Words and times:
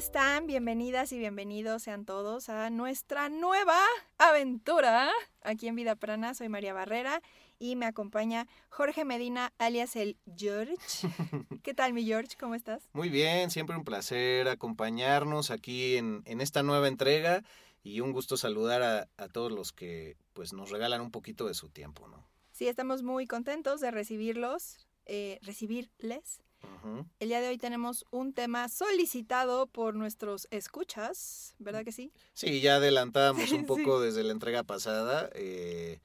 Están? 0.00 0.46
Bienvenidas 0.46 1.12
y 1.12 1.18
bienvenidos 1.18 1.82
sean 1.82 2.06
todos 2.06 2.48
a 2.48 2.70
nuestra 2.70 3.28
nueva 3.28 3.78
aventura 4.16 5.10
aquí 5.42 5.68
en 5.68 5.76
Vida 5.76 5.94
Prana. 5.94 6.32
Soy 6.32 6.48
María 6.48 6.72
Barrera 6.72 7.20
y 7.58 7.76
me 7.76 7.84
acompaña 7.84 8.46
Jorge 8.70 9.04
Medina, 9.04 9.52
alias 9.58 9.96
el 9.96 10.16
George. 10.34 10.78
¿Qué 11.62 11.74
tal, 11.74 11.92
mi 11.92 12.02
George? 12.06 12.34
¿Cómo 12.40 12.54
estás? 12.54 12.88
Muy 12.94 13.10
bien, 13.10 13.50
siempre 13.50 13.76
un 13.76 13.84
placer 13.84 14.48
acompañarnos 14.48 15.50
aquí 15.50 15.96
en, 15.96 16.22
en 16.24 16.40
esta 16.40 16.62
nueva 16.62 16.88
entrega 16.88 17.44
y 17.82 18.00
un 18.00 18.12
gusto 18.12 18.38
saludar 18.38 18.82
a, 18.82 19.08
a, 19.18 19.28
todos 19.28 19.52
los 19.52 19.70
que 19.70 20.16
pues 20.32 20.54
nos 20.54 20.70
regalan 20.70 21.02
un 21.02 21.10
poquito 21.10 21.46
de 21.46 21.52
su 21.52 21.68
tiempo, 21.68 22.08
¿no? 22.08 22.26
Sí, 22.52 22.68
estamos 22.68 23.02
muy 23.02 23.26
contentos 23.26 23.82
de 23.82 23.90
recibirlos, 23.90 24.78
eh, 25.04 25.38
recibirles. 25.42 26.40
Uh 26.62 26.86
-huh. 26.86 27.06
El 27.18 27.28
día 27.28 27.40
de 27.40 27.48
hoy 27.48 27.58
tenemos 27.58 28.04
un 28.10 28.32
tema 28.32 28.68
solicitado 28.68 29.66
por 29.66 29.94
nuestros 29.94 30.48
escuchas, 30.50 31.54
¿verdad 31.58 31.84
que 31.84 31.92
sí? 31.92 32.12
Sí, 32.34 32.60
ya 32.60 32.76
adelantábamos 32.76 33.50
un 33.52 33.66
poco 33.66 34.00
sí. 34.00 34.06
desde 34.06 34.24
la 34.24 34.32
entrega 34.32 34.62
pasada. 34.62 35.30
Eh, 35.34 36.00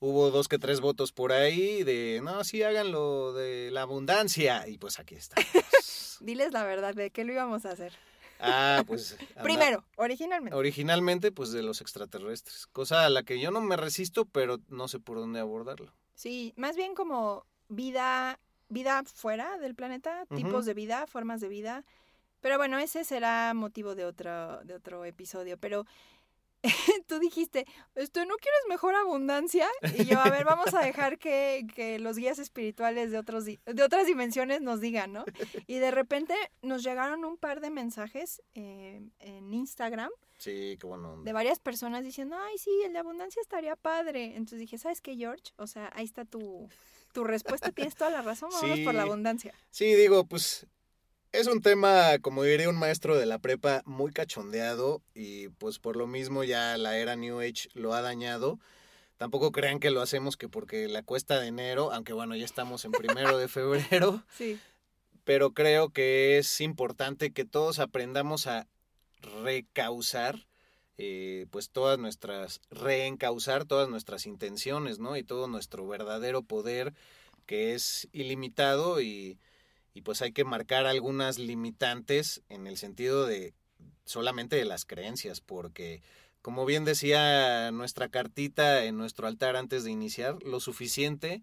hubo 0.00 0.30
dos 0.30 0.48
que 0.48 0.58
tres 0.58 0.80
votos 0.80 1.12
por 1.12 1.32
ahí 1.32 1.84
de, 1.84 2.20
no, 2.22 2.42
sí, 2.44 2.62
háganlo 2.62 3.32
de 3.32 3.70
la 3.70 3.82
abundancia. 3.82 4.66
Y 4.68 4.78
pues 4.78 4.98
aquí 4.98 5.14
está. 5.14 5.36
Diles 6.20 6.52
la 6.52 6.64
verdad, 6.64 6.94
¿de 6.94 7.10
qué 7.10 7.24
lo 7.24 7.32
íbamos 7.32 7.64
a 7.66 7.70
hacer? 7.70 7.92
Ah, 8.42 8.82
pues. 8.86 9.16
Primero, 9.42 9.84
originalmente. 9.96 10.56
Originalmente, 10.56 11.32
pues 11.32 11.52
de 11.52 11.62
los 11.62 11.80
extraterrestres. 11.80 12.66
Cosa 12.66 13.06
a 13.06 13.10
la 13.10 13.22
que 13.22 13.40
yo 13.40 13.50
no 13.50 13.60
me 13.60 13.76
resisto, 13.76 14.24
pero 14.24 14.58
no 14.68 14.88
sé 14.88 14.98
por 14.98 15.18
dónde 15.18 15.40
abordarlo. 15.40 15.92
Sí, 16.14 16.52
más 16.56 16.76
bien 16.76 16.94
como 16.94 17.46
vida, 17.68 18.38
vida 18.72 19.02
fuera 19.04 19.58
del 19.58 19.74
planeta, 19.74 20.24
uh 20.28 20.34
-huh. 20.34 20.36
tipos 20.36 20.66
de 20.66 20.74
vida, 20.74 21.06
formas 21.06 21.40
de 21.40 21.48
vida. 21.48 21.84
Pero 22.40 22.58
bueno, 22.58 22.78
ese 22.78 23.04
será 23.04 23.54
motivo 23.54 23.94
de 23.94 24.04
otro, 24.04 24.62
de 24.64 24.74
otro 24.74 25.04
episodio. 25.04 25.58
Pero 25.58 25.86
tú 27.06 27.18
dijiste, 27.18 27.66
este, 27.94 28.24
¿no 28.26 28.36
quieres 28.36 28.60
mejor 28.68 28.94
abundancia? 28.94 29.68
Y 29.98 30.04
yo, 30.04 30.20
a 30.20 30.30
ver, 30.30 30.44
vamos 30.44 30.72
a 30.74 30.80
dejar 30.80 31.18
que, 31.18 31.66
que 31.74 31.98
los 31.98 32.16
guías 32.16 32.38
espirituales 32.38 33.10
de, 33.10 33.18
otros, 33.18 33.44
de 33.44 33.82
otras 33.82 34.06
dimensiones 34.06 34.60
nos 34.60 34.80
digan, 34.80 35.12
¿no? 35.12 35.24
Y 35.66 35.78
de 35.78 35.90
repente 35.90 36.34
nos 36.62 36.82
llegaron 36.82 37.24
un 37.24 37.36
par 37.36 37.60
de 37.60 37.70
mensajes 37.70 38.42
eh, 38.54 39.02
en 39.18 39.52
Instagram. 39.52 40.10
Sí, 40.38 40.76
qué 40.80 40.86
bueno. 40.86 41.22
De 41.22 41.32
varias 41.32 41.58
personas 41.58 42.04
diciendo, 42.04 42.36
ay, 42.36 42.58
sí, 42.58 42.70
el 42.84 42.92
de 42.92 42.98
abundancia 42.98 43.40
estaría 43.42 43.76
padre. 43.76 44.36
Entonces 44.36 44.60
dije, 44.60 44.78
¿sabes 44.78 45.00
qué, 45.00 45.16
George? 45.16 45.52
O 45.56 45.66
sea, 45.66 45.90
ahí 45.94 46.04
está 46.04 46.24
tu, 46.24 46.68
tu 47.12 47.24
respuesta, 47.24 47.70
tienes 47.70 47.94
toda 47.94 48.10
la 48.10 48.22
razón, 48.22 48.50
vamos 48.52 48.78
sí, 48.78 48.84
por 48.84 48.94
la 48.94 49.02
abundancia. 49.02 49.54
Sí, 49.70 49.94
digo, 49.94 50.24
pues 50.24 50.66
es 51.32 51.46
un 51.46 51.62
tema, 51.62 52.18
como 52.20 52.42
diría 52.42 52.68
un 52.68 52.78
maestro 52.78 53.16
de 53.16 53.26
la 53.26 53.38
prepa, 53.38 53.82
muy 53.86 54.12
cachondeado 54.12 55.02
y 55.14 55.48
pues 55.48 55.78
por 55.78 55.96
lo 55.96 56.06
mismo 56.06 56.44
ya 56.44 56.76
la 56.76 56.98
era 56.98 57.16
New 57.16 57.40
Age 57.40 57.68
lo 57.74 57.94
ha 57.94 58.02
dañado. 58.02 58.58
Tampoco 59.16 59.52
crean 59.52 59.78
que 59.78 59.90
lo 59.90 60.02
hacemos 60.02 60.36
que 60.36 60.48
porque 60.48 60.88
la 60.88 61.02
cuesta 61.02 61.40
de 61.40 61.46
enero, 61.46 61.92
aunque 61.92 62.12
bueno, 62.12 62.36
ya 62.36 62.44
estamos 62.44 62.84
en 62.84 62.92
primero 62.92 63.38
de 63.38 63.48
febrero. 63.48 64.22
Sí. 64.36 64.58
Pero 65.24 65.52
creo 65.52 65.90
que 65.90 66.38
es 66.38 66.60
importante 66.60 67.30
que 67.30 67.44
todos 67.44 67.78
aprendamos 67.78 68.48
a 68.48 68.66
recausar, 69.44 70.46
eh, 70.98 71.46
pues 71.50 71.70
todas 71.70 71.98
nuestras, 71.98 72.60
reencauzar 72.70 73.64
todas 73.64 73.88
nuestras 73.88 74.26
intenciones, 74.26 74.98
¿no? 74.98 75.16
Y 75.16 75.22
todo 75.22 75.48
nuestro 75.48 75.86
verdadero 75.86 76.42
poder 76.42 76.94
que 77.46 77.74
es 77.74 78.08
ilimitado 78.12 79.00
y 79.00 79.38
y 79.94 80.02
pues 80.02 80.22
hay 80.22 80.32
que 80.32 80.44
marcar 80.44 80.86
algunas 80.86 81.38
limitantes 81.38 82.42
en 82.48 82.66
el 82.66 82.76
sentido 82.76 83.26
de 83.26 83.54
solamente 84.04 84.56
de 84.56 84.64
las 84.64 84.84
creencias, 84.84 85.40
porque 85.40 86.02
como 86.40 86.64
bien 86.64 86.84
decía 86.84 87.70
nuestra 87.70 88.08
cartita 88.08 88.84
en 88.84 88.96
nuestro 88.96 89.26
altar 89.26 89.56
antes 89.56 89.84
de 89.84 89.90
iniciar, 89.90 90.42
lo 90.42 90.60
suficiente 90.60 91.42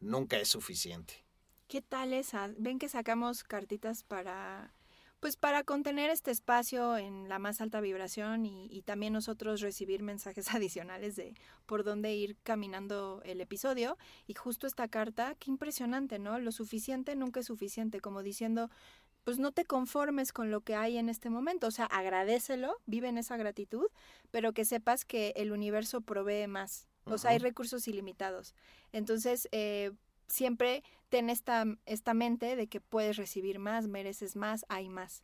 nunca 0.00 0.38
es 0.38 0.48
suficiente. 0.48 1.24
¿Qué 1.68 1.82
tal 1.82 2.12
esa? 2.12 2.50
Ven 2.58 2.78
que 2.78 2.88
sacamos 2.88 3.44
cartitas 3.44 4.02
para 4.02 4.72
pues 5.24 5.36
para 5.36 5.64
contener 5.64 6.10
este 6.10 6.30
espacio 6.30 6.98
en 6.98 7.30
la 7.30 7.38
más 7.38 7.62
alta 7.62 7.80
vibración 7.80 8.44
y, 8.44 8.66
y, 8.70 8.82
también 8.82 9.14
nosotros 9.14 9.62
recibir 9.62 10.02
mensajes 10.02 10.46
adicionales 10.54 11.16
de 11.16 11.32
por 11.64 11.82
dónde 11.82 12.14
ir 12.14 12.36
caminando 12.42 13.22
el 13.24 13.40
episodio. 13.40 13.96
Y 14.26 14.34
justo 14.34 14.66
esta 14.66 14.86
carta, 14.86 15.34
qué 15.38 15.50
impresionante, 15.50 16.18
¿no? 16.18 16.38
Lo 16.38 16.52
suficiente 16.52 17.16
nunca 17.16 17.40
es 17.40 17.46
suficiente, 17.46 18.02
como 18.02 18.22
diciendo, 18.22 18.68
pues 19.24 19.38
no 19.38 19.50
te 19.50 19.64
conformes 19.64 20.30
con 20.34 20.50
lo 20.50 20.60
que 20.60 20.74
hay 20.74 20.98
en 20.98 21.08
este 21.08 21.30
momento, 21.30 21.68
o 21.68 21.70
sea, 21.70 21.86
agradecelo, 21.86 22.76
vive 22.84 23.08
en 23.08 23.16
esa 23.16 23.38
gratitud, 23.38 23.86
pero 24.30 24.52
que 24.52 24.66
sepas 24.66 25.06
que 25.06 25.32
el 25.36 25.52
universo 25.52 26.02
provee 26.02 26.48
más, 26.48 26.86
o 27.06 27.16
sea, 27.16 27.30
hay 27.30 27.38
recursos 27.38 27.88
ilimitados. 27.88 28.54
Entonces, 28.92 29.48
eh, 29.52 29.90
siempre 30.26 30.82
ten 31.14 31.30
esta, 31.30 31.64
esta 31.86 32.12
mente 32.12 32.56
de 32.56 32.66
que 32.66 32.80
puedes 32.80 33.16
recibir 33.16 33.60
más, 33.60 33.86
mereces 33.86 34.34
más, 34.34 34.66
hay 34.68 34.88
más. 34.88 35.22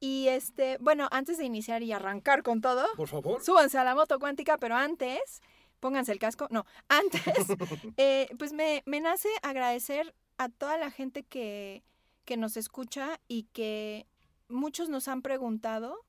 Y 0.00 0.26
este, 0.26 0.76
bueno, 0.80 1.06
antes 1.12 1.38
de 1.38 1.44
iniciar 1.44 1.84
y 1.84 1.92
arrancar 1.92 2.42
con 2.42 2.60
todo, 2.60 2.84
por 2.96 3.06
favor, 3.06 3.40
súbanse 3.40 3.78
a 3.78 3.84
la 3.84 3.94
moto 3.94 4.18
cuántica, 4.18 4.58
pero 4.58 4.74
antes, 4.74 5.40
pónganse 5.78 6.10
el 6.10 6.18
casco, 6.18 6.48
no, 6.50 6.66
antes, 6.88 7.22
eh, 7.96 8.28
pues 8.40 8.52
me, 8.52 8.82
me 8.86 9.00
nace 9.00 9.28
agradecer 9.42 10.16
a 10.36 10.48
toda 10.48 10.76
la 10.78 10.90
gente 10.90 11.22
que, 11.22 11.84
que 12.24 12.36
nos 12.36 12.56
escucha 12.56 13.20
y 13.28 13.44
que 13.52 14.08
muchos 14.48 14.88
nos 14.88 15.06
han 15.06 15.22
preguntado 15.22 16.04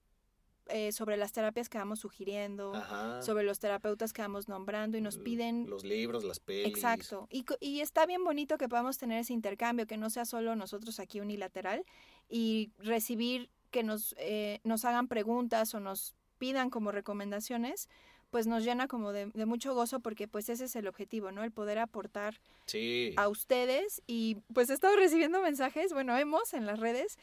eh, 0.72 0.92
sobre 0.92 1.18
las 1.18 1.32
terapias 1.32 1.70
que 1.70 1.78
vamos 1.78 2.00
sugiriendo, 2.00 2.74
Ajá. 2.74 3.22
sobre 3.22 3.44
los 3.44 3.60
terapeutas 3.60 4.14
que 4.14 4.22
vamos 4.22 4.48
nombrando 4.48 4.98
y 4.98 5.02
nos 5.02 5.18
piden... 5.18 5.70
Los 5.70 5.84
libros, 5.84 6.24
las 6.24 6.40
pelis. 6.40 6.68
Exacto. 6.68 7.28
Y, 7.30 7.46
y 7.60 7.82
está 7.82 8.06
bien 8.06 8.24
bonito 8.24 8.58
que 8.58 8.70
podamos 8.70 8.98
tener 8.98 9.20
ese 9.20 9.34
intercambio, 9.34 9.88
que 9.88 9.98
no 9.98 10.10
sea 10.10 10.26
solo 10.26 10.56
nosotros 10.56 11.00
aquí 11.00 11.20
unilateral 11.20 11.86
y 12.30 12.72
recibir 12.80 13.50
que 13.72 13.84
nos, 13.84 14.16
eh, 14.18 14.60
nos 14.64 14.86
hagan 14.86 15.08
preguntas 15.08 15.74
o 15.74 15.80
nos 15.80 16.16
pidan 16.38 16.70
como 16.70 16.92
recomendaciones, 16.92 17.90
pues 18.30 18.48
nos 18.48 18.64
llena 18.64 18.88
como 18.88 19.12
de, 19.12 19.28
de, 19.28 19.46
mucho 19.46 19.74
gozo 19.74 20.00
porque 20.00 20.28
pues 20.28 20.50
ese 20.50 20.66
es 20.66 20.76
el 20.76 20.88
objetivo, 20.88 21.32
¿no? 21.32 21.44
El 21.44 21.52
poder 21.52 21.80
aportar 21.80 22.40
sí. 22.66 23.14
a 23.18 23.28
ustedes 23.28 24.02
y 24.08 24.38
pues 24.54 24.70
he 24.70 24.74
estado 24.74 24.96
recibiendo 24.96 25.42
mensajes, 25.42 25.94
bueno, 25.94 26.18
hemos 26.18 26.54
en 26.54 26.66
las 26.66 26.80
redes 26.80 27.18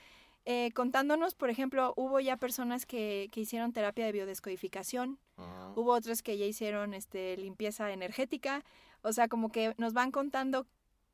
eh, 0.50 0.72
contándonos, 0.72 1.34
por 1.34 1.50
ejemplo, 1.50 1.92
hubo 1.98 2.20
ya 2.20 2.38
personas 2.38 2.86
que, 2.86 3.28
que 3.32 3.42
hicieron 3.42 3.74
terapia 3.74 4.06
de 4.06 4.12
biodescodificación, 4.12 5.18
uh 5.36 5.42
-huh. 5.42 5.72
hubo 5.76 5.92
otras 5.92 6.22
que 6.22 6.38
ya 6.38 6.46
hicieron 6.46 6.94
este, 6.94 7.36
limpieza 7.36 7.92
energética, 7.92 8.64
o 9.02 9.12
sea, 9.12 9.28
como 9.28 9.50
que 9.50 9.74
nos 9.76 9.92
van 9.92 10.10
contando 10.10 10.66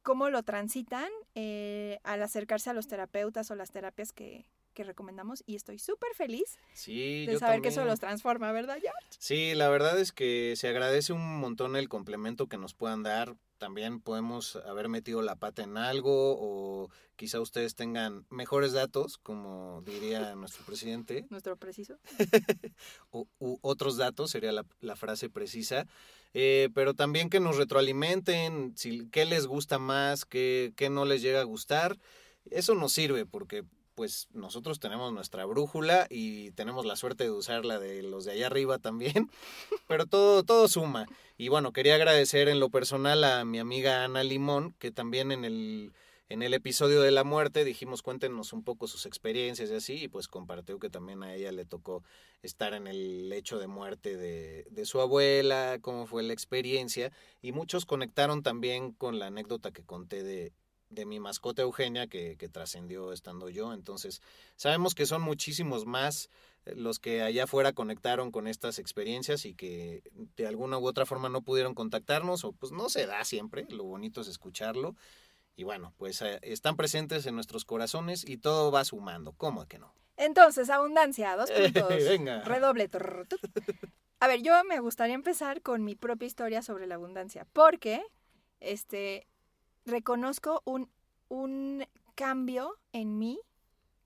cómo 0.02 0.30
lo 0.30 0.44
transitan 0.44 1.08
eh, 1.34 1.98
al 2.04 2.22
acercarse 2.22 2.70
a 2.70 2.74
los 2.74 2.86
terapeutas 2.86 3.50
o 3.50 3.56
las 3.56 3.72
terapias 3.72 4.12
que, 4.12 4.46
que 4.74 4.84
recomendamos 4.84 5.42
y 5.46 5.56
estoy 5.56 5.78
súper 5.78 6.14
feliz 6.14 6.58
sí, 6.74 7.24
de 7.26 7.38
saber 7.38 7.40
también. 7.40 7.62
que 7.62 7.68
eso 7.68 7.84
los 7.84 8.00
transforma, 8.00 8.52
¿verdad, 8.52 8.76
George? 8.80 9.06
Sí, 9.18 9.54
la 9.54 9.68
verdad 9.68 9.98
es 9.98 10.12
que 10.12 10.54
se 10.56 10.68
agradece 10.68 11.12
un 11.12 11.38
montón 11.38 11.76
el 11.76 11.88
complemento 11.88 12.48
que 12.48 12.58
nos 12.58 12.74
puedan 12.74 13.02
dar. 13.02 13.36
También 13.58 14.00
podemos 14.00 14.56
haber 14.56 14.88
metido 14.88 15.22
la 15.22 15.36
pata 15.36 15.62
en 15.62 15.78
algo 15.78 16.36
o 16.38 16.90
quizá 17.16 17.40
ustedes 17.40 17.74
tengan 17.74 18.26
mejores 18.28 18.72
datos, 18.72 19.16
como 19.16 19.82
diría 19.86 20.34
nuestro 20.36 20.64
presidente. 20.66 21.24
Nuestro 21.30 21.56
preciso. 21.56 21.96
o, 23.10 23.26
u 23.38 23.58
otros 23.62 23.96
datos, 23.96 24.30
sería 24.30 24.52
la, 24.52 24.66
la 24.80 24.96
frase 24.96 25.30
precisa. 25.30 25.86
Eh, 26.34 26.68
pero 26.74 26.94
también 26.94 27.30
que 27.30 27.38
nos 27.38 27.56
retroalimenten, 27.56 28.72
si, 28.76 29.08
qué 29.10 29.24
les 29.24 29.46
gusta 29.46 29.78
más, 29.78 30.24
qué, 30.24 30.72
qué 30.76 30.90
no 30.90 31.04
les 31.04 31.22
llega 31.22 31.40
a 31.40 31.44
gustar. 31.44 31.96
Eso 32.50 32.74
nos 32.74 32.92
sirve 32.92 33.24
porque 33.24 33.64
pues 33.94 34.28
nosotros 34.32 34.80
tenemos 34.80 35.12
nuestra 35.12 35.44
brújula 35.44 36.06
y 36.10 36.50
tenemos 36.52 36.84
la 36.84 36.96
suerte 36.96 37.24
de 37.24 37.30
usar 37.30 37.64
la 37.64 37.78
de 37.78 38.02
los 38.02 38.24
de 38.24 38.32
allá 38.32 38.46
arriba 38.46 38.78
también, 38.78 39.30
pero 39.88 40.06
todo, 40.06 40.42
todo 40.42 40.68
suma. 40.68 41.06
Y 41.36 41.48
bueno, 41.48 41.72
quería 41.72 41.94
agradecer 41.94 42.48
en 42.48 42.60
lo 42.60 42.70
personal 42.70 43.24
a 43.24 43.44
mi 43.44 43.58
amiga 43.58 44.04
Ana 44.04 44.24
Limón, 44.24 44.74
que 44.78 44.90
también 44.90 45.32
en 45.32 45.44
el, 45.44 45.92
en 46.28 46.42
el 46.42 46.54
episodio 46.54 47.02
de 47.02 47.10
la 47.10 47.24
muerte 47.24 47.64
dijimos 47.64 48.02
cuéntenos 48.02 48.52
un 48.52 48.64
poco 48.64 48.86
sus 48.86 49.06
experiencias 49.06 49.70
y 49.70 49.74
así, 49.74 50.04
y 50.04 50.08
pues 50.08 50.28
compartió 50.28 50.78
que 50.78 50.90
también 50.90 51.22
a 51.22 51.34
ella 51.34 51.52
le 51.52 51.64
tocó 51.64 52.02
estar 52.42 52.74
en 52.74 52.86
el 52.86 53.28
lecho 53.28 53.58
de 53.58 53.66
muerte 53.66 54.16
de, 54.16 54.66
de 54.70 54.84
su 54.84 55.00
abuela, 55.00 55.78
cómo 55.80 56.06
fue 56.06 56.22
la 56.22 56.32
experiencia, 56.32 57.12
y 57.40 57.52
muchos 57.52 57.86
conectaron 57.86 58.42
también 58.42 58.92
con 58.92 59.18
la 59.18 59.26
anécdota 59.26 59.70
que 59.70 59.84
conté 59.84 60.22
de, 60.22 60.52
de 60.94 61.06
mi 61.06 61.20
mascota 61.20 61.62
Eugenia 61.62 62.06
que, 62.06 62.36
que 62.36 62.48
trascendió 62.48 63.12
estando 63.12 63.48
yo. 63.48 63.72
Entonces, 63.72 64.22
sabemos 64.56 64.94
que 64.94 65.06
son 65.06 65.22
muchísimos 65.22 65.86
más 65.86 66.30
eh, 66.64 66.74
los 66.76 66.98
que 66.98 67.22
allá 67.22 67.44
afuera 67.44 67.72
conectaron 67.72 68.30
con 68.30 68.46
estas 68.46 68.78
experiencias 68.78 69.44
y 69.44 69.54
que 69.54 70.02
de 70.36 70.46
alguna 70.46 70.78
u 70.78 70.86
otra 70.86 71.06
forma 71.06 71.28
no 71.28 71.42
pudieron 71.42 71.74
contactarnos 71.74 72.44
o 72.44 72.52
pues 72.52 72.72
no 72.72 72.88
se 72.88 73.06
da 73.06 73.24
siempre, 73.24 73.66
lo 73.68 73.84
bonito 73.84 74.20
es 74.20 74.28
escucharlo. 74.28 74.96
Y 75.56 75.64
bueno, 75.64 75.92
pues 75.98 76.20
eh, 76.22 76.40
están 76.42 76.76
presentes 76.76 77.26
en 77.26 77.34
nuestros 77.34 77.64
corazones 77.64 78.28
y 78.28 78.38
todo 78.38 78.72
va 78.72 78.84
sumando, 78.84 79.32
¿cómo 79.32 79.66
que 79.66 79.78
no? 79.78 79.94
Entonces, 80.16 80.70
abundancia, 80.70 81.36
dos 81.36 81.50
puntos. 81.72 81.88
Venga. 81.88 82.42
Redoble. 82.42 82.88
trrr. 82.88 83.26
A 84.20 84.28
ver, 84.28 84.42
yo 84.42 84.52
me 84.64 84.80
gustaría 84.80 85.14
empezar 85.14 85.60
con 85.62 85.84
mi 85.84 85.94
propia 85.94 86.26
historia 86.26 86.62
sobre 86.62 86.86
la 86.86 86.94
abundancia, 86.96 87.46
porque 87.52 88.02
este 88.60 89.26
reconozco 89.86 90.62
un, 90.64 90.88
un 91.28 91.86
cambio 92.14 92.76
en 92.92 93.18
mí 93.18 93.38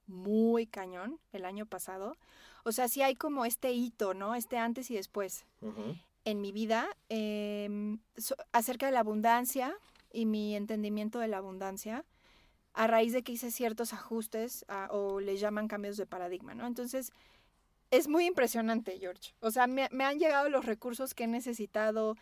muy 0.06 0.66
cañón 0.66 1.18
el 1.32 1.44
año 1.44 1.66
pasado. 1.66 2.16
O 2.64 2.72
sea, 2.72 2.88
sí 2.88 3.02
hay 3.02 3.14
como 3.14 3.44
este 3.44 3.72
hito, 3.72 4.14
¿no? 4.14 4.34
Este 4.34 4.58
antes 4.58 4.90
y 4.90 4.94
después 4.94 5.44
en 6.24 6.40
mi 6.40 6.52
vida 6.52 6.88
em, 7.08 7.98
so- 8.16 8.36
acerca 8.52 8.86
de 8.86 8.92
la 8.92 9.00
abundancia 9.00 9.74
y 10.12 10.26
mi 10.26 10.54
entendimiento 10.56 11.18
de 11.18 11.28
la 11.28 11.38
abundancia 11.38 12.04
a 12.74 12.86
raíz 12.86 13.12
de 13.12 13.22
que 13.22 13.32
hice 13.32 13.50
ciertos 13.50 13.92
ajustes 13.92 14.64
a- 14.68 14.88
o 14.90 15.20
les 15.20 15.40
llaman 15.40 15.68
cambios 15.68 15.96
de 15.96 16.06
paradigma, 16.06 16.54
¿no? 16.54 16.66
Entonces, 16.66 17.12
es 17.90 18.08
muy 18.08 18.26
impresionante, 18.26 18.98
George. 18.98 19.34
O 19.40 19.50
sea, 19.50 19.66
me, 19.66 19.88
me 19.90 20.04
han 20.04 20.18
llegado 20.18 20.48
los 20.50 20.64
recursos 20.66 21.14
que 21.14 21.24
he 21.24 21.26
necesitado, 21.26 22.16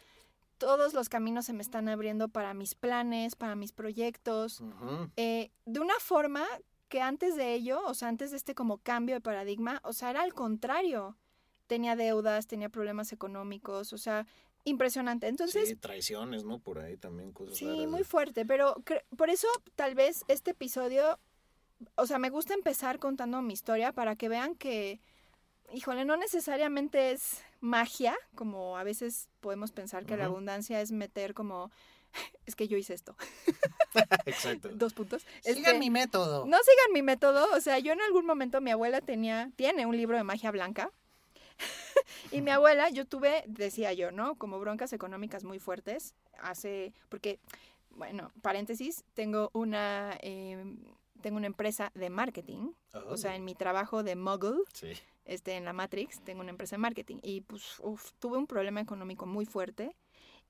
todos 0.58 0.94
los 0.94 1.08
caminos 1.08 1.46
se 1.46 1.52
me 1.52 1.62
están 1.62 1.88
abriendo 1.88 2.28
para 2.28 2.54
mis 2.54 2.74
planes, 2.74 3.36
para 3.36 3.56
mis 3.56 3.72
proyectos, 3.72 4.62
eh, 5.16 5.50
de 5.64 5.80
una 5.80 5.98
forma 6.00 6.44
que 6.88 7.00
antes 7.00 7.36
de 7.36 7.54
ello, 7.54 7.80
o 7.86 7.94
sea, 7.94 8.08
antes 8.08 8.30
de 8.30 8.36
este 8.36 8.54
como 8.54 8.78
cambio 8.78 9.16
de 9.16 9.20
paradigma, 9.20 9.80
o 9.84 9.92
sea, 9.92 10.10
era 10.10 10.22
al 10.22 10.34
contrario. 10.34 11.16
Tenía 11.66 11.96
deudas, 11.96 12.46
tenía 12.46 12.68
problemas 12.68 13.12
económicos, 13.12 13.92
o 13.92 13.98
sea, 13.98 14.26
impresionante. 14.64 15.26
Entonces, 15.26 15.68
sí, 15.68 15.76
traiciones, 15.76 16.44
¿no? 16.44 16.58
Por 16.58 16.78
ahí 16.78 16.96
también 16.96 17.32
cosas 17.32 17.56
Sí, 17.56 17.66
raras 17.66 17.88
muy 17.88 18.04
fuerte, 18.04 18.46
pero 18.46 18.76
por 19.16 19.30
eso 19.30 19.48
tal 19.74 19.94
vez 19.94 20.24
este 20.28 20.52
episodio, 20.52 21.18
o 21.96 22.06
sea, 22.06 22.18
me 22.18 22.30
gusta 22.30 22.54
empezar 22.54 22.98
contando 22.98 23.42
mi 23.42 23.52
historia 23.52 23.92
para 23.92 24.16
que 24.16 24.28
vean 24.28 24.54
que, 24.54 25.00
híjole, 25.72 26.04
no 26.04 26.16
necesariamente 26.16 27.10
es 27.10 27.42
magia, 27.60 28.16
como 28.34 28.76
a 28.76 28.84
veces 28.84 29.28
podemos 29.40 29.72
pensar 29.72 30.04
que 30.06 30.16
la 30.16 30.26
abundancia 30.26 30.80
es 30.80 30.92
meter 30.92 31.34
como, 31.34 31.70
es 32.46 32.54
que 32.56 32.68
yo 32.68 32.76
hice 32.76 32.94
esto, 32.94 33.16
Exacto. 34.26 34.68
dos 34.72 34.94
puntos. 34.94 35.22
Sigan 35.42 35.58
Este, 35.58 35.78
mi 35.78 35.90
método. 35.90 36.46
no 36.46 36.56
sigan 36.58 36.92
mi 36.92 37.02
método, 37.02 37.46
o 37.54 37.60
sea, 37.60 37.78
yo 37.78 37.92
en 37.92 38.00
algún 38.02 38.26
momento 38.26 38.60
mi 38.60 38.70
abuela 38.70 39.00
tenía, 39.00 39.50
tiene 39.56 39.86
un 39.86 39.96
libro 39.96 40.16
de 40.16 40.24
magia 40.24 40.50
blanca. 40.50 40.90
y 42.32 42.42
mi 42.42 42.50
abuela, 42.50 42.90
yo 42.90 43.06
tuve, 43.06 43.42
decía 43.46 43.92
yo, 43.94 44.10
¿no? 44.12 44.34
Como 44.34 44.58
broncas 44.60 44.92
económicas 44.92 45.42
muy 45.44 45.58
fuertes, 45.58 46.14
hace, 46.38 46.92
porque, 47.08 47.38
bueno, 47.90 48.30
paréntesis, 48.42 49.04
tengo 49.14 49.50
una, 49.54 50.18
eh, 50.20 50.62
tengo 51.20 51.36
una 51.36 51.46
empresa 51.46 51.90
de 51.94 52.10
marketing, 52.10 52.72
o 53.08 53.16
sea, 53.16 53.34
en 53.36 53.44
mi 53.44 53.54
trabajo 53.54 54.02
de 54.02 54.16
Muggle, 54.16 54.58
Sí. 54.72 54.92
este, 55.24 55.56
en 55.56 55.64
la 55.64 55.72
Matrix, 55.72 56.20
tengo 56.24 56.40
una 56.40 56.50
empresa 56.50 56.76
de 56.76 56.80
marketing 56.80 57.18
y 57.22 57.40
pues 57.42 57.78
uf, 57.82 58.12
tuve 58.18 58.36
un 58.38 58.46
problema 58.46 58.80
económico 58.80 59.26
muy 59.26 59.46
fuerte. 59.46 59.96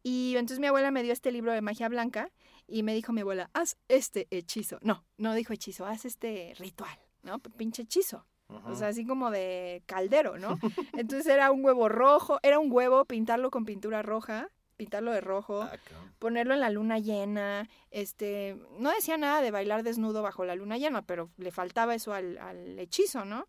Y 0.02 0.34
entonces 0.36 0.60
mi 0.60 0.66
abuela 0.68 0.90
me 0.92 1.02
dio 1.02 1.12
este 1.12 1.32
libro 1.32 1.52
de 1.52 1.60
magia 1.62 1.88
blanca 1.88 2.30
y 2.68 2.82
me 2.84 2.94
dijo 2.94 3.12
mi 3.12 3.22
abuela, 3.22 3.50
haz 3.54 3.76
este 3.88 4.28
hechizo. 4.30 4.78
No, 4.82 5.04
no 5.16 5.34
dijo 5.34 5.52
hechizo, 5.52 5.84
haz 5.86 6.04
este 6.04 6.54
ritual, 6.58 6.96
¿no? 7.22 7.38
Pinche 7.40 7.82
hechizo. 7.82 8.24
O 8.64 8.76
sea, 8.76 8.88
así 8.88 9.04
como 9.04 9.32
de 9.32 9.82
caldero, 9.86 10.38
¿no? 10.38 10.56
Entonces 10.92 11.26
era 11.26 11.50
un 11.50 11.64
huevo 11.64 11.88
rojo, 11.88 12.38
era 12.44 12.60
un 12.60 12.70
huevo, 12.70 13.04
pintarlo 13.04 13.50
con 13.50 13.64
pintura 13.64 14.02
roja, 14.02 14.48
pintarlo 14.76 15.12
de 15.12 15.20
rojo, 15.20 15.62
Ah, 15.62 15.73
ponerlo 16.19 16.55
en 16.55 16.61
la 16.61 16.70
luna 16.70 16.99
llena, 16.99 17.69
este, 17.90 18.56
no 18.78 18.90
decía 18.90 19.17
nada 19.17 19.40
de 19.40 19.50
bailar 19.50 19.82
desnudo 19.82 20.23
bajo 20.23 20.44
la 20.44 20.55
luna 20.55 20.78
llena, 20.78 21.02
pero 21.02 21.31
le 21.38 21.50
faltaba 21.50 21.94
eso 21.94 22.12
al, 22.12 22.38
al 22.38 22.78
hechizo, 22.78 23.25
¿no? 23.25 23.46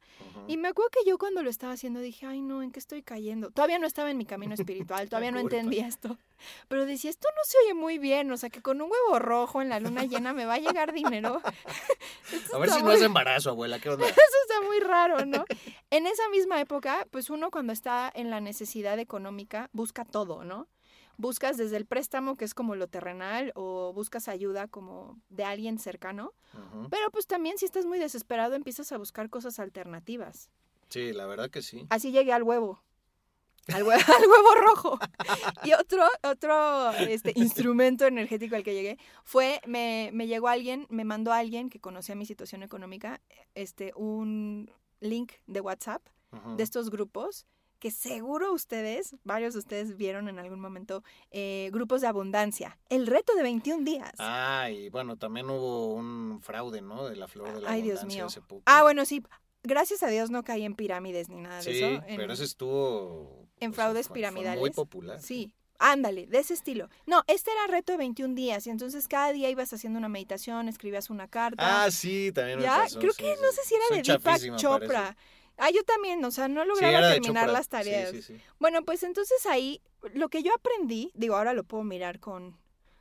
Y 0.48 0.58
me 0.58 0.70
acuerdo 0.70 0.90
que 0.92 1.10
yo 1.10 1.18
cuando 1.18 1.44
lo 1.44 1.50
estaba 1.50 1.74
haciendo 1.74 2.00
dije, 2.00 2.26
ay 2.26 2.42
no, 2.42 2.64
¿en 2.64 2.72
qué 2.72 2.80
estoy 2.80 3.04
cayendo? 3.04 3.52
Todavía 3.52 3.80
no 3.80 3.88
estaba 3.88 4.10
en 4.10 4.18
mi 4.18 4.26
camino 4.26 4.54
espiritual, 4.54 5.08
todavía 5.10 5.32
no 5.32 5.40
entendía 5.40 5.88
esto. 5.88 6.18
Pero 6.68 6.86
decía, 6.86 7.10
esto 7.10 7.28
no 7.36 7.42
se 7.46 7.58
oye 7.66 7.74
muy 7.74 7.98
bien, 7.98 8.32
o 8.32 8.38
sea, 8.38 8.50
que 8.50 8.62
con 8.62 8.80
un 8.82 8.92
huevo 8.92 9.20
rojo 9.20 9.62
en 9.62 9.70
la 9.70 9.80
luna 9.80 10.04
llena 10.06 10.34
me 10.34 10.46
va 10.46 10.56
a 10.56 10.60
llegar 10.60 10.94
dinero. 10.94 11.42
A 12.54 12.58
ver 12.58 12.70
si 12.70 12.84
no 12.84 12.92
es 12.92 13.02
embarazo, 13.02 13.50
abuela. 13.50 13.80
¿Qué 13.80 13.90
onda? 13.90 14.06
Eso 14.06 14.16
está 14.48 14.62
muy 14.66 14.80
raro, 14.80 15.26
¿no? 15.26 15.46
En 15.90 16.06
esa 16.08 16.30
misma 16.30 16.60
época, 16.62 17.08
pues 17.12 17.30
uno 17.30 17.50
cuando 17.52 17.74
está 17.74 18.12
en 18.14 18.30
la 18.30 18.40
necesidad 18.40 19.00
económica 19.00 19.70
busca 19.74 20.06
todo, 20.06 20.44
¿no? 20.44 20.68
Buscas 21.18 21.58
desde 21.58 21.78
el 21.78 21.86
préstamo, 21.86 22.36
que 22.38 22.46
es 22.46 22.54
como 22.54 22.76
lo 22.76 22.88
terrenal, 22.88 23.52
o 23.56 23.92
buscas 23.94 24.28
ayuda 24.28 24.68
como 24.68 25.20
de 25.30 25.44
alguien 25.44 25.80
cercano. 25.80 26.34
Pero 26.90 27.10
pues 27.12 27.26
también 27.28 27.58
si 27.58 27.66
estás 27.66 27.86
muy 27.86 27.98
desesperado 28.00 28.54
empiezas 28.56 28.92
a 28.92 28.98
buscar 28.98 29.30
cosas 29.30 29.60
alternativas. 29.60 30.50
Sí, 30.90 31.14
la 31.14 31.26
verdad 31.26 31.50
que 31.50 31.62
sí. 31.62 31.86
Así 31.90 32.12
llegué 32.12 32.34
al 32.34 32.44
huevo. 32.44 32.82
Al, 33.74 33.84
hue- 33.84 33.94
al 34.18 34.30
huevo 34.30 34.56
rojo. 34.56 35.00
Y 35.64 35.74
otro, 35.74 36.04
otro 36.24 36.92
este, 36.92 37.34
instrumento 37.36 38.06
energético 38.06 38.56
al 38.56 38.64
que 38.64 38.74
llegué 38.74 38.98
fue, 39.26 39.60
me, 39.66 40.12
me 40.14 40.28
llegó 40.28 40.48
alguien, 40.48 40.86
me 40.90 41.04
mandó 41.04 41.34
alguien 41.34 41.70
que 41.70 41.80
conocía 41.82 42.16
mi 42.16 42.26
situación 42.26 42.64
económica, 42.64 43.20
este, 43.56 43.92
un 43.96 44.72
link 45.02 45.34
de 45.48 45.62
WhatsApp 45.62 46.02
de 46.56 46.64
estos 46.64 46.90
grupos 46.92 47.46
que 47.80 47.92
seguro 47.92 48.52
ustedes, 48.54 49.16
varios 49.24 49.54
de 49.54 49.60
ustedes 49.60 49.98
vieron 49.98 50.28
en 50.30 50.40
algún 50.40 50.60
momento, 50.60 51.04
eh, 51.32 51.70
grupos 51.72 52.02
de 52.02 52.08
abundancia. 52.08 52.78
El 52.90 53.08
reto 53.08 53.34
de 53.36 53.44
21 53.44 53.84
días. 53.84 54.12
Ah, 54.20 54.70
y 54.72 54.90
bueno, 54.90 55.18
también 55.18 55.50
hubo 55.50 55.94
un 55.94 56.40
fraude, 56.42 56.82
¿no? 56.82 57.08
De 57.08 57.16
la 57.16 57.28
flor 57.28 57.54
de 57.54 57.62
la 57.62 57.72
Ay, 57.72 57.82
Dios 57.82 58.04
mío. 58.06 58.26
hace 58.26 58.42
poco. 58.42 58.64
Ah, 58.66 58.84
bueno, 58.84 59.06
sí. 59.06 59.24
Gracias 59.64 60.02
a 60.04 60.08
Dios 60.08 60.30
no 60.30 60.44
caí 60.44 60.64
en 60.64 60.76
pirámides 60.76 61.30
ni 61.30 61.38
nada 61.42 61.58
de 61.58 61.64
Sí, 61.64 61.84
eso. 61.84 62.04
en- 62.08 62.16
pero 62.18 62.34
ese 62.34 62.46
estuvo... 62.46 63.48
en 63.60 63.74
sea, 63.74 63.84
fraudes 63.84 64.08
piramidales. 64.10 64.60
muy 64.60 64.70
popular. 64.72 65.22
Sí, 65.22 65.52
ándale, 65.80 66.26
de 66.28 66.38
ese 66.40 66.54
estilo. 66.54 66.90
No, 67.06 67.24
este 67.28 67.52
era 67.52 67.68
reto 67.68 67.92
de 67.92 67.98
21 67.98 68.34
días 68.36 68.66
y 68.66 68.70
entonces 68.70 69.08
cada 69.08 69.32
día 69.34 69.50
ibas 69.50 69.74
haciendo 69.74 70.00
una 70.00 70.10
meditación, 70.10 70.70
escribías 70.70 71.10
una 71.10 71.28
carta. 71.28 71.84
Ah, 71.84 71.92
sí, 71.92 72.32
también 72.34 72.60
me 72.60 72.64
ya, 72.66 72.78
pasó, 72.84 73.00
creo 73.00 73.12
sí, 73.14 73.24
que 73.24 73.36
sí. 73.36 73.42
no 73.42 73.52
sé 73.52 73.62
si 73.66 73.76
era 73.76 73.84
Soy 73.90 73.98
de 73.98 74.04
Deepak 74.04 74.38
eso. 74.38 74.56
Chopra. 74.56 75.18
Ah, 75.58 75.70
yo 75.72 75.84
también, 75.84 76.24
o 76.24 76.32
sea, 76.32 76.48
no 76.48 76.62
Sí, 76.64 76.70
lograba 76.70 77.08
de 77.08 77.14
terminar 77.16 77.50
las 77.50 77.66
Sí, 77.66 77.70
tareas. 77.72 78.12
sí, 78.12 78.22
sí. 78.22 78.42
Bueno, 78.60 78.84
pues 78.84 79.04
entonces 79.04 79.46
ahí 79.48 79.82
lo 80.14 80.30
que 80.30 80.44
yo 80.44 80.54
aprendí, 80.54 81.12
digo, 81.16 81.36
ahora 81.36 81.54
lo 81.54 81.64
puedo 81.64 81.84
mirar 81.84 82.20
con 82.20 82.56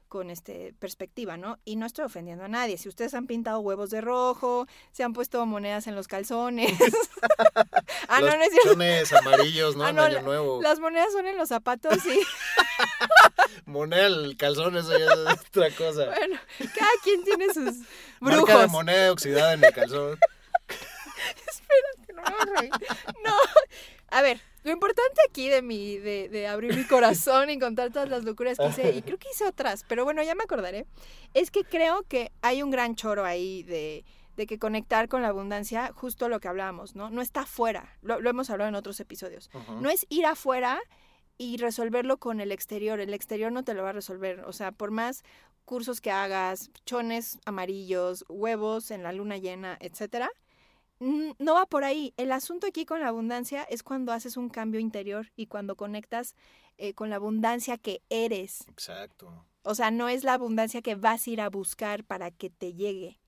con 0.09 0.31
este 0.31 0.73
perspectiva, 0.79 1.37
¿no? 1.37 1.59
Y 1.65 1.75
no 1.75 1.85
estoy 1.85 2.05
ofendiendo 2.05 2.45
a 2.45 2.49
nadie. 2.49 2.79
Si 2.79 2.89
ustedes 2.89 3.13
han 3.15 3.27
pintado 3.27 3.59
huevos 3.59 3.91
de 3.91 4.01
rojo, 4.01 4.69
se 4.93 5.03
han 5.03 5.13
puesto 5.13 5.45
monedas 5.47 5.89
en 5.89 5.97
los 5.97 6.07
calzones. 6.07 6.71
ah, 8.09 8.21
Los 8.21 8.31
no, 8.31 8.37
no 8.37 8.43
es 8.45 8.51
chones 8.63 9.13
amarillos, 9.13 9.75
¿no? 9.77 9.85
Ah, 9.85 9.91
en 9.91 9.99
Año 9.99 10.23
Nuevo. 10.23 10.63
Las 10.63 10.79
monedas 10.79 11.11
son 11.13 11.27
en 11.27 11.37
los 11.37 11.49
zapatos 11.49 11.99
y 12.07 12.21
Moneda 13.67 14.07
el 14.07 14.37
calzón, 14.37 14.77
eso 14.77 14.97
ya 14.97 15.07
es 15.07 15.41
otra 15.49 15.71
cosa. 15.73 16.07
bueno, 16.07 16.39
cada 16.75 16.91
quien 17.03 17.25
tiene 17.25 17.47
sus 17.53 17.75
Marca 18.21 18.37
de 18.39 18.43
brujos. 18.53 18.71
moneda 18.71 19.13
oxidada 19.13 19.55
en 19.55 19.65
el 19.65 19.73
calzón. 19.73 20.19
No, 22.15 22.23
me 22.23 22.31
voy 22.31 22.41
a 22.41 22.61
reír. 22.61 22.73
No. 23.25 23.35
A 24.09 24.23
ver, 24.23 24.41
lo 24.63 24.73
importante 24.73 25.21
aquí 25.29 25.49
de 25.49 25.63
mi, 25.63 25.99
de, 25.99 26.29
de 26.29 26.47
abrir 26.47 26.75
mi 26.75 26.85
corazón 26.85 27.51
y 27.51 27.59
contar 27.59 27.93
todas 27.93 28.09
las 28.09 28.25
locuras 28.25 28.57
que 28.57 28.67
hice, 28.67 28.93
y 28.97 29.03
creo 29.03 29.19
que 29.19 29.29
hice 29.31 29.47
otras, 29.47 29.85
pero 29.87 30.05
bueno, 30.05 30.23
ya 30.23 30.35
me 30.35 30.45
acordaré, 30.45 30.87
es 31.35 31.51
que 31.51 31.65
creo 31.65 32.05
que 32.05 32.33
hay 32.41 32.63
un 32.63 32.71
gran 32.71 32.95
choro 32.95 33.25
ahí 33.25 33.63
de, 33.65 34.05
de 34.37 34.47
que 34.47 34.59
conectar 34.59 35.09
con 35.09 35.23
la 35.23 35.29
abundancia, 35.29 35.93
justo 35.95 36.29
lo 36.29 36.41
que 36.41 36.49
hablábamos, 36.49 36.95
¿no? 36.95 37.11
No 37.11 37.21
está 37.21 37.43
afuera, 37.43 37.97
lo, 38.03 38.21
lo 38.21 38.31
hemos 38.31 38.49
hablado 38.49 38.69
en 38.69 38.77
otros 38.77 38.99
episodios. 39.01 39.51
No 39.81 39.91
es 39.91 40.07
ir 40.09 40.25
afuera 40.27 40.81
y 41.39 41.59
resolverlo 41.59 42.17
con 42.17 42.41
el 42.41 42.51
exterior, 42.51 42.99
el 43.01 43.13
exterior 43.13 43.53
no 43.53 43.63
te 43.63 43.75
lo 43.75 43.83
va 43.83 43.91
a 43.91 43.93
resolver, 43.93 44.41
o 44.47 44.53
sea, 44.53 44.73
por 44.73 44.91
más 44.91 45.23
cursos 45.65 46.01
que 46.01 46.11
hagas, 46.11 46.71
chones 46.87 47.39
amarillos, 47.45 48.25
huevos 48.29 48.91
en 48.91 49.03
la 49.03 49.13
luna 49.13 49.37
llena, 49.37 49.77
etcétera, 49.81 50.31
no 51.01 51.55
va 51.55 51.67
por 51.67 51.85
ahí. 51.85 52.15
El 52.17 52.33
asunto 52.33 52.67
aquí 52.67 52.85
con 52.85 53.01
la 53.01 53.09
abundancia 53.09 53.63
es 53.65 53.83
cuando 53.83 54.13
haces 54.13 54.37
un 54.37 54.49
cambio 54.49 54.81
interior 54.81 55.31
y 55.37 55.47
cuando 55.47 55.77
conectas 55.77 56.35
eh, 56.79 56.95
con 56.95 57.11
la 57.11 57.17
abundancia 57.17 57.79
que 57.79 58.03
eres. 58.11 58.67
Exacto. 58.69 59.47
O 59.63 59.75
sea, 59.75 59.91
no 59.91 60.09
es 60.09 60.25
la 60.25 60.35
abundancia 60.35 60.83
que 60.83 60.95
vas 60.95 61.27
a 61.27 61.31
ir 61.31 61.41
a 61.41 61.49
buscar 61.51 62.05
para 62.05 62.31
que 62.31 62.51
te 62.51 62.75
llegue. 62.75 63.19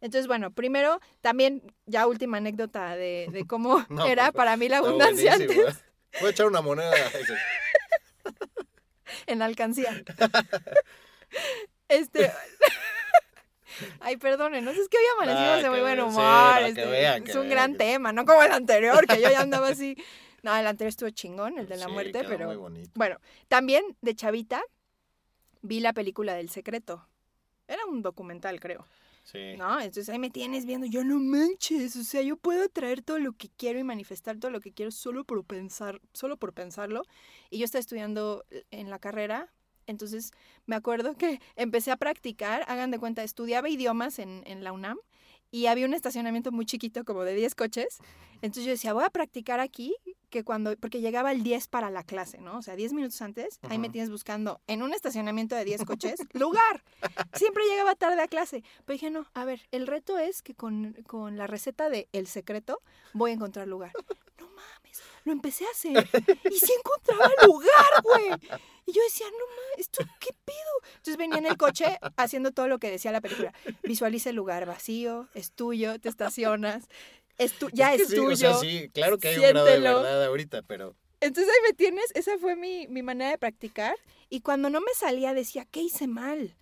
Entonces, 0.00 0.26
bueno, 0.26 0.50
primero, 0.50 1.00
también, 1.20 1.62
ya 1.86 2.08
última 2.08 2.38
anécdota 2.38 2.96
de, 2.96 3.28
de 3.30 3.46
cómo 3.46 3.84
No, 3.88 4.06
era 4.06 4.32
pues, 4.32 4.36
para 4.36 4.56
mí 4.56 4.68
la 4.68 4.78
abundancia 4.78 5.36
buenísimo, 5.36 5.68
antes 5.68 5.78
¿eh? 5.78 5.84
Voy 6.20 6.28
a 6.28 6.30
echar 6.30 6.46
una 6.46 6.60
moneda. 6.60 6.92
En 9.26 9.42
alcancía. 9.42 10.02
Este. 11.88 12.32
Ay, 14.12 14.16
perdónenos, 14.18 14.76
es 14.76 14.88
que 14.88 14.98
hoy 14.98 15.04
amanecimos 15.16 15.62
de 15.62 15.70
muy 15.70 15.80
buen 15.80 15.96
sí, 15.96 16.02
humor. 16.02 16.62
este, 16.62 16.86
vean, 16.86 17.26
es 17.26 17.34
un 17.34 17.40
vean 17.42 17.50
gran 17.50 17.72
que- 17.72 17.78
tema, 17.78 18.12
no 18.12 18.24
como 18.26 18.42
el 18.42 18.52
anterior, 18.52 19.06
que 19.06 19.20
yo 19.22 19.30
ya 19.30 19.40
andaba 19.40 19.68
así. 19.80 19.96
No, 20.42 20.54
el 20.56 20.66
anterior 20.66 20.88
estuvo 20.90 21.08
chingón, 21.10 21.58
el 21.58 21.66
de 21.68 21.76
la 21.76 21.86
Sí, 21.86 21.92
muerte, 21.92 22.24
pero. 22.28 22.46
Muy 22.48 22.56
bonito. 22.56 22.90
Bueno, 22.94 23.16
también 23.48 23.84
de 24.02 24.14
Chavita 24.14 24.62
vi 25.62 25.80
la 25.80 25.92
película 25.92 26.34
del 26.34 26.50
secreto. 26.50 27.06
Era 27.68 27.86
un 27.86 28.02
documental, 28.02 28.60
creo. 28.60 28.84
Sí. 29.24 29.56
¿No? 29.56 29.78
Entonces 29.78 30.08
ahí 30.08 30.18
me 30.18 30.30
tienes 30.30 30.66
viendo, 30.66 30.84
yo 30.86 31.04
no 31.04 31.18
manches, 31.20 31.94
o 31.94 32.02
sea, 32.02 32.22
yo 32.22 32.36
puedo 32.36 32.68
traer 32.68 33.02
todo 33.02 33.20
lo 33.20 33.32
que 33.32 33.48
quiero 33.56 33.78
y 33.78 33.84
manifestar 33.84 34.36
todo 34.38 34.50
lo 34.50 34.60
que 34.60 34.72
quiero 34.72 34.90
solo 34.90 35.24
por 35.24 35.44
pensar, 35.44 36.00
solo 36.12 36.36
por 36.36 36.52
pensarlo. 36.52 37.04
Y 37.48 37.58
yo 37.58 37.64
estaba 37.64 37.78
estudiando 37.80 38.44
en 38.72 38.90
la 38.90 38.98
carrera, 38.98 39.48
entonces 39.86 40.32
me 40.66 40.76
acuerdo 40.76 41.14
que 41.14 41.40
empecé 41.56 41.90
a 41.90 41.96
practicar, 41.96 42.64
hagan 42.68 42.90
de 42.90 42.98
cuenta, 42.98 43.22
estudiaba 43.22 43.68
idiomas 43.68 44.18
en, 44.18 44.42
en 44.46 44.64
la 44.64 44.72
UNAM 44.72 44.98
y 45.52 45.66
había 45.66 45.86
un 45.86 45.92
estacionamiento 45.92 46.50
muy 46.50 46.64
chiquito, 46.64 47.04
como 47.04 47.24
de 47.24 47.34
10 47.34 47.54
coches. 47.54 47.98
Entonces 48.40 48.64
yo 48.64 48.70
decía, 48.70 48.94
voy 48.94 49.04
a 49.04 49.10
practicar 49.10 49.60
aquí, 49.60 49.94
que 50.30 50.44
cuando, 50.44 50.74
porque 50.78 51.02
llegaba 51.02 51.30
el 51.30 51.42
10 51.42 51.68
para 51.68 51.90
la 51.90 52.02
clase, 52.02 52.40
¿no? 52.40 52.56
O 52.56 52.62
sea, 52.62 52.74
10 52.74 52.94
minutos 52.94 53.20
antes, 53.20 53.60
ahí 53.68 53.78
me 53.78 53.90
tienes 53.90 54.10
buscando 54.10 54.62
en 54.66 54.82
un 54.82 54.94
estacionamiento 54.94 55.54
de 55.54 55.66
10 55.66 55.84
coches, 55.84 56.14
lugar. 56.32 56.82
Siempre 57.34 57.64
llegaba 57.68 57.94
tarde 57.94 58.20
a 58.22 58.28
clase. 58.28 58.64
Pero 58.86 58.94
dije, 58.94 59.10
no, 59.10 59.26
a 59.34 59.44
ver, 59.44 59.60
el 59.70 59.86
reto 59.86 60.18
es 60.18 60.40
que 60.40 60.54
con, 60.54 60.94
con 61.06 61.36
la 61.36 61.46
receta 61.46 61.90
de 61.90 62.08
El 62.12 62.26
Secreto 62.26 62.80
voy 63.12 63.32
a 63.32 63.34
encontrar 63.34 63.68
lugar. 63.68 63.92
No 64.40 64.46
mames, 64.46 64.81
lo 65.24 65.32
empecé 65.32 65.64
a 65.66 65.70
hacer 65.70 66.08
y 66.50 66.58
sí 66.58 66.72
encontraba 66.78 67.30
lugar, 67.46 68.02
güey. 68.02 68.26
Y 68.86 68.92
yo 68.92 69.02
decía, 69.02 69.26
no 69.30 69.36
mames, 69.46 69.78
¿esto 69.78 70.04
qué 70.20 70.30
pedo? 70.44 70.56
Entonces 70.96 71.16
venía 71.16 71.38
en 71.38 71.46
el 71.46 71.56
coche 71.56 71.98
haciendo 72.16 72.50
todo 72.50 72.66
lo 72.68 72.78
que 72.78 72.90
decía 72.90 73.12
la 73.12 73.20
película. 73.20 73.52
Visualiza 73.84 74.30
el 74.30 74.36
lugar 74.36 74.66
vacío, 74.66 75.28
es 75.34 75.52
tuyo, 75.52 75.98
te 76.00 76.08
estacionas, 76.08 76.88
es 77.38 77.52
tu- 77.58 77.70
ya 77.72 77.94
es, 77.94 78.02
que 78.02 78.06
sí, 78.08 78.14
tuyo. 78.16 78.32
O 78.32 78.36
sea, 78.36 78.54
sí, 78.56 78.88
claro 78.92 79.18
que 79.18 79.28
hay 79.28 79.36
un 79.36 79.42
grado 79.42 79.64
de 79.66 79.78
verdad 79.80 80.24
ahorita, 80.24 80.62
pero 80.62 80.96
Entonces 81.22 81.52
ahí 81.52 81.70
me 81.70 81.74
tienes, 81.74 82.04
esa 82.14 82.36
fue 82.38 82.56
mi, 82.56 82.86
mi 82.88 83.02
manera 83.02 83.30
de 83.30 83.38
practicar. 83.38 83.96
Y 84.28 84.40
cuando 84.40 84.70
no 84.70 84.80
me 84.80 84.92
salía 84.94 85.34
decía, 85.34 85.64
¿qué 85.70 85.80
hice 85.82 86.06
mal? 86.08 86.54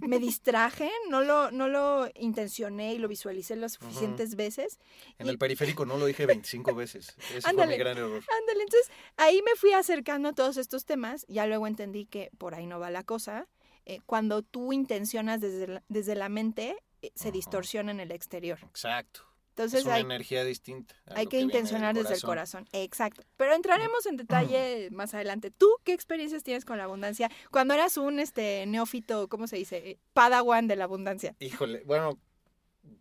Me 0.00 0.18
distraje, 0.18 0.90
no 1.10 1.20
lo, 1.22 1.50
no 1.50 1.68
lo 1.68 2.08
intencioné 2.14 2.94
y 2.94 2.98
lo 2.98 3.08
visualicé 3.08 3.56
las 3.56 3.72
suficientes 3.74 4.36
veces. 4.36 4.78
en 5.18 5.26
Y- 5.26 5.30
el 5.30 5.38
periférico 5.38 5.84
no 5.86 5.96
lo 5.98 6.06
dije 6.06 6.24
25 6.26 6.74
veces. 6.74 7.14
Ese 7.30 7.40
fue 7.42 7.50
Ándale. 7.50 7.72
mi 7.72 7.78
gran 7.78 7.96
error. 7.98 8.22
Ándale, 8.40 8.62
entonces 8.62 8.90
ahí 9.16 9.42
me 9.44 9.54
fui 9.56 9.72
acercando 9.72 10.28
a 10.28 10.32
todos 10.32 10.56
estos 10.56 10.84
temas. 10.84 11.26
Ya 11.28 11.46
luego 11.46 11.66
entendí 11.66 12.06
que 12.06 12.30
por 12.38 12.54
ahí 12.54 12.66
no 12.66 12.78
va 12.80 12.90
la 12.90 13.02
cosa. 13.04 13.48
Eh, 13.84 14.00
cuando 14.06 14.42
tú 14.42 14.72
intencionas 14.72 15.40
desde 15.40 15.66
la, 15.66 15.82
desde 15.88 16.14
la 16.14 16.28
mente, 16.28 16.76
eh, 17.02 17.10
se 17.14 17.28
Ajá. 17.28 17.32
distorsiona 17.32 17.90
en 17.92 18.00
el 18.00 18.12
exterior. 18.12 18.58
Exacto. 18.62 19.22
Entonces 19.56 19.80
es 19.80 19.86
una 19.86 19.94
hay, 19.94 20.02
energía 20.02 20.44
distinta. 20.44 20.94
hay 21.14 21.26
que 21.28 21.38
del 21.38 21.46
intencionar 21.46 21.94
desde 21.94 22.12
el 22.12 22.20
corazón. 22.20 22.68
Exacto. 22.72 23.22
Pero 23.38 23.54
entraremos 23.54 24.04
en 24.04 24.18
detalle 24.18 24.90
más 24.90 25.14
adelante. 25.14 25.50
¿Tú 25.50 25.66
qué 25.82 25.94
experiencias 25.94 26.42
tienes 26.42 26.66
con 26.66 26.76
la 26.76 26.84
abundancia? 26.84 27.30
Cuando 27.50 27.72
eras 27.72 27.96
un 27.96 28.20
este 28.20 28.66
neófito, 28.66 29.28
¿cómo 29.28 29.46
se 29.46 29.56
dice? 29.56 29.76
Eh, 29.78 29.98
Padawan 30.12 30.68
de 30.68 30.76
la 30.76 30.84
abundancia. 30.84 31.34
Híjole, 31.40 31.82
bueno, 31.86 32.18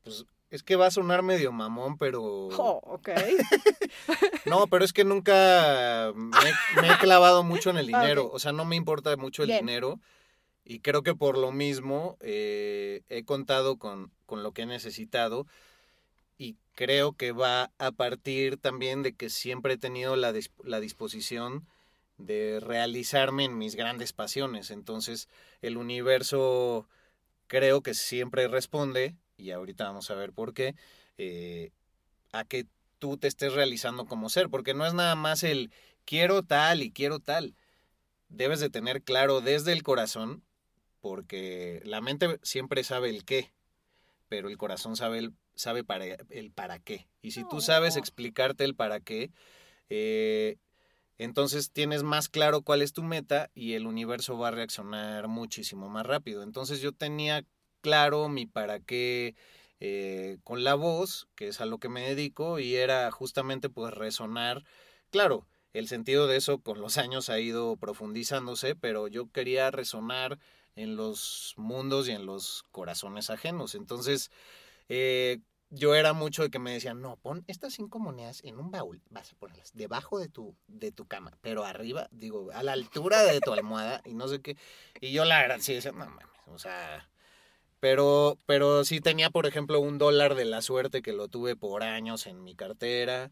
pues 0.03 0.25
es 0.49 0.63
que 0.63 0.77
va 0.77 0.85
a 0.85 0.91
sonar 0.91 1.23
medio 1.23 1.51
mamón, 1.51 1.97
pero... 1.97 2.23
Oh, 2.23 2.79
ok. 2.85 3.09
No, 4.45 4.67
pero 4.67 4.85
es 4.85 4.93
que 4.93 5.03
nunca 5.03 6.13
me, 6.15 6.81
me 6.81 6.93
he 6.93 6.97
clavado 6.99 7.43
mucho 7.43 7.71
en 7.71 7.77
el 7.77 7.87
dinero. 7.87 8.29
O 8.31 8.39
sea, 8.39 8.53
no 8.53 8.63
me 8.63 8.77
importa 8.77 9.17
mucho 9.17 9.43
el 9.43 9.49
Bien. 9.49 9.65
dinero. 9.65 9.99
Y 10.63 10.79
creo 10.79 11.03
que 11.03 11.15
por 11.15 11.37
lo 11.37 11.51
mismo 11.51 12.15
eh, 12.21 13.01
he 13.09 13.25
contado 13.25 13.77
con, 13.77 14.11
con 14.25 14.41
lo 14.41 14.53
que 14.53 14.61
he 14.61 14.65
necesitado. 14.65 15.47
Y 16.37 16.57
creo 16.73 17.13
que 17.13 17.31
va 17.31 17.71
a 17.77 17.91
partir 17.91 18.57
también 18.57 19.03
de 19.03 19.13
que 19.13 19.29
siempre 19.29 19.73
he 19.73 19.77
tenido 19.77 20.15
la, 20.15 20.33
la 20.63 20.79
disposición 20.79 21.67
de 22.17 22.59
realizarme 22.59 23.45
en 23.45 23.57
mis 23.57 23.75
grandes 23.75 24.13
pasiones. 24.13 24.71
Entonces, 24.71 25.27
el 25.61 25.77
universo 25.77 26.87
creo 27.47 27.81
que 27.81 27.93
siempre 27.93 28.47
responde, 28.47 29.15
y 29.37 29.51
ahorita 29.51 29.85
vamos 29.85 30.09
a 30.11 30.15
ver 30.15 30.33
por 30.33 30.53
qué, 30.53 30.75
eh, 31.17 31.71
a 32.31 32.43
que 32.45 32.67
tú 32.99 33.17
te 33.17 33.27
estés 33.27 33.53
realizando 33.53 34.05
como 34.05 34.29
ser, 34.29 34.49
porque 34.49 34.73
no 34.73 34.85
es 34.85 34.93
nada 34.93 35.15
más 35.15 35.43
el 35.43 35.71
quiero 36.05 36.43
tal 36.43 36.81
y 36.81 36.91
quiero 36.91 37.19
tal. 37.19 37.55
Debes 38.29 38.59
de 38.59 38.69
tener 38.69 39.03
claro 39.03 39.41
desde 39.41 39.73
el 39.73 39.83
corazón, 39.83 40.43
porque 41.01 41.81
la 41.85 42.01
mente 42.01 42.39
siempre 42.43 42.83
sabe 42.83 43.09
el 43.09 43.25
qué, 43.25 43.51
pero 44.29 44.49
el 44.49 44.57
corazón 44.57 44.95
sabe 44.95 45.19
el, 45.19 45.33
sabe 45.55 45.83
para, 45.83 46.05
el 46.29 46.51
para 46.51 46.79
qué. 46.79 47.07
Y 47.21 47.31
si 47.31 47.47
tú 47.47 47.61
sabes 47.61 47.95
explicarte 47.95 48.63
el 48.63 48.75
para 48.75 48.99
qué, 48.99 49.31
eh, 49.89 50.57
entonces 51.17 51.71
tienes 51.71 52.03
más 52.03 52.29
claro 52.29 52.61
cuál 52.61 52.81
es 52.81 52.93
tu 52.93 53.03
meta 53.03 53.49
y 53.53 53.73
el 53.73 53.87
universo 53.87 54.37
va 54.37 54.49
a 54.49 54.51
reaccionar 54.51 55.27
muchísimo 55.27 55.89
más 55.89 56.05
rápido. 56.05 56.43
Entonces 56.43 56.81
yo 56.81 56.91
tenía 56.91 57.43
claro 57.81 58.29
mi 58.29 58.45
para 58.45 58.79
qué 58.79 59.35
eh, 59.79 60.37
con 60.43 60.63
la 60.63 60.75
voz, 60.75 61.27
que 61.35 61.49
es 61.49 61.61
a 61.61 61.65
lo 61.65 61.77
que 61.77 61.89
me 61.89 62.01
dedico, 62.01 62.59
y 62.59 62.75
era 62.75 63.11
justamente 63.11 63.69
pues 63.69 63.93
resonar. 63.93 64.63
Claro, 65.09 65.47
el 65.73 65.87
sentido 65.87 66.27
de 66.27 66.37
eso 66.37 66.59
con 66.59 66.81
los 66.81 66.97
años 66.97 67.29
ha 67.29 67.39
ido 67.39 67.75
profundizándose, 67.77 68.75
pero 68.75 69.07
yo 69.07 69.29
quería 69.31 69.71
resonar 69.71 70.39
en 70.75 70.95
los 70.95 71.53
mundos 71.57 72.07
y 72.07 72.11
en 72.11 72.25
los 72.25 72.63
corazones 72.71 73.29
ajenos. 73.29 73.75
Entonces, 73.75 74.31
eh, 74.89 75.39
yo 75.69 75.95
era 75.95 76.13
mucho 76.13 76.43
de 76.43 76.49
que 76.49 76.59
me 76.59 76.73
decían, 76.73 77.01
no, 77.01 77.17
pon 77.17 77.43
estas 77.47 77.73
cinco 77.73 77.99
monedas 77.99 78.41
en 78.43 78.59
un 78.59 78.71
baúl, 78.71 79.01
vas 79.09 79.33
a 79.33 79.35
ponerlas 79.35 79.73
debajo 79.73 80.19
de 80.19 80.29
tu, 80.29 80.55
de 80.67 80.91
tu 80.91 81.05
cama, 81.05 81.37
pero 81.41 81.65
arriba, 81.65 82.07
digo, 82.11 82.49
a 82.53 82.63
la 82.63 82.73
altura 82.73 83.23
de 83.23 83.39
tu 83.39 83.51
almohada 83.51 84.01
y 84.05 84.13
no 84.13 84.27
sé 84.27 84.41
qué. 84.41 84.57
Y 85.01 85.11
yo 85.11 85.25
la 85.25 85.41
verdad 85.41 85.57
sí 85.59 85.73
decía, 85.73 85.91
no 85.91 85.97
mames, 85.97 86.25
o 86.47 86.59
sea, 86.59 87.09
pero, 87.79 88.39
pero 88.45 88.83
sí 88.85 89.01
tenía, 89.01 89.29
por 89.29 89.45
ejemplo, 89.45 89.79
un 89.79 89.97
dólar 89.97 90.35
de 90.35 90.45
la 90.45 90.61
suerte 90.61 91.01
que 91.01 91.13
lo 91.13 91.27
tuve 91.27 91.55
por 91.55 91.83
años 91.83 92.25
en 92.27 92.43
mi 92.43 92.55
cartera. 92.55 93.31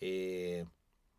Eh, 0.00 0.66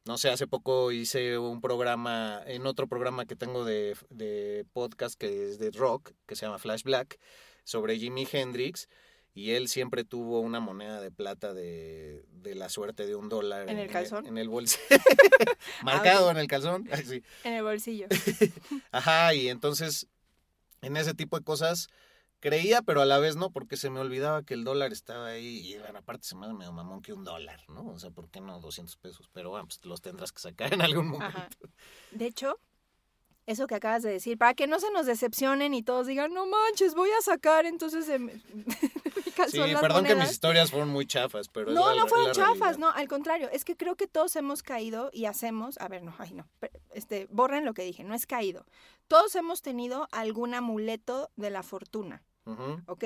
no 0.05 0.17
sé, 0.17 0.29
hace 0.29 0.47
poco 0.47 0.91
hice 0.91 1.37
un 1.37 1.61
programa, 1.61 2.41
en 2.45 2.65
otro 2.67 2.87
programa 2.87 3.25
que 3.25 3.35
tengo 3.35 3.65
de, 3.65 3.95
de 4.09 4.65
podcast 4.73 5.19
que 5.19 5.49
es 5.49 5.59
de 5.59 5.71
rock, 5.71 6.11
que 6.25 6.35
se 6.35 6.45
llama 6.45 6.59
Flash 6.59 6.83
Black, 6.83 7.19
sobre 7.63 7.97
Jimi 7.97 8.27
Hendrix. 8.31 8.89
Y 9.37 9.51
él 9.51 9.67
siempre 9.67 10.03
tuvo 10.03 10.39
una 10.39 10.59
moneda 10.59 10.99
de 10.99 11.11
plata 11.11 11.53
de, 11.53 12.25
de 12.31 12.55
la 12.55 12.69
suerte 12.69 13.05
de 13.05 13.15
un 13.15 13.29
dólar. 13.29 13.69
¿En 13.69 13.77
el 13.77 13.87
calzón? 13.87 14.25
En 14.25 14.39
el 14.39 14.49
bolsillo. 14.49 14.83
Marcado 15.83 16.31
en 16.31 16.37
el 16.37 16.47
calzón. 16.47 16.89
Ay, 16.91 17.03
sí. 17.05 17.23
En 17.43 17.53
el 17.53 17.63
bolsillo. 17.63 18.07
Ajá, 18.91 19.35
y 19.35 19.49
entonces 19.49 20.07
en 20.81 20.97
ese 20.97 21.13
tipo 21.13 21.37
de 21.37 21.45
cosas 21.45 21.87
creía, 22.39 22.81
pero 22.81 22.99
a 22.99 23.05
la 23.05 23.19
vez 23.19 23.35
no, 23.35 23.51
porque 23.51 23.77
se 23.77 23.91
me 23.91 23.99
olvidaba 23.99 24.41
que 24.41 24.55
el 24.55 24.63
dólar 24.63 24.91
estaba 24.91 25.27
ahí 25.27 25.71
y 25.71 25.77
bueno, 25.77 25.99
aparte 25.99 26.27
se 26.27 26.35
me 26.35 26.47
hace 26.47 26.55
medio 26.55 26.71
mamón 26.71 27.03
que 27.03 27.13
un 27.13 27.23
dólar, 27.23 27.61
¿no? 27.67 27.85
O 27.89 27.99
sea, 27.99 28.09
¿por 28.09 28.31
qué 28.31 28.41
no 28.41 28.59
200 28.59 28.97
pesos? 28.97 29.29
Pero 29.33 29.51
bueno, 29.51 29.67
pues 29.67 29.85
los 29.85 30.01
tendrás 30.01 30.31
que 30.31 30.39
sacar 30.39 30.73
en 30.73 30.81
algún 30.81 31.09
momento. 31.09 31.37
Ajá. 31.37 31.49
De 32.09 32.25
hecho, 32.25 32.59
eso 33.47 33.65
que 33.65 33.75
acabas 33.75 34.03
de 34.03 34.11
decir, 34.11 34.37
para 34.37 34.53
que 34.55 34.67
no 34.67 34.79
se 34.79 34.91
nos 34.91 35.05
decepcionen 35.05 35.73
y 35.73 35.83
todos 35.83 36.07
digan, 36.07 36.33
no 36.33 36.47
manches, 36.47 36.95
voy 36.95 37.09
a 37.17 37.21
sacar 37.21 37.65
entonces 37.65 38.07
de 38.07 38.41
Sí, 39.49 39.57
las 39.57 39.81
perdón 39.81 40.03
que 40.03 40.09
mis 40.09 40.15
monedas". 40.17 40.31
historias 40.31 40.71
fueron 40.71 40.89
muy 40.89 41.05
chafas, 41.05 41.47
pero 41.49 41.69
es 41.69 41.75
No, 41.75 41.93
la- 41.93 42.01
no 42.01 42.07
fueron 42.07 42.31
chafas, 42.31 42.59
realidad. 42.59 42.77
no, 42.79 42.91
al 42.91 43.07
contrario, 43.07 43.49
es 43.51 43.63
que 43.65 43.75
creo 43.77 43.95
que 43.95 44.07
todos 44.07 44.35
hemos 44.35 44.63
caído 44.63 45.09
y 45.13 45.25
hacemos, 45.25 45.77
a 45.79 45.87
ver, 45.87 46.03
no, 46.03 46.13
ay 46.17 46.33
no, 46.33 46.47
este, 46.93 47.27
borren 47.29 47.65
lo 47.65 47.73
que 47.73 47.83
dije, 47.83 48.03
no 48.03 48.13
es 48.15 48.25
caído. 48.25 48.65
Todos 49.07 49.35
hemos 49.35 49.61
tenido 49.61 50.07
algún 50.11 50.53
amuleto 50.53 51.29
de 51.35 51.49
la 51.49 51.63
fortuna. 51.63 52.23
¿ok? 52.87 53.03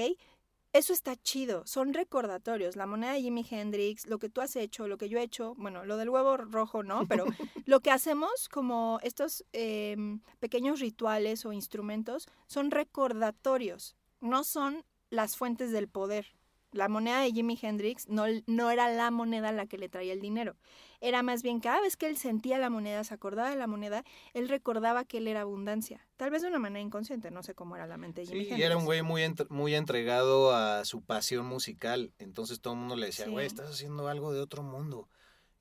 Eso 0.74 0.94
está 0.94 1.18
chido, 1.18 1.66
son 1.68 1.94
recordatorios. 1.94 2.78
La 2.78 2.86
moneda 2.86 3.12
de 3.12 3.22
Jimi 3.22 3.46
Hendrix, 3.50 4.06
lo 4.08 4.20
que 4.20 4.30
tú 4.30 4.40
has 4.40 4.56
hecho, 4.56 4.88
lo 4.88 4.98
que 4.98 5.10
yo 5.10 5.20
he 5.20 5.24
hecho, 5.24 5.54
bueno, 5.58 5.84
lo 5.84 5.98
del 5.98 6.10
huevo 6.10 6.38
rojo 6.38 6.82
no, 6.82 7.06
pero 7.08 7.26
lo 7.66 7.82
que 7.82 7.92
hacemos 7.92 8.48
como 8.48 8.98
estos 9.04 9.44
em, 9.52 10.22
pequeños 10.40 10.80
rituales 10.80 11.46
o 11.46 11.52
instrumentos 11.52 12.28
son 12.48 12.72
recordatorios, 12.72 13.96
no 14.22 14.44
son 14.44 14.86
las 15.12 15.38
fuentes 15.38 15.72
del 15.72 15.88
poder. 15.88 16.26
La 16.74 16.88
moneda 16.88 17.20
de 17.20 17.32
Jimi 17.34 17.60
Hendrix 17.62 18.08
no, 18.08 18.24
no 18.48 18.72
era 18.72 18.90
la 18.90 19.12
moneda 19.12 19.52
la 19.52 19.66
que 19.66 19.78
le 19.78 19.90
traía 19.90 20.14
el 20.14 20.22
dinero. 20.22 20.56
Era 21.02 21.22
más 21.22 21.44
bien 21.44 21.60
cada 21.60 21.82
vez 21.82 21.98
que 21.98 22.08
él 22.08 22.16
sentía 22.16 22.58
la 22.58 22.70
moneda, 22.70 23.04
se 23.04 23.14
acordaba 23.14 23.50
de 23.50 23.58
la 23.58 23.68
moneda, 23.68 24.06
él 24.34 24.48
recordaba 24.48 25.04
que 25.04 25.18
él 25.18 25.28
era 25.28 25.42
abundancia. 25.42 26.08
Tal 26.16 26.30
vez 26.32 26.44
de 26.44 26.48
una 26.48 26.60
manera 26.60 26.80
inconsciente, 26.80 27.30
no 27.30 27.44
sé 27.44 27.56
cómo 27.56 27.76
era 27.76 27.88
la 27.88 27.98
mente 27.98 28.22
de 28.22 28.28
Jimi 28.28 28.40
Sí, 28.40 28.44
Hendrix. 28.52 28.60
y 28.60 28.64
era 28.64 28.78
un 28.78 28.86
güey 28.86 29.02
muy, 29.02 29.22
entre- 29.24 29.48
muy 29.50 29.76
entregado 29.76 30.56
a 30.56 30.86
su 30.86 31.02
pasión 31.02 31.46
musical. 31.46 32.14
Entonces 32.20 32.62
todo 32.62 32.74
el 32.76 32.80
mundo 32.80 32.96
le 32.96 33.08
decía, 33.08 33.26
Sí. 33.26 33.32
güey, 33.32 33.46
estás 33.48 33.70
haciendo 33.70 34.08
algo 34.08 34.32
de 34.32 34.40
otro 34.40 34.64
mundo. 34.64 35.10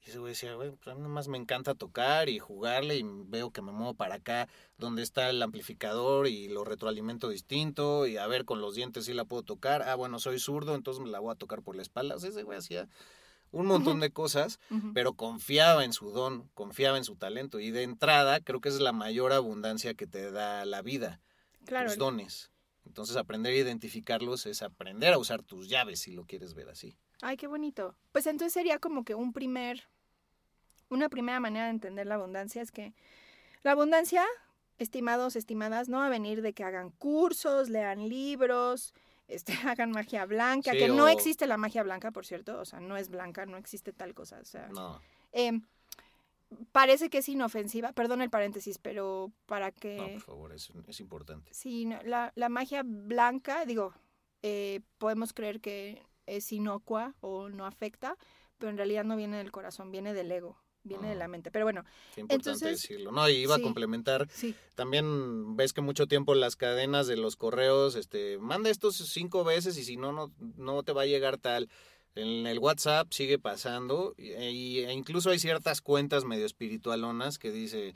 Y 0.04 0.08
ese 0.08 0.18
güey 0.18 0.32
decía, 0.32 0.54
güey, 0.54 0.70
pues 0.70 0.88
a 0.88 0.94
mí 0.94 1.02
nomás 1.02 1.28
me 1.28 1.36
encanta 1.36 1.74
tocar 1.74 2.28
y 2.28 2.38
jugarle 2.38 2.96
y 2.96 3.02
veo 3.04 3.50
que 3.50 3.60
me 3.60 3.70
muevo 3.70 3.94
para 3.94 4.16
acá 4.16 4.48
donde 4.78 5.02
está 5.02 5.28
el 5.28 5.42
amplificador 5.42 6.26
y 6.26 6.48
lo 6.48 6.64
retroalimento 6.64 7.28
distinto 7.28 8.06
y 8.06 8.16
a 8.16 8.26
ver 8.26 8.46
con 8.46 8.62
los 8.62 8.74
dientes 8.74 9.04
si 9.04 9.12
la 9.12 9.26
puedo 9.26 9.42
tocar. 9.42 9.82
Ah, 9.82 9.94
bueno, 9.96 10.18
soy 10.18 10.38
zurdo, 10.38 10.74
entonces 10.74 11.02
me 11.02 11.10
la 11.10 11.20
voy 11.20 11.32
a 11.32 11.36
tocar 11.36 11.62
por 11.62 11.76
la 11.76 11.82
espalda. 11.82 12.16
O 12.16 12.18
sea, 12.18 12.30
ese 12.30 12.42
güey 12.44 12.56
hacía 12.58 12.88
un 13.52 13.66
montón 13.66 14.00
de 14.00 14.10
cosas, 14.10 14.58
pero 14.94 15.14
confiaba 15.14 15.84
en 15.84 15.92
su 15.92 16.10
don, 16.10 16.48
confiaba 16.54 16.96
en 16.96 17.04
su 17.04 17.16
talento. 17.16 17.60
Y 17.60 17.70
de 17.70 17.82
entrada, 17.82 18.40
creo 18.40 18.60
que 18.60 18.68
es 18.68 18.80
la 18.80 18.92
mayor 18.92 19.32
abundancia 19.32 19.94
que 19.94 20.06
te 20.06 20.30
da 20.30 20.64
la 20.64 20.82
vida 20.82 21.20
Claro, 21.66 21.88
tus 21.88 21.98
dones. 21.98 22.50
Entonces 22.86 23.16
aprender 23.16 23.52
a 23.52 23.56
identificarlos 23.56 24.46
es 24.46 24.62
aprender 24.62 25.12
a 25.12 25.18
usar 25.18 25.42
tus 25.42 25.68
llaves, 25.68 26.00
si 26.00 26.12
lo 26.12 26.24
quieres 26.24 26.54
ver 26.54 26.68
así. 26.70 26.96
Ay, 27.22 27.36
qué 27.36 27.46
bonito. 27.46 27.94
Pues 28.12 28.26
entonces 28.26 28.52
sería 28.52 28.78
como 28.78 29.04
que 29.04 29.14
un 29.14 29.32
primer, 29.32 29.84
una 30.88 31.08
primera 31.08 31.40
manera 31.40 31.66
de 31.66 31.70
entender 31.70 32.06
la 32.06 32.14
abundancia 32.14 32.62
es 32.62 32.70
que 32.70 32.94
la 33.62 33.72
abundancia, 33.72 34.24
estimados, 34.78 35.36
estimadas, 35.36 35.88
no 35.88 35.98
va 35.98 36.06
a 36.06 36.10
venir 36.10 36.42
de 36.42 36.52
que 36.52 36.64
hagan 36.64 36.90
cursos, 36.90 37.68
lean 37.68 38.08
libros, 38.08 38.94
este, 39.28 39.52
hagan 39.64 39.90
magia 39.90 40.24
blanca, 40.26 40.72
Sí, 40.72 40.78
que 40.78 40.88
no 40.88 41.08
existe 41.08 41.46
la 41.46 41.56
magia 41.56 41.82
blanca, 41.82 42.10
por 42.10 42.26
cierto, 42.26 42.58
o 42.58 42.64
sea, 42.64 42.80
no 42.80 42.96
es 42.96 43.10
blanca, 43.10 43.46
no 43.46 43.56
existe 43.56 43.92
tal 43.92 44.14
cosa, 44.14 44.38
o 44.40 44.44
sea, 44.44 44.68
No, 44.68 45.00
em, 45.32 45.62
parece 46.72 47.10
que 47.10 47.18
es 47.18 47.28
inofensiva, 47.28 47.92
perdón 47.92 48.22
el 48.22 48.30
paréntesis, 48.30 48.78
pero 48.78 49.30
para 49.46 49.68
no, 49.68 49.76
que... 49.76 50.10
por 50.14 50.22
favor, 50.22 50.52
es, 50.52 50.72
es 50.88 51.00
importante. 51.00 51.52
Sí, 51.54 51.84
no, 51.84 52.02
la, 52.02 52.32
la 52.34 52.48
magia 52.48 52.82
blanca, 52.84 53.64
digo, 53.66 53.94
eh, 54.42 54.80
podemos 54.98 55.32
creer 55.32 55.60
que 55.60 56.02
es 56.36 56.50
inocua 56.52 57.14
o 57.20 57.48
no 57.48 57.66
afecta, 57.66 58.16
pero 58.58 58.70
en 58.70 58.76
realidad 58.76 59.04
no 59.04 59.16
viene 59.16 59.38
del 59.38 59.50
corazón, 59.52 59.90
viene 59.90 60.12
del 60.14 60.30
ego, 60.32 60.56
viene 60.82 61.08
de 61.08 61.14
Ah. 61.14 61.18
la 61.18 61.28
mente. 61.28 61.50
Pero 61.50 61.64
bueno, 61.64 61.84
Qué 62.14 62.20
importante 62.22 62.50
Entonces, 62.50 62.82
decirlo. 62.82 63.12
No, 63.12 63.28
y 63.28 63.36
iba 63.36 63.56
sí. 63.56 63.60
a 63.60 63.64
complementar. 63.64 64.28
sí, 64.32 64.54
También 64.74 65.56
ves 65.56 65.72
que 65.72 65.80
mucho 65.80 66.06
tiempo 66.06 66.34
las 66.34 66.56
cadenas 66.56 67.06
de 67.06 67.16
los 67.16 67.36
correos, 67.36 67.94
este, 67.96 68.38
manda 68.38 68.70
estos 68.70 68.96
cinco 68.96 69.44
veces 69.44 69.76
y 69.78 69.84
si 69.84 69.96
no, 69.96 70.12
no, 70.12 70.32
no 70.56 70.82
te 70.82 70.92
va 70.92 71.02
a 71.02 71.06
llegar 71.06 71.36
tal. 71.38 71.68
En 72.16 72.46
el 72.46 72.58
WhatsApp 72.58 73.12
sigue 73.12 73.38
pasando 73.38 74.14
y- 74.18 74.30
e 74.32 74.92
incluso 74.92 75.30
hay 75.30 75.38
ciertas 75.38 75.80
cuentas 75.80 76.24
medio 76.24 76.44
espiritualonas 76.44 77.38
que 77.38 77.52
dice 77.52 77.94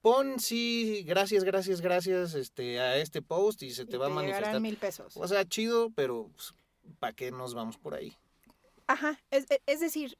pon 0.00 0.40
sí, 0.40 1.04
gracias, 1.06 1.44
gracias, 1.44 1.80
gracias, 1.80 2.34
este, 2.34 2.80
a 2.80 2.96
este 2.96 3.22
post 3.22 3.62
y 3.62 3.70
se 3.70 3.86
te 3.86 3.94
y 3.94 3.98
va 4.00 4.06
a 4.06 4.08
llegarán 4.08 4.26
manifestar. 4.32 4.60
mil 4.60 4.76
pesos. 4.76 5.16
O 5.16 5.28
sea, 5.28 5.44
chido, 5.48 5.90
pero 5.94 6.28
pues, 6.34 6.52
¿para 6.98 7.12
qué 7.12 7.30
nos 7.30 7.54
vamos 7.54 7.78
por 7.78 7.94
ahí? 7.94 8.16
Ajá, 8.86 9.18
es, 9.30 9.46
e- 9.50 9.76
decir, 9.78 10.18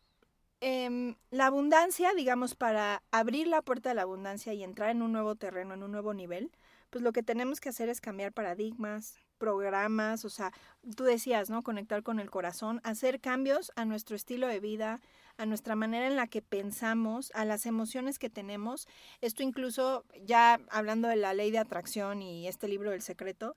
em, 0.61 1.17
la 1.31 1.47
abundancia, 1.47 2.13
digamos, 2.15 2.55
para 2.55 3.03
abrir 3.11 3.47
la 3.49 3.63
puerta 3.63 3.91
de 3.91 3.97
la 3.97 4.03
abundancia 4.03 4.55
y 4.55 4.63
entrar 4.65 4.91
en 4.91 5.03
un 5.03 5.13
nuevo 5.13 5.35
terreno, 5.37 5.75
en 5.75 5.83
un 5.83 5.93
nuevo 5.93 6.15
nivel, 6.15 6.53
pues 6.91 7.03
lo 7.03 7.13
que 7.13 7.23
tenemos 7.23 7.61
que 7.61 7.71
hacer 7.71 7.89
es 7.89 8.01
cambiar 8.01 8.33
paradigmas, 8.33 9.17
programas, 9.39 10.25
o 10.25 10.31
sea, 10.31 10.53
tú 10.97 11.05
decías, 11.05 11.51
¿no? 11.51 11.63
Conectar 11.63 12.03
con 12.03 12.21
el 12.21 12.31
corazón, 12.31 12.81
hacer 12.85 13.21
cambios 13.21 13.73
a 13.77 13.85
nuestro 13.85 14.15
estilo 14.15 14.47
de 14.47 14.61
vida, 14.61 15.01
a 15.37 15.47
nuestra 15.47 15.75
manera 15.75 16.07
en 16.07 16.17
la 16.17 16.29
que 16.29 16.43
pensamos, 16.43 17.33
a 17.35 17.45
las 17.45 17.67
emociones 17.67 18.19
que 18.19 18.31
tenemos. 18.31 18.87
Esto 19.21 19.43
incluso, 19.43 20.05
ya 20.25 20.61
hablando 20.71 21.09
de 21.09 21.17
la 21.17 21.35
ley 21.35 21.51
de 21.51 21.59
atracción 21.59 22.23
y 22.23 22.47
este 22.47 22.69
libro 22.69 22.91
del 22.93 23.03
secreto, 23.03 23.57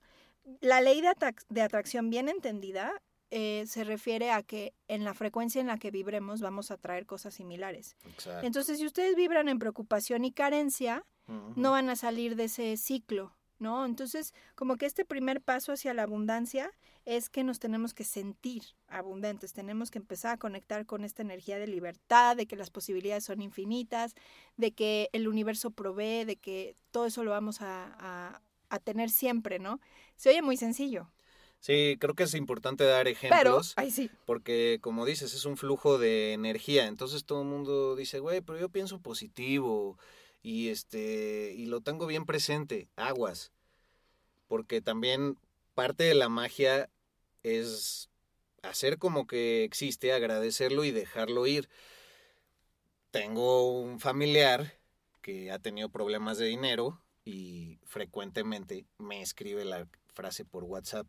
la 0.60 0.80
ley 0.80 1.00
de, 1.00 1.08
atrac- 1.08 1.44
de 1.48 1.62
atracción 1.62 2.10
bien 2.10 2.28
entendida 2.28 2.92
eh, 3.30 3.64
se 3.66 3.82
refiere 3.84 4.30
a 4.30 4.42
que 4.42 4.72
en 4.88 5.04
la 5.04 5.12
frecuencia 5.12 5.60
en 5.60 5.66
la 5.66 5.78
que 5.78 5.90
vibremos 5.90 6.40
vamos 6.40 6.70
a 6.70 6.76
traer 6.76 7.06
cosas 7.06 7.34
similares. 7.34 7.96
Exacto. 8.06 8.46
Entonces, 8.46 8.78
si 8.78 8.86
ustedes 8.86 9.16
vibran 9.16 9.48
en 9.48 9.58
preocupación 9.58 10.24
y 10.24 10.32
carencia, 10.32 11.04
no 11.56 11.72
van 11.72 11.90
a 11.90 11.96
salir 11.96 12.36
de 12.36 12.44
ese 12.44 12.76
ciclo, 12.76 13.34
¿no? 13.58 13.84
Entonces, 13.84 14.32
como 14.54 14.76
que 14.76 14.86
este 14.86 15.04
primer 15.04 15.40
paso 15.40 15.72
hacia 15.72 15.92
la 15.92 16.04
abundancia 16.04 16.70
es 17.04 17.28
que 17.28 17.42
nos 17.42 17.58
tenemos 17.58 17.94
que 17.94 18.04
sentir 18.04 18.62
abundantes, 18.86 19.52
tenemos 19.52 19.90
que 19.90 19.98
empezar 19.98 20.34
a 20.34 20.38
conectar 20.38 20.86
con 20.86 21.02
esta 21.04 21.22
energía 21.22 21.58
de 21.58 21.66
libertad, 21.66 22.36
de 22.36 22.46
que 22.46 22.54
las 22.54 22.70
posibilidades 22.70 23.24
son 23.24 23.42
infinitas, 23.42 24.14
de 24.56 24.70
que 24.70 25.08
el 25.12 25.26
universo 25.26 25.72
provee, 25.72 26.24
de 26.24 26.36
que 26.36 26.76
todo 26.92 27.06
eso 27.06 27.24
lo 27.24 27.32
vamos 27.32 27.60
a, 27.60 27.96
a- 27.98 28.40
a 28.70 28.78
tener 28.78 29.10
siempre, 29.10 29.58
¿no? 29.58 29.80
Se 30.16 30.30
oye 30.30 30.42
muy 30.42 30.56
sencillo, 30.56 31.10
Sí, 31.60 31.96
creo 31.98 32.14
que 32.14 32.24
es 32.24 32.34
importante 32.34 32.84
dar 32.84 33.04
pero, 33.06 33.10
ejemplos. 33.18 33.72
ay 33.76 33.90
sí, 33.90 34.10
Porque, 34.24 34.78
como 34.80 35.04
dices, 35.06 35.34
es 35.34 35.44
un 35.46 35.56
flujo 35.56 35.98
de 35.98 36.32
energía. 36.32 36.86
Entonces 36.86 37.24
todo 37.24 37.42
el 37.42 37.48
mundo 37.48 37.96
dice, 37.96 38.20
güey, 38.20 38.40
pero 38.40 38.58
yo 38.58 38.68
pienso 38.68 39.00
positivo. 39.00 39.98
Y 40.42 40.68
este. 40.68 41.54
Y 41.56 41.66
lo 41.66 41.80
tengo 41.80 42.06
bien 42.06 42.24
presente. 42.26 42.88
Aguas. 42.96 43.52
Porque 44.48 44.80
también 44.80 45.38
parte 45.74 46.04
de 46.04 46.14
la 46.14 46.28
magia 46.28 46.88
es 47.42 48.10
hacer 48.62 48.98
como 48.98 49.26
que 49.26 49.64
existe, 49.64 50.12
agradecerlo 50.12 50.84
y 50.84 50.92
dejarlo 50.92 51.46
ir. 51.46 51.68
Tengo 53.10 53.80
un 53.80 53.98
familiar 53.98 54.78
que 55.22 55.50
ha 55.50 55.58
tenido 55.58 55.88
problemas 55.88 56.38
de 56.38 56.46
dinero 56.46 57.00
y 57.26 57.80
frecuentemente 57.84 58.86
me 58.98 59.20
escribe 59.20 59.66
la 59.66 59.86
frase 60.14 60.46
por 60.46 60.64
WhatsApp. 60.64 61.06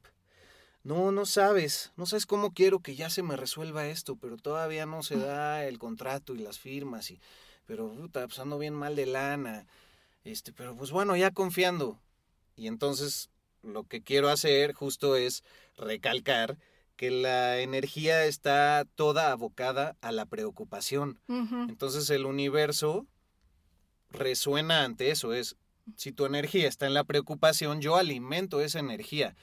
No, 0.84 1.12
no 1.12 1.26
sabes, 1.26 1.94
no 1.96 2.06
sabes 2.06 2.26
cómo 2.26 2.54
quiero 2.54 2.80
que 2.80 2.96
ya 2.96 3.10
se 3.10 3.24
me 3.24 3.38
resuelva 3.38 3.88
esto, 3.88 4.16
pero 4.16 4.36
todavía 4.36 4.86
no 4.86 5.04
se 5.04 5.18
da 5.18 5.66
el 5.66 5.78
contrato 5.80 6.34
y 6.34 6.40
las 6.40 6.60
firmas 6.60 7.12
y 7.12 7.22
pero 7.68 7.92
puta, 7.92 8.26
pues 8.26 8.40
ando 8.40 8.58
bien 8.58 8.74
mal 8.74 8.96
de 8.96 9.06
lana. 9.06 9.68
Este, 10.24 10.54
pero 10.54 10.76
pues 10.76 10.92
bueno, 10.92 11.16
ya 11.16 11.32
confiando. 11.32 12.00
Y 12.56 12.68
entonces 12.68 13.30
lo 13.62 13.84
que 13.84 14.02
quiero 14.02 14.30
hacer 14.30 14.74
justo 14.74 15.16
es 15.16 15.44
recalcar 15.78 16.58
que 16.96 17.12
la 17.12 17.60
energía 17.60 18.26
está 18.26 18.86
toda 18.96 19.32
abocada 19.32 19.96
a 20.02 20.12
la 20.12 20.26
preocupación. 20.26 21.20
Entonces 21.28 22.10
el 22.10 22.26
universo 22.26 23.06
resuena 24.10 24.84
ante 24.84 25.12
eso. 25.12 25.34
Es, 25.34 25.58
si 25.96 26.12
tu 26.12 26.26
energía 26.26 26.68
está 26.68 26.86
en 26.88 26.94
la 26.94 27.04
preocupación, 27.04 27.82
yo 27.82 27.96
alimento 27.96 28.62
esa 28.62 28.80
energía. 28.80 29.36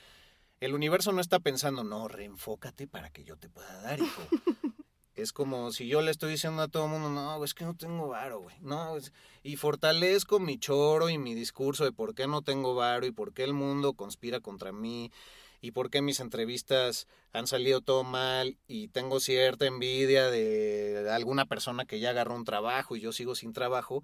El 0.60 0.74
universo 0.74 1.12
no 1.12 1.20
está 1.20 1.40
pensando, 1.40 1.84
no, 1.84 2.08
reenfócate 2.08 2.86
para 2.86 3.10
que 3.10 3.24
yo 3.24 3.36
te 3.36 3.48
pueda 3.48 3.80
dar, 3.82 4.00
hijo. 4.00 4.22
es 5.14 5.32
como 5.32 5.70
si 5.72 5.86
yo 5.86 6.00
le 6.02 6.10
estoy 6.10 6.32
diciendo 6.32 6.62
a 6.62 6.68
todo 6.68 6.84
el 6.86 6.90
mundo, 6.90 7.08
no, 7.10 7.44
es 7.44 7.54
que 7.54 7.64
no 7.64 7.74
tengo 7.74 8.08
varo, 8.08 8.40
güey. 8.40 8.56
No, 8.60 8.96
es- 8.96 9.12
y 9.42 9.56
fortalezco 9.56 10.40
mi 10.40 10.58
choro 10.58 11.08
y 11.08 11.18
mi 11.18 11.34
discurso 11.34 11.84
de 11.84 11.92
por 11.92 12.14
qué 12.14 12.26
no 12.26 12.42
tengo 12.42 12.74
varo 12.74 13.06
y 13.06 13.12
por 13.12 13.32
qué 13.32 13.44
el 13.44 13.52
mundo 13.54 13.92
conspira 13.94 14.40
contra 14.40 14.72
mí 14.72 15.12
y 15.60 15.70
por 15.70 15.88
qué 15.90 16.02
mis 16.02 16.20
entrevistas 16.20 17.06
han 17.32 17.46
salido 17.46 17.80
todo 17.80 18.04
mal 18.04 18.58
y 18.66 18.88
tengo 18.88 19.20
cierta 19.20 19.66
envidia 19.66 20.30
de 20.30 21.08
alguna 21.10 21.46
persona 21.46 21.84
que 21.84 22.00
ya 22.00 22.10
agarró 22.10 22.34
un 22.34 22.44
trabajo 22.44 22.96
y 22.96 23.00
yo 23.00 23.12
sigo 23.12 23.34
sin 23.34 23.52
trabajo, 23.52 24.02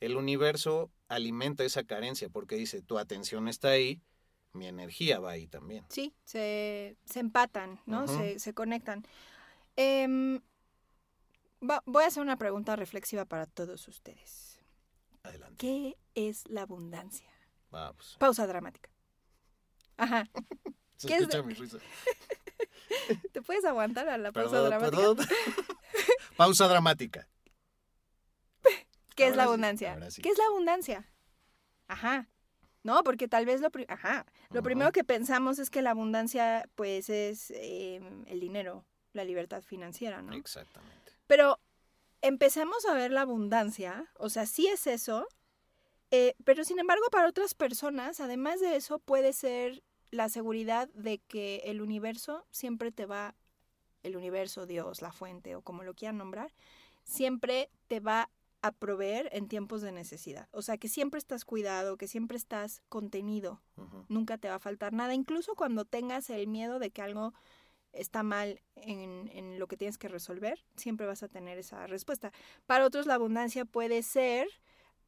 el 0.00 0.16
universo 0.16 0.90
alimenta 1.08 1.64
esa 1.64 1.84
carencia 1.84 2.28
porque 2.28 2.56
dice, 2.56 2.82
tu 2.82 2.98
atención 2.98 3.48
está 3.48 3.68
ahí, 3.70 4.00
mi 4.52 4.66
energía 4.66 5.18
va 5.20 5.32
ahí 5.32 5.46
también. 5.46 5.84
Sí, 5.88 6.14
se, 6.24 6.96
se 7.04 7.20
empatan, 7.20 7.80
¿no? 7.86 8.06
Se, 8.08 8.38
se 8.38 8.54
conectan. 8.54 9.04
Em, 9.76 10.40
va- 11.62 11.82
voy 11.86 12.04
a 12.04 12.08
hacer 12.08 12.22
una 12.22 12.36
pregunta 12.36 12.76
reflexiva 12.76 13.24
para 13.24 13.46
todos 13.46 13.86
ustedes. 13.88 14.60
Adelante. 15.22 15.56
¿Qué 15.58 15.96
es 16.14 16.48
la 16.48 16.62
abundancia? 16.62 17.28
Va, 17.74 17.92
pues, 17.92 18.16
Pausa 18.18 18.46
dramática. 18.46 18.90
Ajá. 19.96 20.28
se 20.96 21.08
¿qué 21.08 21.14
es 21.14 21.20
escucha 21.22 21.42
mi 21.42 21.54
risa. 21.54 21.78
¿Te 23.32 23.42
puedes 23.42 23.64
aguantar 23.64 24.08
a 24.08 24.18
la 24.18 24.32
pausa 24.32 24.50
Perdón, 24.50 24.68
dramática? 24.70 24.96
perdón. 24.96 25.26
Pausa 26.36 26.68
dramática. 26.68 27.28
¿Qué 29.18 29.28
es 29.28 29.36
la 29.36 29.44
abundancia? 29.44 30.10
sí. 30.10 30.22
¿Qué 30.22 30.30
es 30.30 30.38
la 30.38 30.44
abundancia? 30.46 31.12
Ajá. 31.88 32.28
No, 32.82 33.02
porque 33.02 33.28
tal 33.28 33.44
vez 33.44 33.60
lo, 33.60 33.70
pri- 33.70 33.86
Ajá. 33.88 34.24
lo 34.50 34.62
primero 34.62 34.92
que 34.92 35.04
pensamos 35.04 35.58
es 35.58 35.68
que 35.68 35.82
la 35.82 35.90
abundancia, 35.90 36.68
pues, 36.74 37.10
es 37.10 37.50
em, 37.56 38.24
el 38.28 38.40
dinero, 38.40 38.84
la 39.12 39.24
libertad 39.24 39.62
financiera, 39.62 40.22
¿no? 40.22 40.32
Exactamente. 40.32 41.12
Pero 41.26 41.58
empecemos 42.22 42.86
a 42.86 42.94
ver 42.94 43.10
la 43.10 43.22
abundancia, 43.22 44.08
o 44.16 44.30
sea, 44.30 44.46
sí 44.46 44.68
es 44.68 44.86
eso, 44.86 45.26
eh, 46.10 46.34
pero 46.44 46.64
sin 46.64 46.78
embargo 46.78 47.04
para 47.10 47.28
otras 47.28 47.54
personas, 47.54 48.20
además 48.20 48.60
de 48.60 48.76
eso, 48.76 48.98
puede 48.98 49.32
ser 49.32 49.82
la 50.10 50.28
seguridad 50.30 50.88
de 50.94 51.18
que 51.18 51.56
el 51.64 51.82
universo 51.82 52.46
siempre 52.50 52.90
te 52.92 53.04
va 53.06 53.34
el 54.02 54.16
universo, 54.16 54.64
Dios, 54.66 55.02
la 55.02 55.12
fuente 55.12 55.54
o 55.56 55.60
como 55.62 55.82
lo 55.82 55.94
quieran 55.94 56.16
nombrar, 56.16 56.54
siempre 57.04 57.68
te 57.88 58.00
va 58.00 58.30
a 58.62 58.72
proveer 58.72 59.28
en 59.32 59.48
tiempos 59.48 59.82
de 59.82 59.92
necesidad. 59.92 60.48
O 60.50 60.62
sea, 60.62 60.78
que 60.78 60.88
siempre 60.88 61.18
estás 61.18 61.44
cuidado, 61.44 61.96
que 61.96 62.08
siempre 62.08 62.36
estás 62.36 62.82
contenido. 62.88 63.62
Nunca 64.08 64.38
te 64.38 64.48
va 64.48 64.56
a 64.56 64.60
faltar 64.60 64.92
nada, 64.92 65.14
incluso 65.14 65.54
cuando 65.54 65.84
tengas 65.84 66.28
el 66.30 66.48
miedo 66.48 66.78
de 66.78 66.90
que 66.90 67.02
algo 67.02 67.32
está 67.92 68.22
mal 68.22 68.60
en, 68.76 69.30
en, 69.32 69.58
lo 69.58 69.66
que 69.66 69.76
tienes 69.76 69.98
que 69.98 70.08
resolver, 70.08 70.64
siempre 70.76 71.06
vas 71.06 71.22
a 71.22 71.28
tener 71.28 71.58
esa 71.58 71.86
respuesta. 71.86 72.32
Para 72.66 72.84
otros 72.84 73.06
la 73.06 73.14
abundancia 73.14 73.64
puede 73.64 74.02
ser 74.02 74.48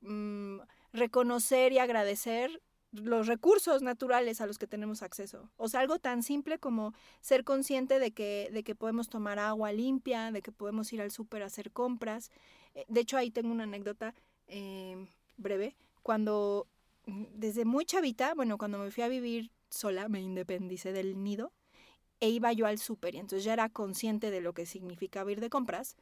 mm, 0.01 0.61
reconocer 0.93 1.73
y 1.73 1.79
agradecer 1.79 2.63
los 2.93 3.27
recursos 3.27 3.83
naturales 3.83 4.41
a 4.41 4.47
los 4.47 4.59
que 4.59 4.67
tenemos 4.67 5.03
acceso. 5.03 5.49
O 5.57 5.69
sea, 5.69 5.81
algo 5.81 5.99
tan 5.99 6.23
simple 6.23 6.59
como 6.59 6.93
ser 7.21 7.45
consciente 7.45 7.99
de 7.99 8.13
que, 8.13 8.51
de 8.53 8.63
que 8.63 8.75
podemos 8.75 9.09
tomar 9.09 9.39
agua 9.39 9.73
limpia, 9.73 10.33
de 10.33 10.43
que 10.43 10.53
podemos 10.53 10.93
ir 10.93 11.01
al 11.01 11.11
súper 11.11 11.43
a 11.43 11.47
hacer 11.47 11.71
compras. 11.71 12.31
Eh, 12.75 12.85
de 12.89 13.01
hecho, 13.01 13.17
ahí 13.17 13.31
tengo 13.31 13.53
una 13.53 13.65
anécdota 13.65 14.15
eh, 14.49 15.07
breve. 15.37 15.77
Cuando, 16.03 16.67
mm, 17.07 17.25
desde 17.35 17.65
muy 17.65 17.85
chavita, 17.85 18.35
bueno, 18.35 18.59
cuando 18.59 18.79
me 18.79 18.91
fui 18.91 19.05
a 19.05 19.09
vivir 19.09 19.51
sola, 19.71 20.09
me 20.09 20.21
independicé 20.21 20.93
del 20.93 21.23
nido 21.23 21.53
e 22.21 22.29
iba 22.29 22.53
yo 22.53 22.67
al 22.67 22.79
súper 22.79 23.15
y 23.15 23.19
entonces 23.19 23.45
ya 23.45 23.55
era 23.55 23.69
consciente 23.71 24.31
de 24.31 24.41
lo 24.41 24.53
que 24.53 24.67
significaba 24.67 25.33
ir 25.33 25.41
de 25.41 25.49
compras. 25.49 25.97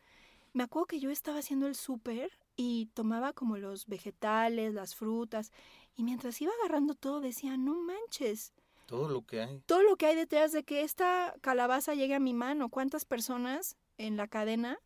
Me 0.53 0.65
acuerdo 0.65 0.87
que 0.87 1.01
yo 1.01 1.11
estaba 1.11 1.39
haciendo 1.39 1.67
el 1.67 1.75
súper 1.75 2.33
y 2.61 2.87
tomaba 2.93 3.33
como 3.33 3.57
los 3.57 3.87
vegetales, 3.87 4.75
las 4.75 4.97
frutas 4.97 5.53
y 5.95 6.03
mientras 6.03 6.41
iba 6.43 6.53
agarrando 6.61 6.95
todo 6.95 7.21
decía, 7.21 7.57
no 7.57 7.77
manches. 7.81 8.53
Todo 8.87 9.09
lo 9.09 9.25
que 9.25 9.43
hay. 9.43 9.61
Todo 9.65 9.83
lo 9.85 9.97
que 9.97 10.07
hay 10.07 10.17
detrás 10.17 10.51
de 10.51 10.65
que 10.65 10.83
esta 10.83 11.35
calabaza 11.41 11.95
llegue 11.95 12.17
a 12.17 12.21
mi 12.21 12.35
mano. 12.35 12.69
¿Cuántas 12.69 13.05
personas 13.05 13.77
en 13.97 14.17
la 14.17 14.27
cadena 14.27 14.79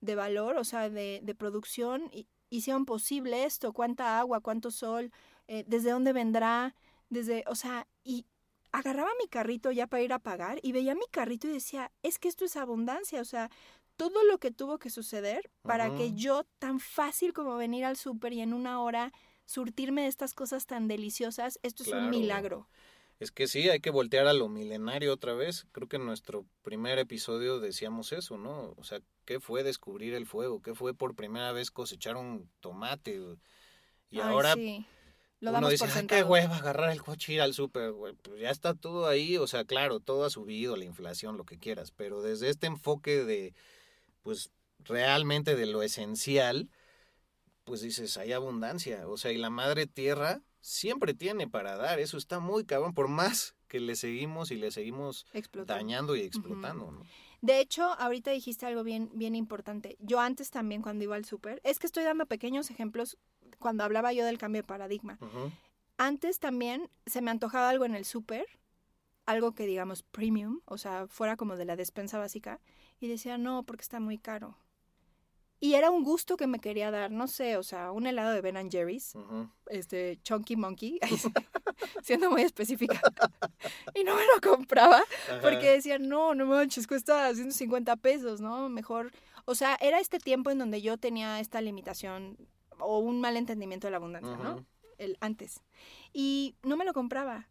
de 0.00 0.14
valor, 0.14 0.56
o 0.56 0.64
sea, 0.64 0.90
de, 0.90 1.20
de 1.22 1.34
producción, 1.34 2.10
hicieron 2.50 2.84
posible 2.84 3.44
esto? 3.44 3.72
¿Cuánta 3.72 4.18
agua? 4.18 4.40
¿Cuánto 4.40 4.70
sol? 4.70 5.12
Eh, 5.48 5.64
¿Desde 5.66 5.90
dónde 5.90 6.12
vendrá? 6.12 6.74
Desde, 7.08 7.44
o 7.46 7.54
sea, 7.54 7.86
y 8.04 8.26
agarraba 8.70 9.10
mi 9.18 9.28
carrito 9.28 9.70
ya 9.70 9.86
para 9.86 10.02
ir 10.02 10.12
a 10.12 10.18
pagar 10.18 10.58
y 10.62 10.72
veía 10.72 10.94
mi 10.94 11.06
carrito 11.10 11.46
y 11.46 11.52
decía, 11.52 11.90
es 12.02 12.18
que 12.18 12.28
esto 12.28 12.44
es 12.44 12.56
abundancia, 12.56 13.20
o 13.20 13.24
sea, 13.24 13.50
todo 14.02 14.24
lo 14.24 14.38
que 14.38 14.50
tuvo 14.50 14.80
que 14.80 14.90
suceder 14.90 15.48
para 15.62 15.94
que 15.94 16.12
yo 16.12 16.44
tan 16.58 16.80
fácil 16.80 17.32
como 17.32 17.56
venir 17.56 17.84
al 17.84 17.96
súper 17.96 18.32
y 18.32 18.40
en 18.40 18.52
una 18.52 18.82
hora 18.82 19.12
surtirme 19.44 20.02
de 20.02 20.08
estas 20.08 20.34
cosas 20.34 20.66
tan 20.66 20.88
deliciosas, 20.88 21.60
esto 21.62 21.84
es 21.84 21.90
un 21.90 22.10
milagro. 22.10 22.68
Es 23.20 23.30
que 23.30 23.46
sí, 23.46 23.68
hay 23.68 23.78
que 23.78 23.90
voltear 23.90 24.26
a 24.26 24.32
lo 24.32 24.48
milenario 24.48 25.12
otra 25.12 25.34
vez. 25.34 25.68
Creo 25.70 25.88
que 25.88 25.98
en 25.98 26.04
nuestro 26.04 26.44
primer 26.62 26.98
episodio 26.98 27.60
decíamos 27.60 28.10
eso, 28.10 28.38
¿no? 28.38 28.74
O 28.76 28.82
sea, 28.82 28.98
¿qué 29.24 29.38
fue 29.38 29.62
descubrir 29.62 30.14
el 30.14 30.26
fuego? 30.26 30.60
¿Qué 30.60 30.74
fue 30.74 30.94
por 30.94 31.14
primera 31.14 31.52
vez 31.52 31.70
cosechar 31.70 32.16
un 32.16 32.50
tomate? 32.58 33.20
Y 34.10 34.18
ahora 34.18 34.56
Lo 35.38 35.52
uno 35.52 35.68
dice, 35.68 35.86
qué 36.08 36.24
hueva 36.24 36.56
agarrar 36.56 36.90
el 36.90 37.02
coche 37.02 37.34
y 37.34 37.34
ir 37.36 37.42
al 37.42 37.54
súper. 37.54 37.92
Pues 38.22 38.40
ya 38.40 38.50
está 38.50 38.74
todo 38.74 39.06
ahí, 39.06 39.36
o 39.36 39.46
sea, 39.46 39.64
claro, 39.64 40.00
todo 40.00 40.24
ha 40.24 40.30
subido, 40.30 40.74
la 40.74 40.86
inflación, 40.86 41.36
lo 41.36 41.44
que 41.44 41.60
quieras, 41.60 41.92
pero 41.92 42.20
desde 42.20 42.48
este 42.48 42.66
enfoque 42.66 43.24
de, 43.24 43.54
pues, 44.22 44.50
realmente 44.80 45.56
de 45.56 45.66
lo 45.66 45.82
esencial, 45.82 46.70
pues 47.64 47.80
dices, 47.80 48.16
hay 48.16 48.32
abundancia. 48.32 49.06
O 49.08 49.16
sea, 49.16 49.32
y 49.32 49.38
la 49.38 49.50
madre 49.50 49.86
tierra 49.86 50.42
siempre 50.60 51.14
tiene 51.14 51.48
para 51.48 51.76
dar. 51.76 52.00
Eso 52.00 52.16
está 52.16 52.40
muy 52.40 52.64
cabrón, 52.64 52.94
por 52.94 53.08
más 53.08 53.54
que 53.68 53.80
le 53.80 53.96
seguimos 53.96 54.50
y 54.50 54.56
le 54.56 54.70
seguimos 54.70 55.26
dañando 55.66 56.16
y 56.16 56.20
explotando. 56.20 56.94
De 57.40 57.58
hecho, 57.58 57.84
ahorita 57.98 58.30
dijiste 58.30 58.66
algo 58.66 58.84
bien, 58.84 59.10
bien 59.14 59.34
importante. 59.34 59.96
Yo 59.98 60.20
antes 60.20 60.50
también 60.50 60.82
cuando 60.82 61.04
iba 61.04 61.16
al 61.16 61.24
súper, 61.24 61.60
es 61.64 61.78
que 61.78 61.86
estoy 61.86 62.04
dando 62.04 62.26
pequeños 62.26 62.70
ejemplos 62.70 63.18
cuando 63.58 63.82
hablaba 63.82 64.12
yo 64.12 64.24
del 64.24 64.38
cambio 64.38 64.62
de 64.62 64.66
paradigma. 64.66 65.18
Antes 65.96 66.38
también 66.38 66.88
se 67.06 67.20
me 67.20 67.30
antojaba 67.30 67.68
algo 67.68 67.84
en 67.84 67.94
el 67.94 68.04
súper, 68.04 68.46
algo 69.26 69.54
que 69.54 69.66
digamos 69.66 70.02
premium, 70.02 70.60
o 70.66 70.78
sea, 70.78 71.06
fuera 71.08 71.36
como 71.36 71.56
de 71.56 71.64
la 71.64 71.76
despensa 71.76 72.18
básica, 72.18 72.60
y 73.02 73.08
decía, 73.08 73.36
no, 73.36 73.64
porque 73.64 73.82
está 73.82 73.98
muy 73.98 74.16
caro. 74.16 74.56
Y 75.58 75.74
era 75.74 75.90
un 75.90 76.04
gusto 76.04 76.36
que 76.36 76.46
me 76.46 76.60
quería 76.60 76.90
dar, 76.90 77.10
no 77.10 77.26
sé, 77.26 77.56
o 77.56 77.62
sea, 77.64 77.90
un 77.92 78.06
helado 78.06 78.32
de 78.32 78.40
Ben 78.40 78.70
Jerry's, 78.70 79.14
este 79.66 80.20
Chunky 80.22 80.56
Monkey, 80.56 81.00
siendo 82.02 82.30
muy 82.30 82.42
específica. 82.42 83.00
y 83.94 84.04
no 84.04 84.14
me 84.14 84.22
lo 84.22 84.40
compraba 84.40 85.02
porque 85.40 85.70
decía, 85.70 85.98
no, 85.98 86.34
no 86.34 86.46
manches, 86.46 86.86
cuesta 86.86 87.32
150 87.34 87.96
pesos, 87.96 88.40
¿no? 88.40 88.68
Mejor, 88.68 89.12
o 89.44 89.54
sea, 89.54 89.76
era 89.80 89.98
este 89.98 90.18
tiempo 90.18 90.50
en 90.50 90.58
donde 90.58 90.80
yo 90.80 90.96
tenía 90.96 91.40
esta 91.40 91.60
limitación 91.60 92.36
o 92.78 92.98
un 92.98 93.20
mal 93.20 93.36
entendimiento 93.36 93.88
de 93.88 93.92
la 93.92 93.96
abundancia, 93.96 94.36
¿no? 94.36 94.64
El 94.98 95.16
antes. 95.20 95.60
Y 96.12 96.54
no 96.62 96.76
me 96.76 96.84
lo 96.84 96.92
compraba. 96.92 97.48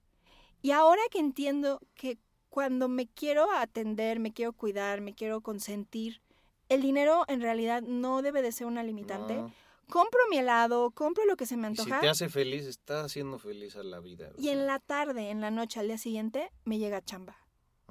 Y 0.61 0.71
ahora 0.71 1.01
que 1.11 1.19
entiendo 1.19 1.81
que 1.95 2.19
cuando 2.51 2.89
me 2.89 3.07
quiero 3.07 3.49
atender, 3.49 4.19
me 4.19 4.33
quiero 4.33 4.51
cuidar, 4.51 4.99
me 4.99 5.15
quiero 5.15 5.39
consentir, 5.39 6.21
el 6.67 6.81
dinero 6.81 7.23
en 7.29 7.41
realidad 7.41 7.81
no 7.81 8.21
debe 8.21 8.41
de 8.41 8.51
ser 8.51 8.67
una 8.67 8.83
limitante. 8.83 9.41
Compro 9.89 10.19
mi 10.29 10.37
helado, 10.37 10.91
compro 10.91 11.25
lo 11.25 11.37
que 11.37 11.45
se 11.45 11.57
me 11.57 11.67
antoja. 11.67 11.95
si 11.95 12.01
te 12.01 12.09
hace 12.09 12.29
feliz, 12.29 12.65
estás 12.65 13.05
haciendo 13.05 13.39
feliz 13.39 13.77
a 13.77 13.83
la 13.83 13.99
vida. 14.01 14.31
Y 14.37 14.49
en 14.49 14.67
la 14.67 14.79
tarde, 14.79 15.31
en 15.31 15.39
la 15.41 15.49
noche, 15.49 15.79
al 15.79 15.87
día 15.87 15.97
siguiente, 15.97 16.51
me 16.65 16.77
llega 16.77 17.01
chamba. 17.01 17.37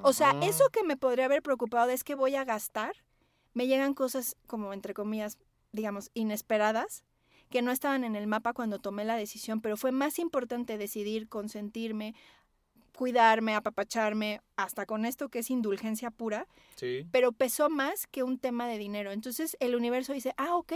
O 0.03 0.13
sea, 0.13 0.35
eso 0.43 0.69
que 0.71 0.83
me 0.83 0.97
podría 0.97 1.25
haber 1.25 1.43
preocupado 1.43 1.91
es 1.91 2.05
que 2.05 2.15
voy 2.15 2.35
a 2.37 2.45
gastar, 2.45 2.95
me 3.55 3.67
llegan 3.67 3.95
cosas 3.95 4.37
como, 4.47 4.73
entre 4.73 4.95
comillas, 4.95 5.39
digamos, 5.73 6.11
inesperadas, 6.15 7.03
que 7.51 7.63
no 7.63 7.73
estaban 7.73 8.05
en 8.05 8.15
el 8.15 8.27
mapa 8.27 8.53
cuando 8.53 8.79
tomé 8.79 9.05
la 9.05 9.17
decisión, 9.17 9.61
pero 9.61 9.77
fue 9.77 9.91
más 9.91 10.19
importante 10.19 10.79
decidir 10.79 11.29
consentirme, 11.29 12.15
cuidarme, 13.01 13.55
apapacharme, 13.55 14.43
hasta 14.57 14.85
con 14.85 15.07
esto 15.07 15.31
que 15.31 15.39
es 15.39 15.49
indulgencia 15.49 16.11
pura, 16.11 16.47
sí. 16.77 17.07
pero 17.11 17.33
pesó 17.33 17.71
más 17.71 18.07
que 18.07 18.23
un 18.23 18.39
tema 18.39 18.69
de 18.69 18.77
dinero. 18.77 19.11
Entonces 19.11 19.57
el 19.59 19.75
universo 19.75 20.13
dice, 20.13 20.35
ah, 20.37 20.55
ok, 20.55 20.75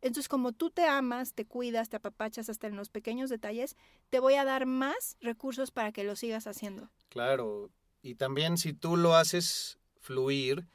entonces 0.00 0.26
como 0.26 0.52
tú 0.52 0.70
te 0.70 0.86
amas, 0.86 1.34
te 1.34 1.44
cuidas, 1.44 1.90
te 1.90 1.96
apapachas 1.96 2.48
hasta 2.48 2.66
en 2.66 2.76
los 2.76 2.88
pequeños 2.88 3.28
detalles, 3.28 3.76
te 4.08 4.20
voy 4.20 4.36
a 4.36 4.46
dar 4.46 4.64
más 4.64 5.18
recursos 5.20 5.70
para 5.70 5.92
que 5.92 6.02
lo 6.02 6.16
sigas 6.16 6.46
haciendo. 6.46 6.88
Claro, 7.10 7.68
y 8.00 8.14
también 8.14 8.56
si 8.56 8.72
tú 8.72 8.96
lo 8.96 9.14
haces 9.14 9.78
fluir, 10.00 10.66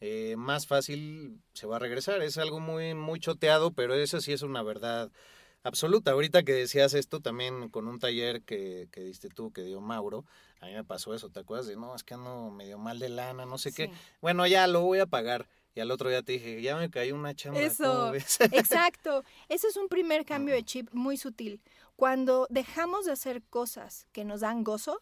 eh, 0.00 0.36
más 0.38 0.66
fácil 0.66 1.42
se 1.52 1.66
va 1.66 1.76
a 1.76 1.80
regresar. 1.80 2.22
Es 2.22 2.38
algo 2.38 2.60
muy, 2.60 2.94
muy 2.94 3.20
choteado, 3.20 3.74
pero 3.74 3.92
eso 3.92 4.22
sí 4.22 4.32
es 4.32 4.40
una 4.40 4.62
verdad 4.62 5.12
absoluta. 5.62 6.12
Ahorita 6.12 6.42
que 6.42 6.52
decías 6.52 6.94
esto 6.94 7.20
también 7.20 7.68
con 7.68 7.86
un 7.88 7.98
taller 7.98 8.42
que, 8.42 8.88
que 8.90 9.02
diste 9.02 9.28
tú, 9.28 9.52
que 9.52 9.62
dio 9.62 9.80
Mauro, 9.80 10.24
a 10.60 10.66
mí 10.66 10.72
me 10.74 10.84
pasó 10.84 11.14
eso, 11.14 11.30
¿te 11.30 11.40
acuerdas? 11.40 11.66
De, 11.66 11.76
no, 11.76 11.94
es 11.94 12.04
que 12.04 12.14
ando 12.14 12.50
medio 12.50 12.78
mal 12.78 12.98
de 12.98 13.08
lana, 13.08 13.46
no 13.46 13.58
sé 13.58 13.72
qué. 13.72 13.90
Bueno, 14.20 14.46
ya 14.46 14.66
lo 14.66 14.82
voy 14.82 14.98
a 14.98 15.06
pagar. 15.06 15.48
Y 15.74 15.80
al 15.80 15.90
otro 15.90 16.08
día 16.10 16.22
te 16.22 16.32
dije, 16.32 16.60
ya 16.60 16.76
me 16.76 16.90
caí 16.90 17.12
una 17.12 17.34
chamba. 17.34 17.60
Eso, 17.60 18.12
exacto. 18.52 19.24
Eso 19.48 19.68
es 19.68 19.76
un 19.76 19.88
primer 19.88 20.24
cambio 20.24 20.54
de 20.54 20.64
chip 20.64 20.88
muy 20.92 21.16
sutil. 21.16 21.60
Cuando 21.96 22.46
dejamos 22.50 23.06
de 23.06 23.12
hacer 23.12 23.42
cosas 23.42 24.06
que 24.12 24.24
nos 24.24 24.40
dan 24.40 24.64
gozo, 24.64 25.00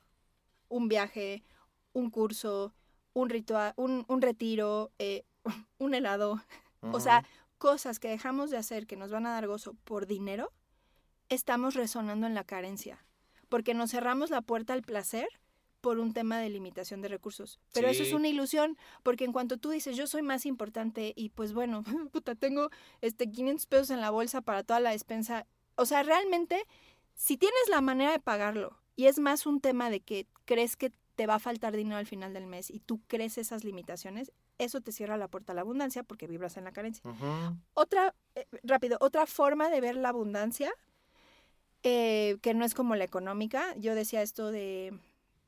un 0.68 0.88
viaje, 0.88 1.42
un 1.92 2.10
curso, 2.10 2.74
un 3.14 3.30
ritual, 3.30 3.72
un, 3.76 4.04
un 4.08 4.20
retiro, 4.20 4.92
eh, 4.98 5.24
un 5.78 5.94
helado, 5.94 6.40
o 6.80 7.00
sea, 7.00 7.24
cosas 7.58 7.98
que 7.98 8.08
dejamos 8.08 8.50
de 8.50 8.56
hacer 8.56 8.86
que 8.86 8.96
nos 8.96 9.10
van 9.10 9.26
a 9.26 9.32
dar 9.32 9.46
gozo 9.46 9.74
por 9.84 10.06
dinero, 10.06 10.52
estamos 11.28 11.74
resonando 11.74 12.26
en 12.26 12.34
la 12.34 12.44
carencia, 12.44 13.04
porque 13.48 13.74
nos 13.74 13.90
cerramos 13.90 14.30
la 14.30 14.40
puerta 14.40 14.72
al 14.72 14.82
placer 14.82 15.28
por 15.80 15.98
un 15.98 16.12
tema 16.12 16.38
de 16.38 16.48
limitación 16.48 17.02
de 17.02 17.08
recursos. 17.08 17.60
Pero 17.72 17.88
eso 17.88 18.02
es 18.02 18.12
una 18.12 18.28
ilusión, 18.28 18.76
porque 19.02 19.24
en 19.24 19.32
cuanto 19.32 19.58
tú 19.58 19.70
dices, 19.70 19.96
yo 19.96 20.06
soy 20.06 20.22
más 20.22 20.46
importante 20.46 21.12
y 21.14 21.30
pues 21.30 21.52
bueno, 21.52 21.84
puta, 22.12 22.34
tengo 22.34 22.70
este 23.00 23.30
500 23.30 23.66
pesos 23.66 23.90
en 23.90 24.00
la 24.00 24.10
bolsa 24.10 24.40
para 24.40 24.64
toda 24.64 24.80
la 24.80 24.90
despensa. 24.90 25.46
O 25.76 25.86
sea, 25.86 26.02
realmente, 26.02 26.64
si 27.14 27.36
tienes 27.36 27.68
la 27.68 27.80
manera 27.80 28.12
de 28.12 28.18
pagarlo 28.18 28.78
y 28.96 29.06
es 29.06 29.18
más 29.18 29.46
un 29.46 29.60
tema 29.60 29.90
de 29.90 30.00
que 30.00 30.26
crees 30.44 30.76
que 30.76 30.92
te 31.14 31.26
va 31.26 31.36
a 31.36 31.40
faltar 31.40 31.76
dinero 31.76 31.96
al 31.96 32.06
final 32.06 32.32
del 32.32 32.46
mes 32.46 32.70
y 32.70 32.80
tú 32.80 33.00
crees 33.06 33.38
esas 33.38 33.64
limitaciones, 33.64 34.32
eso 34.58 34.80
te 34.80 34.92
cierra 34.92 35.16
la 35.16 35.28
puerta 35.28 35.52
a 35.52 35.54
la 35.54 35.62
abundancia 35.62 36.02
porque 36.02 36.26
vibras 36.26 36.56
en 36.56 36.64
la 36.64 36.72
carencia. 36.72 37.02
Otra, 37.74 38.14
eh, 38.34 38.46
rápido, 38.62 38.98
otra 39.00 39.26
forma 39.26 39.70
de 39.70 39.80
ver 39.80 39.96
la 39.96 40.10
abundancia, 40.10 40.72
eh, 41.82 42.36
que 42.42 42.54
no 42.54 42.64
es 42.64 42.74
como 42.74 42.96
la 42.96 43.04
económica, 43.04 43.74
yo 43.76 43.94
decía 43.94 44.22
esto 44.22 44.50
de 44.50 44.92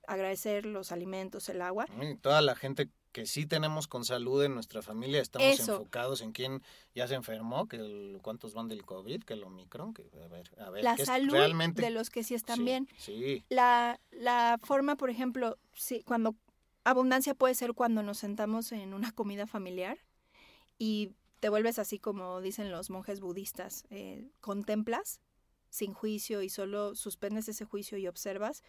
agradecer 0.06 0.66
los 0.66 0.92
alimentos, 0.92 1.48
el 1.48 1.62
agua. 1.62 1.86
Y 2.00 2.14
toda 2.16 2.40
la 2.40 2.54
gente 2.54 2.88
que 3.12 3.26
sí 3.26 3.46
tenemos 3.46 3.88
con 3.88 4.04
salud 4.04 4.44
en 4.44 4.54
nuestra 4.54 4.82
familia, 4.82 5.20
estamos 5.20 5.58
enfocados 5.58 6.20
en 6.20 6.32
quién 6.32 6.62
ya 6.94 7.08
se 7.08 7.14
enfermó, 7.14 7.66
que 7.66 8.18
cuántos 8.22 8.54
van 8.54 8.68
del 8.68 8.84
COVID, 8.84 9.24
que 9.24 9.34
el 9.34 9.42
Omicron, 9.42 9.92
que 9.94 10.08
a 10.22 10.28
ver, 10.28 10.50
a 10.58 10.70
ver. 10.70 10.84
La 10.84 10.96
salud 10.96 11.34
de 11.74 11.90
los 11.90 12.10
que 12.10 12.22
sí 12.22 12.34
están 12.34 12.64
bien. 12.64 12.88
Sí. 12.98 13.44
La, 13.48 13.98
la 14.12 14.58
forma, 14.62 14.96
por 14.96 15.10
ejemplo, 15.10 15.58
sí, 15.74 16.02
cuando 16.04 16.36
abundancia 16.84 17.34
puede 17.34 17.54
ser 17.54 17.74
cuando 17.74 18.02
nos 18.02 18.18
sentamos 18.18 18.72
en 18.72 18.94
una 18.94 19.12
comida 19.12 19.46
familiar 19.46 19.98
y 20.78 21.12
te 21.40 21.48
vuelves 21.48 21.78
así 21.78 21.98
como 21.98 22.40
dicen 22.40 22.70
los 22.70 22.90
monjes 22.90 23.20
budistas, 23.20 23.84
eh, 23.90 24.30
contemplas 24.40 25.20
sin 25.70 25.94
juicio 25.94 26.42
y 26.42 26.48
solo 26.48 26.94
suspendes 26.94 27.48
ese 27.48 27.64
juicio 27.64 27.96
y 27.96 28.08
observas, 28.08 28.62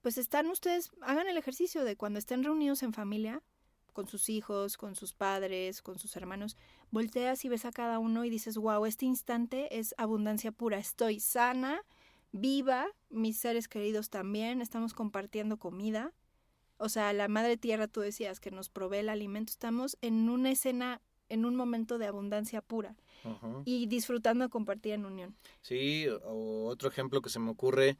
pues 0.00 0.18
están 0.18 0.46
ustedes, 0.48 0.90
hagan 1.02 1.28
el 1.28 1.36
ejercicio 1.36 1.84
de 1.84 1.96
cuando 1.96 2.18
estén 2.18 2.42
reunidos 2.42 2.82
en 2.82 2.92
familia, 2.92 3.42
con 3.92 4.08
sus 4.08 4.28
hijos, 4.28 4.76
con 4.76 4.94
sus 4.94 5.12
padres, 5.12 5.82
con 5.82 5.98
sus 5.98 6.16
hermanos, 6.16 6.56
volteas 6.90 7.44
y 7.44 7.48
ves 7.48 7.64
a 7.64 7.72
cada 7.72 7.98
uno 7.98 8.24
y 8.24 8.30
dices, 8.30 8.56
wow, 8.56 8.86
este 8.86 9.04
instante 9.04 9.78
es 9.78 9.94
abundancia 9.98 10.52
pura, 10.52 10.78
estoy 10.78 11.20
sana, 11.20 11.82
viva, 12.32 12.86
mis 13.10 13.38
seres 13.38 13.68
queridos 13.68 14.08
también, 14.10 14.62
estamos 14.62 14.94
compartiendo 14.94 15.58
comida. 15.58 16.12
O 16.80 16.88
sea, 16.88 17.12
la 17.12 17.28
madre 17.28 17.58
tierra, 17.58 17.88
tú 17.88 18.00
decías, 18.00 18.40
que 18.40 18.50
nos 18.50 18.70
provee 18.70 19.00
el 19.00 19.10
alimento, 19.10 19.50
estamos 19.50 19.98
en 20.00 20.30
una 20.30 20.50
escena, 20.50 21.02
en 21.28 21.44
un 21.44 21.54
momento 21.54 21.98
de 21.98 22.06
abundancia 22.06 22.62
pura 22.62 22.96
y 23.66 23.86
disfrutando 23.86 24.44
de 24.44 24.50
compartir 24.50 24.94
en 24.94 25.04
unión. 25.04 25.36
Sí, 25.60 26.06
o 26.24 26.64
otro 26.64 26.88
ejemplo 26.88 27.20
que 27.20 27.28
se 27.28 27.38
me 27.38 27.50
ocurre, 27.50 27.98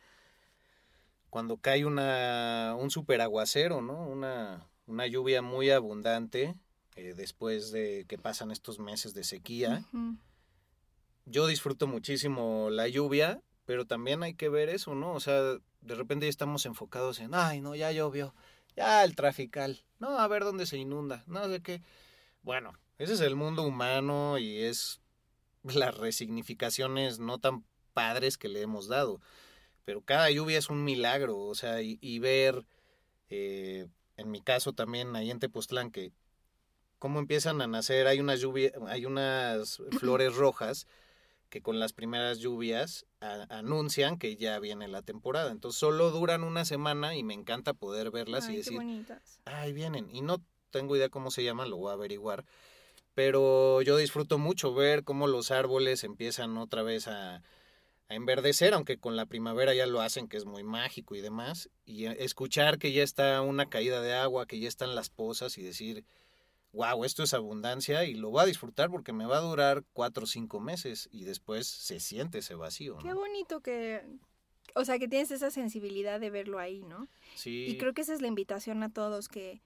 cuando 1.29 1.59
cae 1.59 1.85
una, 1.85 2.75
un 2.79 2.91
super 2.91 3.21
aguacero, 3.21 3.83
¿no? 3.83 4.03
Una, 4.09 4.67
una 4.87 5.07
lluvia 5.07 5.43
muy 5.43 5.69
abundante 5.69 6.55
eh, 6.97 7.13
después 7.15 7.73
de 7.73 8.07
que 8.09 8.17
pasan 8.17 8.51
estos 8.51 8.79
meses 8.79 9.13
de 9.13 9.25
sequía. 9.25 9.85
Yo 11.27 11.47
disfruto 11.47 11.87
muchísimo 11.87 12.71
la 12.71 12.89
lluvia, 12.89 13.43
pero 13.67 13.87
también 13.87 14.23
hay 14.23 14.33
que 14.33 14.49
ver 14.49 14.71
eso, 14.71 14.95
¿no? 14.95 15.13
O 15.13 15.21
sea, 15.21 15.39
de 15.43 15.95
repente 15.95 16.25
ya 16.25 16.31
estamos 16.31 16.65
enfocados 16.65 17.21
en, 17.21 17.35
ay, 17.35 17.61
no, 17.61 17.75
ya 17.75 17.93
llovió, 17.93 18.35
ya 18.77 19.05
el 19.05 19.15
trafical, 19.15 19.85
no, 19.99 20.19
a 20.19 20.29
ver 20.29 20.45
dónde 20.45 20.67
se 20.67 20.79
inunda, 20.79 21.25
no 21.27 21.49
sé 21.49 21.63
qué. 21.63 21.83
Bueno, 22.43 22.73
ese 22.99 23.15
es 23.15 23.21
el 23.21 23.37
mundo 23.37 23.63
humano 23.63 24.39
y 24.39 24.59
es 24.59 25.01
las 25.63 25.97
resignificaciones 25.97 27.19
no 27.19 27.39
tan 27.39 27.65
padres 27.93 28.39
que 28.39 28.49
le 28.49 28.63
hemos 28.63 28.89
dado. 28.89 29.21
Pero 29.85 30.03
cada 30.03 30.31
lluvia 30.31 30.59
es 30.59 30.71
un 30.71 30.85
milagro, 30.85 31.39
o 31.39 31.55
sea, 31.55 31.83
y, 31.83 32.19
ver 32.19 32.67
eh, 33.29 33.89
en 34.17 34.31
mi 34.31 34.41
caso 34.41 34.73
también 34.73 35.17
ahí 35.17 35.31
en 35.31 35.39
Tepoztlán, 35.39 35.91
que 35.91 36.13
cómo 36.99 37.19
empiezan 37.19 37.61
a 37.63 37.67
nacer, 37.67 38.07
hay 38.07 38.21
unas 38.21 38.41
lluvias, 38.41 38.73
hay 38.87 39.07
unas 39.07 39.83
flores 39.99 40.35
rojas 40.37 40.87
que 41.49 41.63
con 41.63 41.81
las 41.81 41.93
primeras 41.93 42.39
lluvias 42.39 43.07
anuncian 43.21 44.19
que 44.19 44.37
ya 44.37 44.59
viene 44.59 44.89
la 44.89 45.03
temporada. 45.03 45.51
Entonces 45.51 45.79
solo 45.79 46.11
duran 46.11 46.43
una 46.45 46.65
semana 46.65 47.15
y 47.17 47.23
me 47.23 47.35
encanta 47.35 47.75
poder 47.75 48.11
verlas 48.11 48.49
y 48.49 48.57
decir, 48.57 48.81
ay, 49.45 49.73
vienen. 49.73 50.09
Y 50.11 50.23
no 50.23 50.43
tengo 50.71 50.97
idea 50.97 51.09
cómo 51.09 51.31
se 51.31 51.45
llaman, 51.45 51.71
lo 51.71 51.77
voy 51.77 51.91
a 51.91 51.95
averiguar. 51.95 52.45
Pero 53.15 53.83
yo 53.83 53.97
disfruto 53.97 54.39
mucho 54.39 54.73
ver 54.73 55.05
cómo 55.05 55.27
los 55.27 55.51
árboles 55.51 56.05
empiezan 56.05 56.57
otra 56.57 56.83
vez 56.83 57.09
a, 57.09 57.43
a 58.11 58.15
enverdecer, 58.15 58.75
aunque 58.75 58.99
con 58.99 59.17
la 59.17 59.27
primavera 59.27 59.73
ya 59.73 59.87
lo 59.87 60.01
hacen, 60.01 60.29
que 60.29 60.37
es 60.37 60.45
muy 60.45 60.65
mágico 60.65 61.15
y 61.15 61.21
demás, 61.21 61.71
y 61.85 62.07
eh, 62.07 62.17
escuchar 62.21 62.79
que 62.79 62.93
ya 62.93 63.03
está 63.03 63.41
una 63.41 63.69
caída 63.69 64.01
de 64.01 64.15
agua, 64.15 64.47
que 64.47 64.59
ya 64.59 64.69
están 64.69 64.95
las 64.95 65.11
pozas 65.11 65.59
y 65.59 65.63
decir, 65.63 66.05
wow, 66.73 67.05
esto 67.05 67.23
es 67.23 67.35
abundancia 67.35 68.05
y 68.05 68.15
lo 68.15 68.31
voy 68.31 68.43
a 68.43 68.47
disfrutar 68.47 68.91
porque 68.91 69.13
me 69.13 69.27
va 69.27 69.39
a 69.39 69.43
durar 69.43 69.85
cuatro 69.93 70.25
o 70.25 70.27
cinco 70.27 70.61
meses 70.61 71.09
y 71.13 71.25
después 71.25 71.67
se 71.67 72.01
siente 72.01 72.39
ese 72.39 72.55
vacío. 72.55 72.99
Qué 72.99 73.13
bonito 73.13 73.61
que, 73.61 74.03
o 74.75 74.85
sea, 74.85 74.99
que 74.99 75.09
tienes 75.09 75.31
esa 75.31 75.51
sensibilidad 75.51 76.21
de 76.21 76.31
verlo 76.31 76.59
ahí, 76.59 76.83
¿no? 76.83 77.09
Sí. 77.35 77.67
Y 77.67 77.79
creo 77.79 77.93
que 77.93 78.03
esa 78.03 78.15
es 78.15 78.21
la 78.21 78.29
invitación 78.29 78.83
a 78.83 78.93
todos, 78.93 79.29
que 79.29 79.61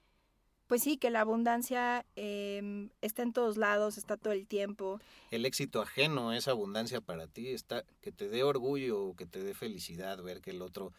pues 0.67 0.81
sí, 0.81 0.97
que 0.97 1.11
la 1.11 1.21
abundancia 1.21 2.05
eh, 2.15 2.89
está 3.01 3.21
en 3.21 3.33
todos 3.33 3.57
lados, 3.57 3.97
está 3.97 4.17
todo 4.17 4.33
el 4.33 4.47
tiempo. 4.47 4.99
El 5.29 5.45
éxito 5.45 5.81
ajeno 5.81 6.33
es 6.33 6.47
abundancia 6.47 7.01
para 7.01 7.27
ti, 7.27 7.49
está 7.49 7.83
que 8.01 8.11
te 8.11 8.29
dé 8.29 8.43
orgullo, 8.43 9.13
que 9.15 9.27
te 9.27 9.43
dé 9.43 9.53
felicidad 9.53 10.21
ver 10.23 10.41
que 10.41 10.51
el 10.51 10.61
otro 10.61 10.91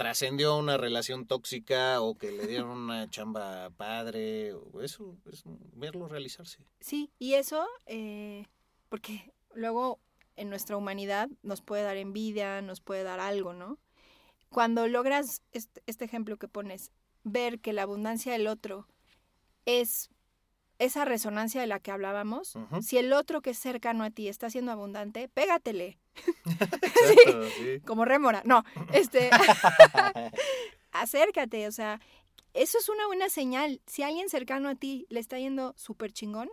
trascendió 0.00 0.56
una 0.56 0.78
relación 0.78 1.26
tóxica 1.26 2.00
o 2.00 2.16
que 2.16 2.32
le 2.32 2.46
dieron 2.46 2.70
una 2.70 3.10
chamba 3.10 3.68
padre, 3.68 4.54
o 4.54 4.80
eso, 4.80 5.18
es 5.30 5.42
verlo 5.74 6.08
realizarse. 6.08 6.64
Sí, 6.80 7.10
y 7.18 7.34
eso, 7.34 7.66
eh, 7.84 8.46
porque 8.88 9.34
luego 9.52 10.00
en 10.36 10.48
nuestra 10.48 10.78
humanidad 10.78 11.28
nos 11.42 11.60
puede 11.60 11.82
dar 11.82 11.98
envidia, 11.98 12.62
nos 12.62 12.80
puede 12.80 13.02
dar 13.02 13.20
algo, 13.20 13.52
¿no? 13.52 13.78
Cuando 14.48 14.88
logras 14.88 15.42
este, 15.52 15.82
este 15.84 16.06
ejemplo 16.06 16.38
que 16.38 16.48
pones, 16.48 16.92
ver 17.22 17.60
que 17.60 17.74
la 17.74 17.82
abundancia 17.82 18.32
del 18.32 18.46
otro 18.46 18.88
es 19.66 20.08
esa 20.78 21.04
resonancia 21.04 21.60
de 21.60 21.66
la 21.66 21.78
que 21.78 21.90
hablábamos, 21.90 22.54
si 22.80 22.96
el 22.96 23.12
otro 23.12 23.42
que 23.42 23.50
es 23.50 23.58
cercano 23.58 24.02
a 24.04 24.10
ti 24.10 24.28
está 24.28 24.48
siendo 24.48 24.72
abundante, 24.72 25.28
pégatele. 25.28 25.98
Como 27.86 28.04
rémora. 28.04 28.42
No, 28.44 28.64
este 28.92 29.30
acércate, 30.92 31.66
o 31.68 31.72
sea, 31.72 32.00
eso 32.54 32.78
es 32.78 32.88
una 32.88 33.06
buena 33.06 33.28
señal. 33.28 33.80
Si 33.86 34.02
alguien 34.02 34.28
cercano 34.28 34.68
a 34.68 34.74
ti 34.74 35.06
le 35.08 35.20
está 35.20 35.38
yendo 35.38 35.74
súper 35.76 36.12
chingón, 36.12 36.50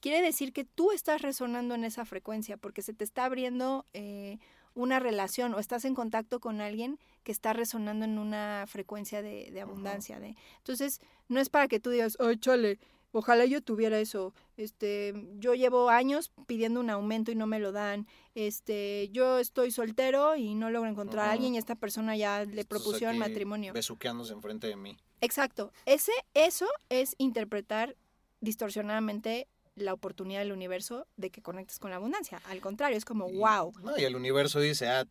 quiere 0.00 0.22
decir 0.22 0.52
que 0.52 0.64
tú 0.64 0.92
estás 0.92 1.22
resonando 1.22 1.74
en 1.74 1.84
esa 1.84 2.04
frecuencia, 2.04 2.56
porque 2.56 2.82
se 2.82 2.92
te 2.92 3.04
está 3.04 3.24
abriendo 3.24 3.86
eh, 3.92 4.38
una 4.74 5.00
relación 5.00 5.54
o 5.54 5.58
estás 5.58 5.84
en 5.84 5.94
contacto 5.94 6.40
con 6.40 6.60
alguien 6.60 6.98
que 7.24 7.32
está 7.32 7.52
resonando 7.52 8.04
en 8.04 8.18
una 8.18 8.64
frecuencia 8.68 9.22
de, 9.22 9.60
abundancia. 9.60 10.18
De, 10.18 10.36
entonces, 10.58 11.00
no 11.28 11.40
es 11.40 11.48
para 11.48 11.68
que 11.68 11.80
tú 11.80 11.90
digas, 11.90 12.16
ay, 12.20 12.38
chale, 12.38 12.78
ojalá 13.12 13.44
yo 13.44 13.62
tuviera 13.62 13.98
eso. 13.98 14.34
Este, 14.56 15.14
yo 15.38 15.54
llevo 15.54 15.90
años 15.90 16.32
pidiendo 16.46 16.80
un 16.80 16.90
aumento 16.90 17.30
y 17.30 17.34
no 17.34 17.46
me 17.46 17.58
lo 17.58 17.72
dan. 17.72 18.06
Este, 18.34 19.08
yo 19.10 19.38
estoy 19.38 19.70
soltero 19.70 20.36
y 20.36 20.54
no 20.54 20.70
logro 20.70 20.88
encontrar 20.90 21.28
a 21.28 21.32
alguien 21.32 21.54
y 21.54 21.58
esta 21.58 21.74
persona 21.74 22.16
ya 22.16 22.44
le 22.44 22.64
propusieron 22.64 23.18
matrimonio. 23.18 23.72
Besuqueándose 23.72 24.32
enfrente 24.32 24.66
de 24.66 24.76
mí. 24.76 24.96
Exacto. 25.20 25.72
Ese, 25.86 26.12
eso 26.34 26.66
es 26.88 27.14
interpretar 27.18 27.96
distorsionadamente 28.40 29.48
la 29.74 29.92
oportunidad 29.92 30.40
del 30.40 30.52
universo 30.52 31.06
de 31.16 31.30
que 31.30 31.42
conectes 31.42 31.78
con 31.78 31.90
la 31.90 31.96
abundancia. 31.96 32.40
Al 32.46 32.60
contrario, 32.60 32.96
es 32.96 33.04
como, 33.04 33.28
wow. 33.30 33.72
No, 33.82 33.96
y 33.96 34.04
el 34.04 34.16
universo 34.16 34.60
dice, 34.60 34.88
ah, 34.88 35.06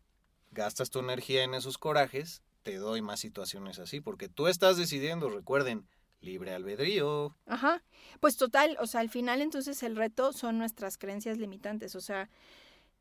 gastas 0.50 0.90
tu 0.90 0.98
energía 0.98 1.42
en 1.42 1.54
esos 1.54 1.78
corajes, 1.78 2.42
te 2.62 2.76
doy 2.76 3.02
más 3.02 3.20
situaciones 3.20 3.78
así, 3.78 4.00
porque 4.00 4.28
tú 4.28 4.46
estás 4.46 4.76
decidiendo, 4.76 5.30
recuerden, 5.30 5.86
libre 6.20 6.52
albedrío. 6.52 7.34
Ajá. 7.46 7.82
Pues 8.20 8.36
total, 8.36 8.76
o 8.80 8.86
sea, 8.86 9.00
al 9.00 9.10
final 9.10 9.40
entonces 9.40 9.82
el 9.82 9.96
reto 9.96 10.32
son 10.32 10.58
nuestras 10.58 10.98
creencias 10.98 11.38
limitantes, 11.38 11.94
o 11.94 12.00
sea, 12.00 12.28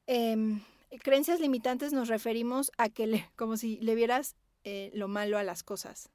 em, 0.05 0.61
creencias 1.03 1.39
limitantes 1.39 1.93
nos 1.93 2.07
referimos 2.07 2.71
a 2.77 2.89
que 2.89 3.07
le, 3.07 3.29
como 3.35 3.57
si 3.57 3.77
le 3.77 3.95
vieras 3.95 4.35
eh, 4.63 4.91
lo 4.93 5.07
malo 5.07 5.37
a 5.37 5.43
las 5.43 5.63
cosas. 5.63 6.09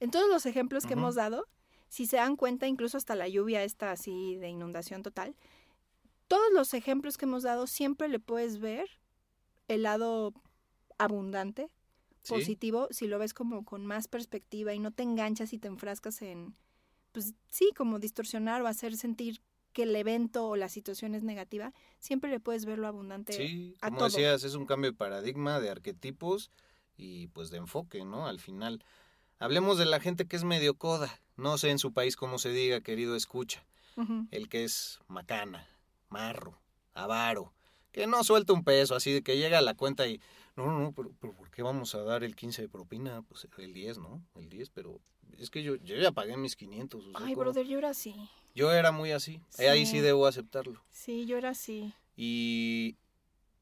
En 0.00 0.10
todos 0.10 0.28
los 0.28 0.46
ejemplos 0.46 0.86
que 0.86 0.92
hemos 0.94 1.16
dado, 1.16 1.46
si 1.88 2.06
se 2.06 2.16
dan 2.16 2.36
cuenta, 2.36 2.66
incluso 2.66 2.96
hasta 2.96 3.14
la 3.14 3.28
lluvia 3.28 3.64
está 3.64 3.90
así 3.90 4.36
de 4.36 4.48
inundación 4.48 5.02
total, 5.02 5.34
todos 6.28 6.52
los 6.52 6.74
ejemplos 6.74 7.16
que 7.16 7.24
hemos 7.24 7.42
dado 7.42 7.66
siempre 7.66 8.08
le 8.08 8.20
puedes 8.20 8.60
ver 8.60 8.88
el 9.66 9.82
lado 9.82 10.34
abundante, 10.98 11.70
positivo, 12.28 12.88
si 12.90 13.06
lo 13.06 13.18
ves 13.18 13.34
como 13.34 13.64
con 13.64 13.86
más 13.86 14.08
perspectiva 14.08 14.74
y 14.74 14.78
no 14.78 14.90
te 14.90 15.02
enganchas 15.02 15.52
y 15.52 15.58
te 15.58 15.68
enfrascas 15.68 16.22
en, 16.22 16.54
pues 17.12 17.34
sí, 17.48 17.70
como 17.76 17.98
distorsionar 17.98 18.62
o 18.62 18.66
hacer 18.66 18.96
sentir 18.96 19.40
que 19.72 19.84
el 19.84 19.94
evento 19.94 20.48
o 20.48 20.56
la 20.56 20.68
situación 20.68 21.14
es 21.14 21.22
negativa, 21.22 21.72
siempre 21.98 22.30
le 22.30 22.40
puedes 22.40 22.64
ver 22.64 22.78
lo 22.78 22.86
abundante. 22.86 23.32
Sí, 23.32 23.76
como 23.80 24.04
decías, 24.04 24.44
es 24.44 24.54
un 24.54 24.66
cambio 24.66 24.90
de 24.90 24.96
paradigma, 24.96 25.60
de 25.60 25.70
arquetipos 25.70 26.50
y 26.96 27.28
pues 27.28 27.50
de 27.50 27.58
enfoque, 27.58 28.04
¿no? 28.04 28.26
Al 28.26 28.40
final. 28.40 28.84
Hablemos 29.38 29.78
de 29.78 29.86
la 29.86 30.00
gente 30.00 30.26
que 30.26 30.34
es 30.34 30.42
medio 30.42 30.74
coda, 30.74 31.20
no 31.36 31.58
sé 31.58 31.70
en 31.70 31.78
su 31.78 31.92
país 31.92 32.16
cómo 32.16 32.38
se 32.38 32.50
diga, 32.50 32.80
querido 32.80 33.14
escucha. 33.14 33.64
El 34.30 34.48
que 34.48 34.62
es 34.62 35.00
macana, 35.08 35.66
marro, 36.08 36.56
avaro, 36.94 37.52
que 37.90 38.06
no 38.06 38.22
suelta 38.22 38.52
un 38.52 38.62
peso, 38.62 38.94
así 38.94 39.12
de 39.12 39.22
que 39.22 39.36
llega 39.36 39.58
a 39.58 39.62
la 39.62 39.74
cuenta 39.74 40.06
y, 40.06 40.20
no, 40.58 40.66
no, 40.66 40.80
no, 40.80 40.92
pero, 40.92 41.12
¿por 41.12 41.50
qué 41.50 41.62
vamos 41.62 41.94
a 41.94 42.02
dar 42.02 42.24
el 42.24 42.34
15 42.34 42.62
de 42.62 42.68
propina? 42.68 43.22
Pues 43.22 43.46
el 43.58 43.72
10, 43.72 43.98
¿no? 43.98 44.22
El 44.34 44.48
10, 44.48 44.70
pero 44.70 45.00
es 45.38 45.50
que 45.50 45.62
yo, 45.62 45.76
yo 45.76 45.96
ya 45.96 46.10
pagué 46.10 46.36
mis 46.36 46.56
500. 46.56 47.10
Ay, 47.14 47.36
brother, 47.36 47.66
yo 47.66 47.78
era 47.78 47.90
así. 47.90 48.14
Yo 48.54 48.72
era 48.72 48.90
muy 48.90 49.12
así. 49.12 49.40
Ahí 49.58 49.86
sí 49.86 50.00
debo 50.00 50.26
aceptarlo. 50.26 50.82
Sí, 50.90 51.26
yo 51.26 51.38
era 51.38 51.50
así. 51.50 51.92
Y, 52.16 52.96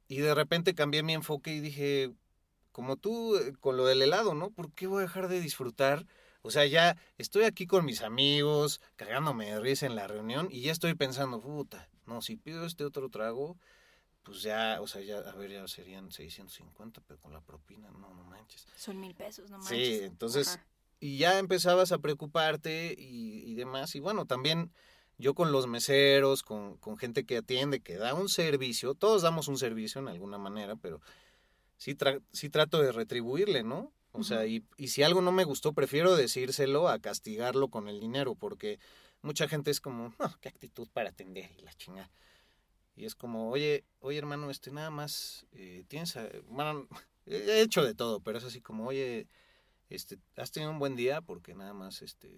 y 0.08 0.18
de 0.18 0.34
repente 0.34 0.74
cambié 0.74 1.02
mi 1.02 1.12
enfoque 1.12 1.54
y 1.54 1.60
dije, 1.60 2.12
como 2.72 2.96
tú, 2.96 3.36
eh, 3.36 3.52
con 3.60 3.76
lo 3.76 3.84
del 3.84 4.00
helado, 4.00 4.34
¿no? 4.34 4.50
¿Por 4.50 4.72
qué 4.72 4.86
voy 4.86 5.00
a 5.00 5.02
dejar 5.02 5.28
de 5.28 5.40
disfrutar? 5.40 6.06
O 6.40 6.50
sea, 6.50 6.64
ya 6.64 6.96
estoy 7.18 7.44
aquí 7.44 7.66
con 7.66 7.84
mis 7.84 8.00
amigos, 8.00 8.80
cagándome 8.96 9.46
de 9.46 9.60
risa 9.60 9.84
en 9.84 9.96
la 9.96 10.06
reunión 10.06 10.48
y 10.50 10.62
ya 10.62 10.72
estoy 10.72 10.94
pensando, 10.94 11.42
puta, 11.42 11.90
no, 12.06 12.22
si 12.22 12.36
pido 12.36 12.64
este 12.64 12.84
otro 12.84 13.10
trago, 13.10 13.58
pues 14.26 14.42
ya, 14.42 14.78
o 14.82 14.86
sea, 14.86 15.00
ya, 15.00 15.18
a 15.18 15.32
ver, 15.36 15.52
ya 15.52 15.66
serían 15.68 16.10
650, 16.10 17.00
pero 17.06 17.18
con 17.20 17.32
la 17.32 17.40
propina, 17.40 17.88
no, 17.92 18.12
no 18.12 18.24
manches. 18.24 18.66
Son 18.76 19.00
mil 19.00 19.14
pesos, 19.14 19.50
no 19.50 19.58
manches. 19.58 19.98
Sí, 19.98 20.04
entonces 20.04 20.58
y 21.00 21.18
ya 21.18 21.38
empezabas 21.38 21.92
a 21.92 21.98
preocuparte 21.98 22.94
y, 22.98 23.42
y 23.50 23.54
demás. 23.54 23.94
Y 23.94 24.00
bueno, 24.00 24.26
también 24.26 24.72
yo 25.18 25.34
con 25.34 25.52
los 25.52 25.66
meseros, 25.66 26.42
con, 26.42 26.76
con, 26.78 26.96
gente 26.96 27.24
que 27.24 27.38
atiende, 27.38 27.80
que 27.80 27.96
da 27.96 28.14
un 28.14 28.28
servicio, 28.28 28.94
todos 28.94 29.22
damos 29.22 29.48
un 29.48 29.58
servicio 29.58 30.00
en 30.00 30.08
alguna 30.08 30.38
manera, 30.38 30.76
pero 30.76 31.00
sí, 31.76 31.94
tra 31.94 32.18
sí 32.32 32.50
trato 32.50 32.80
de 32.80 32.92
retribuirle, 32.92 33.62
¿no? 33.62 33.92
O 34.12 34.24
sea, 34.24 34.46
y, 34.46 34.64
y, 34.78 34.88
si 34.88 35.02
algo 35.02 35.20
no 35.20 35.30
me 35.30 35.44
gustó, 35.44 35.74
prefiero 35.74 36.16
decírselo 36.16 36.88
a 36.88 36.98
castigarlo 36.98 37.68
con 37.68 37.86
el 37.86 38.00
dinero, 38.00 38.34
porque 38.34 38.78
mucha 39.20 39.46
gente 39.46 39.70
es 39.70 39.78
como, 39.78 40.14
no, 40.18 40.38
qué 40.40 40.48
actitud 40.48 40.88
para 40.90 41.10
atender 41.10 41.50
y 41.58 41.60
la 41.60 41.74
chingada. 41.74 42.10
Y 42.96 43.04
es 43.04 43.14
como, 43.14 43.50
oye, 43.50 43.84
oye 44.00 44.18
hermano, 44.18 44.50
este 44.50 44.70
nada 44.70 44.90
más, 44.90 45.46
eh, 45.52 45.84
tienes, 45.86 46.16
a, 46.16 46.28
bueno, 46.48 46.88
he 47.26 47.60
hecho 47.60 47.84
de 47.84 47.94
todo, 47.94 48.20
pero 48.20 48.38
es 48.38 48.44
así 48.44 48.60
como, 48.60 48.86
oye, 48.86 49.28
este, 49.90 50.18
has 50.36 50.50
tenido 50.50 50.72
un 50.72 50.78
buen 50.78 50.96
día 50.96 51.20
porque 51.20 51.54
nada 51.54 51.74
más, 51.74 52.02
este, 52.02 52.28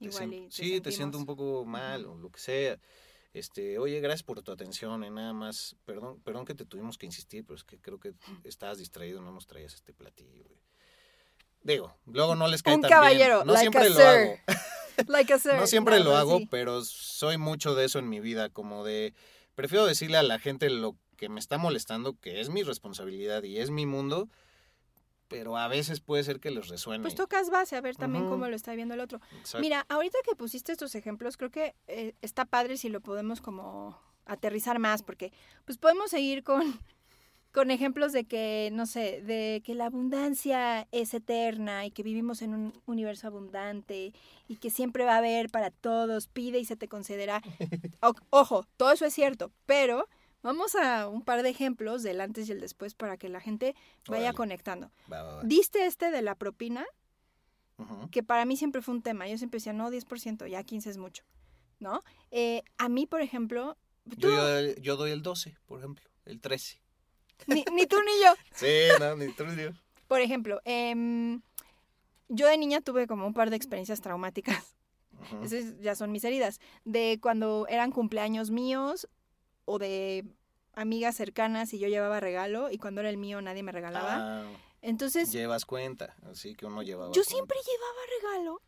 te 0.00 0.08
te 0.08 0.46
sí, 0.50 0.80
te 0.80 0.92
siento 0.92 1.18
un 1.18 1.26
poco 1.26 1.64
mal 1.64 2.06
o 2.06 2.16
lo 2.16 2.30
que 2.30 2.40
sea. 2.40 2.78
Este, 3.34 3.78
oye, 3.78 4.00
gracias 4.00 4.22
por 4.22 4.42
tu 4.42 4.52
atención, 4.52 5.04
y 5.04 5.10
nada 5.10 5.32
más, 5.32 5.76
perdón, 5.86 6.20
perdón 6.20 6.44
que 6.44 6.54
te 6.54 6.66
tuvimos 6.66 6.98
que 6.98 7.06
insistir, 7.06 7.44
pero 7.46 7.56
es 7.56 7.64
que 7.64 7.78
creo 7.78 7.98
que 7.98 8.12
estabas 8.44 8.78
distraído, 8.78 9.22
no 9.22 9.32
nos 9.32 9.46
traías 9.46 9.74
este 9.74 9.94
platillo, 9.94 10.44
güey. 10.44 10.60
Digo, 11.62 11.96
luego 12.06 12.34
no 12.34 12.48
les 12.48 12.62
cae 12.62 12.74
Un 12.74 12.82
tan 12.82 12.90
caballero, 12.90 13.36
bien. 13.36 13.46
No 13.46 13.52
like 13.52 13.70
siempre 13.70 13.86
a 13.86 13.88
lo 13.88 14.00
hago. 14.00 14.38
Like 15.08 15.32
a 15.32 15.38
sir, 15.38 15.54
No 15.54 15.66
siempre 15.66 16.00
lo 16.00 16.16
hago, 16.16 16.40
pero 16.50 16.84
soy 16.84 17.38
mucho 17.38 17.74
de 17.74 17.86
eso 17.86 17.98
en 17.98 18.08
mi 18.08 18.20
vida, 18.20 18.50
como 18.50 18.84
de, 18.84 19.14
prefiero 19.54 19.86
decirle 19.86 20.18
a 20.18 20.22
la 20.22 20.38
gente 20.38 20.70
lo 20.70 20.96
que 21.16 21.28
me 21.28 21.40
está 21.40 21.58
molestando, 21.58 22.18
que 22.18 22.40
es 22.40 22.50
mi 22.50 22.62
responsabilidad 22.62 23.42
y 23.44 23.58
es 23.58 23.70
mi 23.70 23.86
mundo, 23.86 24.28
pero 25.28 25.56
a 25.56 25.68
veces 25.68 26.00
puede 26.00 26.24
ser 26.24 26.40
que 26.40 26.50
les 26.50 26.68
resuene. 26.68 27.02
Pues 27.02 27.14
tocas 27.14 27.48
base 27.48 27.76
a 27.76 27.80
ver 27.80 27.96
también 27.96 28.28
cómo 28.28 28.48
lo 28.48 28.56
está 28.56 28.74
viendo 28.74 28.94
el 28.94 29.00
otro. 29.00 29.20
Exacto. 29.38 29.60
Mira, 29.60 29.86
ahorita 29.88 30.18
que 30.24 30.36
pusiste 30.36 30.72
estos 30.72 30.94
ejemplos, 30.94 31.36
creo 31.36 31.50
que 31.50 31.74
eh, 31.86 32.14
está 32.20 32.44
padre 32.44 32.76
si 32.76 32.88
lo 32.88 33.00
podemos 33.00 33.40
como 33.40 33.98
aterrizar 34.26 34.78
más, 34.78 35.02
porque 35.02 35.32
pues 35.64 35.78
podemos 35.78 36.10
seguir 36.10 36.42
con, 36.44 36.78
con 37.52 37.70
ejemplos 37.70 38.12
de 38.12 38.24
que, 38.24 38.70
no 38.72 38.86
sé, 38.86 39.20
de 39.22 39.62
que 39.64 39.74
la 39.74 39.86
abundancia 39.86 40.88
es 40.90 41.12
eterna 41.14 41.84
y 41.84 41.90
que 41.90 42.02
vivimos 42.02 42.40
en 42.42 42.54
un 42.54 42.82
universo 42.86 43.26
abundante 43.26 44.12
y 44.48 44.56
que 44.56 44.70
siempre 44.70 45.04
va 45.04 45.14
a 45.14 45.18
haber 45.18 45.50
para 45.50 45.70
todos, 45.70 46.28
pide 46.28 46.58
y 46.58 46.64
se 46.64 46.76
te 46.76 46.88
concederá. 46.88 47.42
O- 48.02 48.14
ojo, 48.30 48.66
todo 48.76 48.90
eso 48.92 49.04
es 49.04 49.12
cierto, 49.14 49.52
pero 49.66 50.08
vamos 50.42 50.74
a 50.74 51.08
un 51.08 51.22
par 51.22 51.42
de 51.42 51.50
ejemplos 51.50 52.02
del 52.02 52.20
antes 52.20 52.48
y 52.48 52.52
el 52.52 52.60
después 52.60 52.94
para 52.94 53.16
que 53.16 53.28
la 53.28 53.40
gente 53.40 53.74
vaya 54.08 54.22
Órale. 54.30 54.36
conectando. 54.36 54.90
Va, 55.12 55.22
va, 55.22 55.34
va. 55.36 55.42
Diste 55.44 55.86
este 55.86 56.10
de 56.10 56.22
la 56.22 56.34
propina, 56.34 56.84
que 58.10 58.22
para 58.22 58.44
mí 58.44 58.56
siempre 58.56 58.80
fue 58.82 58.94
un 58.94 59.02
tema. 59.02 59.26
Yo 59.28 59.36
siempre 59.38 59.58
decía, 59.58 59.72
no, 59.72 59.90
10%, 59.90 60.46
ya 60.48 60.62
15 60.62 60.90
es 60.90 60.98
mucho, 60.98 61.24
¿no? 61.80 62.02
Eh, 62.30 62.62
a 62.78 62.88
mí, 62.88 63.06
por 63.06 63.20
ejemplo, 63.22 63.76
tú- 64.08 64.16
Yo, 64.30 64.30
yo, 64.60 64.74
yo 64.80 64.96
doy 64.96 65.10
el 65.10 65.22
12, 65.22 65.56
por 65.66 65.78
ejemplo, 65.80 66.04
el 66.24 66.40
13. 66.40 66.81
Ni, 67.46 67.64
ni 67.72 67.86
tú 67.86 67.96
ni 68.02 68.22
yo. 68.24 68.34
Sí, 68.54 68.66
no, 69.00 69.16
ni 69.16 69.32
tú 69.32 69.44
ni 69.46 69.62
yo. 69.62 69.70
Por 70.08 70.20
ejemplo, 70.20 70.60
em, 70.64 71.40
yo 72.28 72.46
de 72.46 72.58
niña 72.58 72.80
tuve 72.80 73.06
como 73.06 73.26
un 73.26 73.34
par 73.34 73.50
de 73.50 73.56
experiencias 73.56 74.00
traumáticas. 74.00 74.74
Esas 75.42 75.78
ya 75.80 75.94
son 75.94 76.10
mis 76.12 76.24
heridas. 76.24 76.60
De 76.84 77.18
cuando 77.22 77.66
eran 77.68 77.92
cumpleaños 77.92 78.50
míos 78.50 79.08
o 79.64 79.78
de 79.78 80.24
amigas 80.74 81.14
cercanas 81.16 81.72
y 81.74 81.78
yo 81.78 81.88
llevaba 81.88 82.18
regalo 82.20 82.70
y 82.70 82.78
cuando 82.78 83.00
era 83.00 83.10
el 83.10 83.16
mío 83.18 83.40
nadie 83.40 83.62
me 83.62 83.72
regalaba. 83.72 84.42
Ah, 84.42 84.46
Entonces, 84.80 85.30
llevas 85.30 85.64
cuenta, 85.64 86.16
así 86.30 86.54
que 86.54 86.66
uno 86.66 86.82
llevaba. 86.82 87.08
yo 87.08 87.12
cuenta. 87.22 87.30
siempre 87.30 87.58
llevaba 87.64 88.00
regalo. 88.38 88.62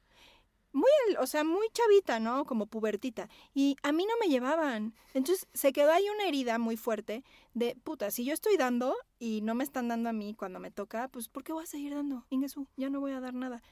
Muy, 0.74 1.14
o 1.20 1.26
sea, 1.28 1.44
muy 1.44 1.68
chavita, 1.72 2.18
¿no? 2.18 2.44
Como 2.44 2.66
pubertita. 2.66 3.28
Y 3.54 3.76
a 3.84 3.92
mí 3.92 4.04
no 4.06 4.14
me 4.20 4.26
llevaban. 4.26 4.92
Entonces 5.14 5.46
se 5.54 5.72
quedó 5.72 5.92
ahí 5.92 6.04
una 6.12 6.26
herida 6.26 6.58
muy 6.58 6.76
fuerte 6.76 7.22
de, 7.54 7.76
puta, 7.84 8.10
si 8.10 8.24
yo 8.24 8.34
estoy 8.34 8.56
dando 8.56 8.96
y 9.20 9.40
no 9.42 9.54
me 9.54 9.62
están 9.62 9.86
dando 9.86 10.08
a 10.08 10.12
mí 10.12 10.34
cuando 10.34 10.58
me 10.58 10.72
toca, 10.72 11.06
pues 11.06 11.28
¿por 11.28 11.44
qué 11.44 11.52
voy 11.52 11.62
a 11.62 11.66
seguir 11.66 11.94
dando? 11.94 12.26
Ingesu, 12.28 12.66
ya 12.76 12.90
no 12.90 12.98
voy 12.98 13.12
a 13.12 13.20
dar 13.20 13.34
nada. 13.34 13.62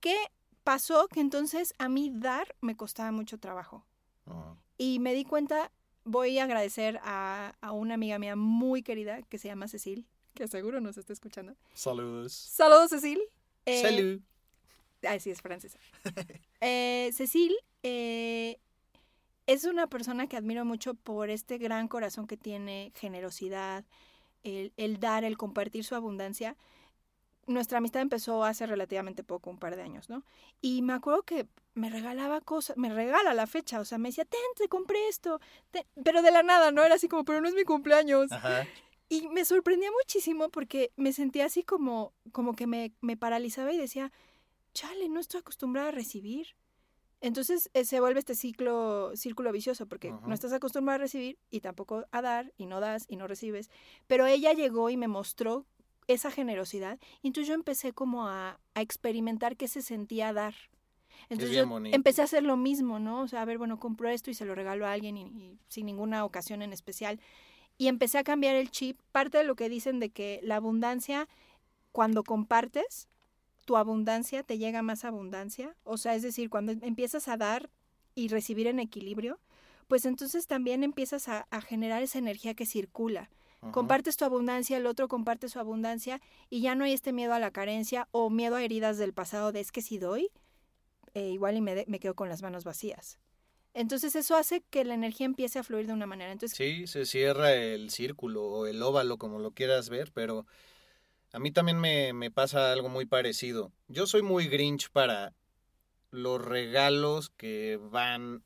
¿Qué 0.00 0.16
pasó? 0.64 1.06
Que 1.06 1.20
entonces 1.20 1.74
a 1.78 1.88
mí 1.88 2.10
dar 2.12 2.56
me 2.60 2.76
costaba 2.76 3.12
mucho 3.12 3.38
trabajo. 3.38 3.84
Ujú. 4.26 4.56
Y 4.78 4.98
me 4.98 5.14
di 5.14 5.24
cuenta, 5.24 5.70
voy 6.02 6.40
a 6.40 6.44
agradecer 6.44 6.98
a, 7.04 7.54
a 7.60 7.70
una 7.70 7.94
amiga 7.94 8.18
mía 8.18 8.34
muy 8.34 8.82
querida 8.82 9.22
que 9.22 9.38
se 9.38 9.46
llama 9.46 9.68
Cecil, 9.68 10.08
que 10.34 10.48
seguro 10.48 10.80
nos 10.80 10.98
está 10.98 11.12
escuchando. 11.12 11.54
Saludos. 11.72 12.32
Saludos, 12.32 12.90
Cecil. 12.90 13.20
Eh, 13.64 13.82
Salud. 13.82 14.20
Ay, 15.06 15.20
sí, 15.20 15.30
es 15.30 15.42
francesa. 15.42 15.78
Eh, 16.60 17.10
Cecil 17.12 17.54
eh, 17.82 18.58
es 19.46 19.64
una 19.64 19.86
persona 19.86 20.26
que 20.26 20.36
admiro 20.36 20.64
mucho 20.64 20.94
por 20.94 21.30
este 21.30 21.58
gran 21.58 21.86
corazón 21.86 22.26
que 22.26 22.36
tiene, 22.36 22.92
generosidad, 22.94 23.84
el, 24.42 24.72
el 24.76 24.98
dar, 24.98 25.24
el 25.24 25.36
compartir 25.36 25.84
su 25.84 25.94
abundancia. 25.94 26.56
Nuestra 27.46 27.78
amistad 27.78 28.02
empezó 28.02 28.42
hace 28.42 28.66
relativamente 28.66 29.22
poco, 29.22 29.50
un 29.50 29.58
par 29.58 29.76
de 29.76 29.82
años, 29.82 30.08
¿no? 30.08 30.24
Y 30.60 30.82
me 30.82 30.94
acuerdo 30.94 31.22
que 31.22 31.46
me 31.74 31.90
regalaba 31.90 32.40
cosas, 32.40 32.76
me 32.76 32.92
regala 32.92 33.34
la 33.34 33.46
fecha, 33.46 33.78
o 33.78 33.84
sea, 33.84 33.98
me 33.98 34.08
decía, 34.08 34.24
ten, 34.24 34.40
te 34.56 34.66
compré 34.66 35.08
esto, 35.08 35.40
ten", 35.70 35.84
pero 36.02 36.22
de 36.22 36.32
la 36.32 36.42
nada, 36.42 36.72
¿no? 36.72 36.82
Era 36.82 36.96
así 36.96 37.06
como, 37.06 37.24
pero 37.24 37.40
no 37.40 37.48
es 37.48 37.54
mi 37.54 37.64
cumpleaños. 37.64 38.32
Ajá. 38.32 38.66
Y 39.08 39.28
me 39.28 39.44
sorprendía 39.44 39.90
muchísimo 39.92 40.48
porque 40.48 40.90
me 40.96 41.12
sentía 41.12 41.44
así 41.44 41.62
como, 41.62 42.12
como 42.32 42.54
que 42.54 42.66
me, 42.66 42.92
me 43.00 43.16
paralizaba 43.16 43.72
y 43.72 43.78
decía, 43.78 44.10
chale, 44.76 45.08
no 45.08 45.20
estoy 45.20 45.40
acostumbrada 45.40 45.88
a 45.88 45.92
recibir. 45.92 46.48
Entonces 47.22 47.70
eh, 47.72 47.84
se 47.86 47.98
vuelve 47.98 48.20
este 48.20 48.34
ciclo, 48.34 49.16
círculo 49.16 49.50
vicioso 49.50 49.86
porque 49.86 50.10
Ajá. 50.10 50.26
no 50.26 50.34
estás 50.34 50.52
acostumbrada 50.52 50.96
a 50.96 50.98
recibir 50.98 51.38
y 51.50 51.60
tampoco 51.60 52.04
a 52.10 52.22
dar 52.22 52.52
y 52.58 52.66
no 52.66 52.78
das 52.80 53.06
y 53.08 53.16
no 53.16 53.26
recibes. 53.26 53.70
Pero 54.06 54.26
ella 54.26 54.52
llegó 54.52 54.90
y 54.90 54.98
me 54.98 55.08
mostró 55.08 55.64
esa 56.08 56.30
generosidad 56.30 57.00
y 57.22 57.28
entonces 57.28 57.48
yo 57.48 57.54
empecé 57.54 57.92
como 57.92 58.28
a, 58.28 58.60
a 58.74 58.82
experimentar 58.82 59.56
qué 59.56 59.66
se 59.66 59.80
sentía 59.80 60.32
dar. 60.34 60.54
Entonces 61.30 61.50
bien 61.50 61.64
yo 61.64 61.70
bonito. 61.70 61.96
empecé 61.96 62.20
a 62.20 62.24
hacer 62.24 62.42
lo 62.42 62.58
mismo, 62.58 62.98
¿no? 62.98 63.22
O 63.22 63.28
sea, 63.28 63.40
a 63.40 63.44
ver, 63.46 63.56
bueno, 63.56 63.80
compro 63.80 64.10
esto 64.10 64.30
y 64.30 64.34
se 64.34 64.44
lo 64.44 64.54
regalo 64.54 64.86
a 64.86 64.92
alguien 64.92 65.16
y, 65.16 65.22
y 65.22 65.58
sin 65.68 65.86
ninguna 65.86 66.22
ocasión 66.26 66.60
en 66.60 66.74
especial. 66.74 67.18
Y 67.78 67.88
empecé 67.88 68.18
a 68.18 68.24
cambiar 68.24 68.54
el 68.56 68.70
chip. 68.70 69.00
Parte 69.10 69.38
de 69.38 69.44
lo 69.44 69.56
que 69.56 69.70
dicen 69.70 70.00
de 70.00 70.10
que 70.10 70.38
la 70.42 70.56
abundancia, 70.56 71.28
cuando 71.92 72.22
compartes, 72.22 73.08
tu 73.66 73.76
abundancia 73.76 74.42
te 74.42 74.56
llega 74.56 74.80
más 74.80 75.04
abundancia. 75.04 75.76
O 75.84 75.98
sea, 75.98 76.14
es 76.14 76.22
decir, 76.22 76.48
cuando 76.48 76.72
empiezas 76.72 77.28
a 77.28 77.36
dar 77.36 77.68
y 78.14 78.28
recibir 78.28 78.66
en 78.68 78.78
equilibrio, 78.80 79.38
pues 79.88 80.06
entonces 80.06 80.46
también 80.46 80.82
empiezas 80.82 81.28
a, 81.28 81.46
a 81.50 81.60
generar 81.60 82.02
esa 82.02 82.18
energía 82.18 82.54
que 82.54 82.64
circula. 82.64 83.28
Compartes 83.72 84.16
tu 84.16 84.24
abundancia, 84.24 84.76
el 84.76 84.86
otro 84.86 85.08
comparte 85.08 85.48
su 85.48 85.58
abundancia 85.58 86.20
y 86.48 86.60
ya 86.60 86.74
no 86.76 86.84
hay 86.84 86.92
este 86.92 87.12
miedo 87.12 87.34
a 87.34 87.40
la 87.40 87.50
carencia 87.50 88.06
o 88.12 88.30
miedo 88.30 88.54
a 88.54 88.62
heridas 88.62 88.96
del 88.96 89.12
pasado 89.12 89.50
de 89.50 89.58
es 89.60 89.72
que 89.72 89.82
si 89.82 89.98
doy, 89.98 90.30
eh, 91.14 91.30
igual 91.30 91.56
y 91.56 91.60
me, 91.60 91.74
de- 91.74 91.84
me 91.88 91.98
quedo 91.98 92.14
con 92.14 92.28
las 92.28 92.42
manos 92.42 92.62
vacías. 92.64 93.18
Entonces 93.74 94.14
eso 94.14 94.36
hace 94.36 94.62
que 94.70 94.84
la 94.84 94.94
energía 94.94 95.26
empiece 95.26 95.58
a 95.58 95.62
fluir 95.64 95.86
de 95.86 95.92
una 95.92 96.06
manera. 96.06 96.30
Entonces, 96.32 96.56
Sí, 96.56 96.86
se 96.86 97.04
cierra 97.06 97.52
el 97.54 97.90
círculo 97.90 98.44
o 98.44 98.66
el 98.66 98.82
óvalo, 98.82 99.18
como 99.18 99.38
lo 99.40 99.50
quieras 99.50 99.88
ver, 99.88 100.12
pero 100.12 100.46
a 101.32 101.38
mí 101.38 101.50
también 101.50 101.78
me, 101.78 102.12
me 102.12 102.30
pasa 102.30 102.72
algo 102.72 102.88
muy 102.88 103.06
parecido. 103.06 103.72
Yo 103.88 104.06
soy 104.06 104.22
muy 104.22 104.48
grinch 104.48 104.90
para 104.90 105.34
los 106.10 106.42
regalos 106.42 107.30
que 107.30 107.78
van 107.90 108.42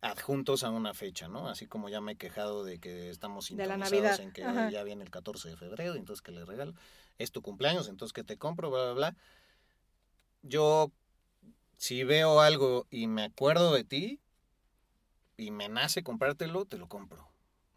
adjuntos 0.00 0.64
a 0.64 0.70
una 0.70 0.94
fecha, 0.94 1.28
¿no? 1.28 1.48
Así 1.48 1.66
como 1.66 1.88
ya 1.88 2.00
me 2.00 2.12
he 2.12 2.16
quejado 2.16 2.64
de 2.64 2.78
que 2.78 3.10
estamos 3.10 3.46
sintonizados 3.46 4.20
en 4.20 4.32
que 4.32 4.44
ajá. 4.44 4.70
ya 4.70 4.82
viene 4.82 5.04
el 5.04 5.10
14 5.10 5.50
de 5.50 5.56
febrero, 5.56 5.94
entonces 5.94 6.22
que 6.22 6.32
le 6.32 6.44
regalo. 6.44 6.74
Es 7.18 7.32
tu 7.32 7.42
cumpleaños, 7.42 7.88
entonces 7.88 8.12
que 8.12 8.24
te 8.24 8.38
compro, 8.38 8.70
bla, 8.70 8.84
bla, 8.84 8.92
bla. 8.92 9.16
Yo, 10.42 10.90
si 11.76 12.02
veo 12.04 12.40
algo 12.40 12.86
y 12.90 13.06
me 13.08 13.24
acuerdo 13.24 13.74
de 13.74 13.84
ti 13.84 14.20
y 15.36 15.50
me 15.50 15.68
nace 15.68 16.02
comprártelo, 16.02 16.64
te 16.64 16.78
lo 16.78 16.88
compro. 16.88 17.28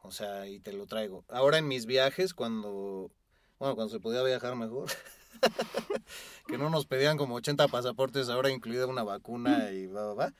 O 0.01 0.11
sea, 0.11 0.47
y 0.47 0.59
te 0.59 0.71
lo 0.73 0.85
traigo. 0.85 1.25
Ahora 1.27 1.57
en 1.57 1.67
mis 1.67 1.85
viajes, 1.85 2.33
cuando, 2.33 3.11
bueno, 3.59 3.75
cuando 3.75 3.93
se 3.93 3.99
podía 3.99 4.23
viajar 4.23 4.55
mejor, 4.55 4.89
que 6.47 6.57
no 6.57 6.69
nos 6.69 6.85
pedían 6.85 7.17
como 7.17 7.35
80 7.35 7.67
pasaportes, 7.67 8.29
ahora 8.29 8.49
incluida 8.49 8.87
una 8.87 9.03
vacuna 9.03 9.71
y 9.71 9.87
va, 9.87 10.05
va, 10.07 10.13
va. 10.13 10.33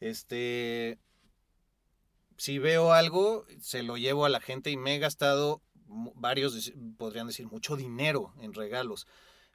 Este, 0.00 0.98
si 2.36 2.58
veo 2.58 2.92
algo, 2.92 3.44
se 3.60 3.82
lo 3.82 3.96
llevo 3.96 4.24
a 4.24 4.30
la 4.30 4.40
gente 4.40 4.70
y 4.70 4.76
me 4.76 4.96
he 4.96 4.98
gastado 4.98 5.60
varios, 6.14 6.72
podrían 6.96 7.26
decir, 7.26 7.46
mucho 7.46 7.76
dinero 7.76 8.32
en 8.40 8.54
regalos. 8.54 9.06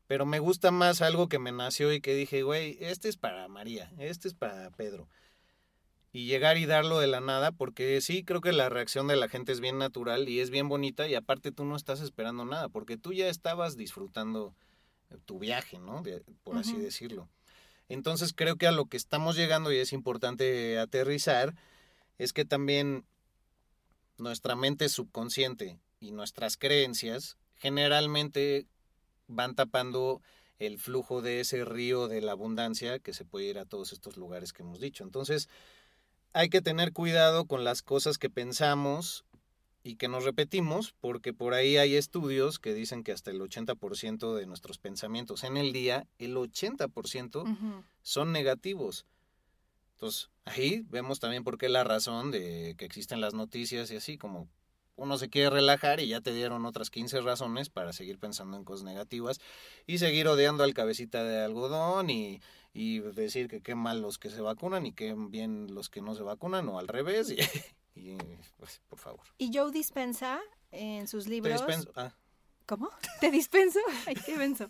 Pero 0.07 0.25
me 0.25 0.39
gusta 0.39 0.69
más 0.69 1.01
algo 1.01 1.27
que 1.27 1.39
me 1.39 1.51
nació 1.51 1.91
y 1.91 1.99
que 1.99 2.13
dije, 2.13 2.43
güey, 2.43 2.77
este 2.79 3.09
es 3.09 3.17
para 3.17 3.47
María, 3.47 3.91
este 3.97 4.27
es 4.27 4.35
para 4.35 4.69
Pedro. 4.71 5.07
Y 6.15 6.27
llegar 6.27 6.57
y 6.57 6.65
darlo 6.65 6.99
de 6.99 7.07
la 7.07 7.19
nada, 7.19 7.51
porque 7.51 7.99
sí, 7.99 8.23
creo 8.23 8.39
que 8.39 8.53
la 8.53 8.69
reacción 8.69 9.05
de 9.07 9.17
la 9.17 9.27
gente 9.27 9.51
es 9.51 9.59
bien 9.59 9.77
natural 9.77 10.29
y 10.29 10.39
es 10.39 10.49
bien 10.49 10.69
bonita 10.69 11.09
y 11.09 11.13
aparte 11.13 11.51
tú 11.51 11.65
no 11.65 11.75
estás 11.75 11.99
esperando 11.99 12.45
nada, 12.45 12.69
porque 12.69 12.95
tú 12.95 13.11
ya 13.11 13.27
estabas 13.27 13.75
disfrutando 13.75 14.55
tu 15.25 15.39
viaje, 15.39 15.77
¿no? 15.77 16.03
por 16.45 16.57
así 16.57 16.77
decirlo. 16.77 17.27
Entonces 17.89 18.31
creo 18.33 18.55
que 18.55 18.65
a 18.65 18.71
lo 18.71 18.85
que 18.85 18.95
estamos 18.95 19.35
llegando 19.35 19.73
y 19.73 19.75
es 19.75 19.91
importante 19.91 20.79
aterrizar 20.79 21.53
es 22.17 22.31
que 22.31 22.45
también 22.45 23.03
nuestra 24.17 24.55
mente 24.55 24.87
subconsciente 24.87 25.79
y 25.99 26.13
nuestras 26.13 26.55
creencias 26.55 27.35
generalmente 27.57 28.67
van 29.27 29.53
tapando 29.53 30.21
el 30.59 30.79
flujo 30.79 31.21
de 31.21 31.41
ese 31.41 31.65
río 31.65 32.07
de 32.07 32.21
la 32.21 32.31
abundancia 32.31 32.99
que 32.99 33.11
se 33.11 33.25
puede 33.25 33.47
ir 33.47 33.59
a 33.59 33.65
todos 33.65 33.91
estos 33.91 34.15
lugares 34.15 34.53
que 34.53 34.63
hemos 34.63 34.79
dicho. 34.79 35.03
Entonces, 35.03 35.49
hay 36.35 36.49
que 36.49 36.61
tener 36.61 36.91
cuidado 36.91 37.45
con 37.45 37.63
las 37.63 37.81
cosas 37.81 38.17
que 38.17 38.29
pensamos 38.29 39.23
y 39.83 39.95
que 39.95 40.09
nos 40.09 40.25
repetimos, 40.25 40.93
porque 40.99 41.31
por 41.31 41.53
ahí 41.53 41.77
hay 41.77 41.95
estudios 41.95 42.59
que 42.59 42.73
dicen 42.73 43.05
que 43.05 43.13
hasta 43.13 43.31
el 43.31 43.39
80% 43.39 44.35
de 44.35 44.45
nuestros 44.45 44.77
pensamientos 44.77 45.45
en 45.45 45.55
el 45.55 45.71
día, 45.71 46.07
el 46.19 46.35
80% 46.35 47.83
son 48.01 48.31
negativos. 48.33 49.05
Entonces, 49.93 50.29
ahí 50.43 50.83
vemos 50.89 51.21
también 51.21 51.45
por 51.45 51.57
qué 51.57 51.69
la 51.69 51.85
razón 51.85 52.31
de 52.31 52.75
que 52.77 52.83
existen 52.83 53.21
las 53.21 53.33
noticias 53.33 53.89
y 53.91 53.95
así, 53.95 54.17
como 54.17 54.49
uno 54.97 55.17
se 55.17 55.29
quiere 55.29 55.49
relajar 55.49 56.01
y 56.01 56.07
ya 56.07 56.19
te 56.19 56.33
dieron 56.33 56.65
otras 56.65 56.89
15 56.89 57.21
razones 57.21 57.69
para 57.69 57.93
seguir 57.93 58.19
pensando 58.19 58.57
en 58.57 58.65
cosas 58.65 58.83
negativas 58.83 59.39
y 59.87 59.99
seguir 59.99 60.27
odiando 60.27 60.65
al 60.65 60.73
cabecita 60.73 61.23
de 61.23 61.43
algodón 61.43 62.09
y, 62.09 62.41
y 62.75 62.99
decir 62.99 63.47
que 63.47 63.61
qué 63.61 63.73
mal 63.73 64.01
los 64.01 64.19
que 64.19 64.29
se 64.29 64.41
vacunan 64.41 64.85
y 64.85 64.91
qué 64.91 65.15
bien 65.17 65.73
los 65.73 65.89
que 65.89 66.01
no 66.01 66.13
se 66.13 66.23
vacunan 66.23 66.67
o 66.67 66.77
al 66.77 66.89
revés 66.89 67.33
y, 67.33 67.37
pues 68.57 68.81
por 68.89 68.99
favor. 68.99 69.21
Y 69.37 69.49
Joe 69.55 69.71
dispensa 69.71 70.41
en 70.71 71.07
sus 71.07 71.27
libros... 71.27 71.63
Ah. 71.95 72.13
¿Cómo? 72.65 72.89
¿Te 73.21 73.31
dispenso? 73.31 73.79
Ay, 74.07 74.15
qué 74.15 74.35
menso. 74.35 74.69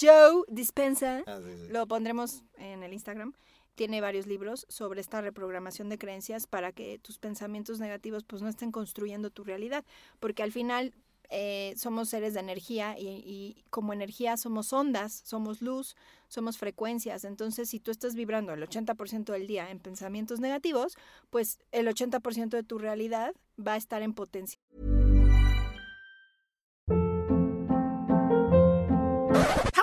Joe 0.00 0.42
dispensa. 0.48 1.22
Ah, 1.26 1.38
Lo 1.68 1.86
pondremos 1.86 2.42
en 2.56 2.82
el 2.82 2.92
Instagram 2.92 3.34
tiene 3.76 4.00
varios 4.00 4.26
libros 4.26 4.66
sobre 4.68 5.00
esta 5.00 5.20
reprogramación 5.20 5.88
de 5.88 5.98
creencias 5.98 6.46
para 6.46 6.72
que 6.72 6.98
tus 6.98 7.18
pensamientos 7.18 7.78
negativos 7.78 8.24
pues 8.24 8.42
no 8.42 8.48
estén 8.48 8.72
construyendo 8.72 9.30
tu 9.30 9.44
realidad, 9.44 9.84
porque 10.18 10.42
al 10.42 10.50
final 10.50 10.94
eh, 11.30 11.74
somos 11.76 12.08
seres 12.08 12.34
de 12.34 12.40
energía 12.40 12.96
y, 12.98 13.64
como 13.70 13.92
energía 13.92 14.36
somos 14.36 14.72
ondas, 14.72 15.22
somos 15.24 15.62
luz, 15.62 15.96
somos 16.28 16.58
frecuencias. 16.58 17.24
Entonces, 17.24 17.70
si 17.70 17.80
tú 17.80 17.90
estás 17.90 18.14
vibrando 18.14 18.52
el 18.52 18.62
80% 18.62 19.32
del 19.32 19.46
día 19.46 19.70
en 19.70 19.80
pensamientos 19.80 20.40
negativos, 20.40 20.96
pues 21.30 21.58
el 21.72 21.86
80% 21.88 22.50
de 22.50 22.62
tu 22.62 22.78
realidad 22.78 23.34
va 23.58 23.74
a 23.74 23.76
estar 23.76 24.02
en 24.02 24.14
potencia. 24.14 24.60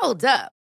Hold 0.01 0.25
up. 0.25 0.62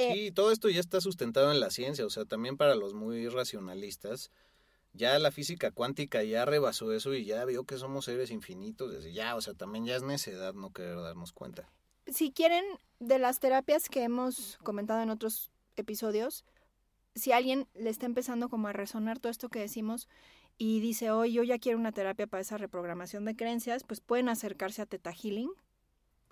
Eh, 0.00 0.12
sí, 0.14 0.30
todo 0.32 0.50
esto 0.50 0.68
ya 0.68 0.80
está 0.80 1.00
sustentado 1.00 1.52
en 1.52 1.60
la 1.60 1.70
ciencia, 1.70 2.06
o 2.06 2.10
sea, 2.10 2.24
también 2.24 2.56
para 2.56 2.74
los 2.74 2.94
muy 2.94 3.28
racionalistas, 3.28 4.30
ya 4.92 5.18
la 5.18 5.30
física 5.30 5.70
cuántica 5.70 6.22
ya 6.22 6.44
rebasó 6.44 6.92
eso 6.92 7.14
y 7.14 7.24
ya 7.24 7.44
vio 7.44 7.64
que 7.64 7.76
somos 7.76 8.06
seres 8.06 8.30
infinitos, 8.30 8.92
desde 8.92 9.12
ya, 9.12 9.36
o 9.36 9.40
sea, 9.40 9.54
también 9.54 9.84
ya 9.84 9.96
es 9.96 10.02
necedad 10.02 10.54
no 10.54 10.72
querer 10.72 10.96
darnos 10.96 11.32
cuenta. 11.32 11.70
Si 12.06 12.32
quieren, 12.32 12.64
de 12.98 13.18
las 13.18 13.40
terapias 13.40 13.88
que 13.88 14.02
hemos 14.02 14.58
comentado 14.62 15.02
en 15.02 15.10
otros 15.10 15.50
episodios, 15.76 16.44
si 17.14 17.32
alguien 17.32 17.68
le 17.74 17.90
está 17.90 18.06
empezando 18.06 18.48
como 18.48 18.68
a 18.68 18.72
resonar 18.72 19.18
todo 19.18 19.30
esto 19.30 19.48
que 19.48 19.60
decimos 19.60 20.08
y 20.58 20.80
dice, 20.80 21.10
hoy 21.10 21.32
yo 21.32 21.42
ya 21.42 21.58
quiero 21.58 21.78
una 21.78 21.92
terapia 21.92 22.26
para 22.26 22.40
esa 22.40 22.58
reprogramación 22.58 23.24
de 23.24 23.36
creencias, 23.36 23.84
pues 23.84 24.00
pueden 24.00 24.28
acercarse 24.28 24.82
a 24.82 24.86
Teta 24.86 25.12
Healing, 25.12 25.50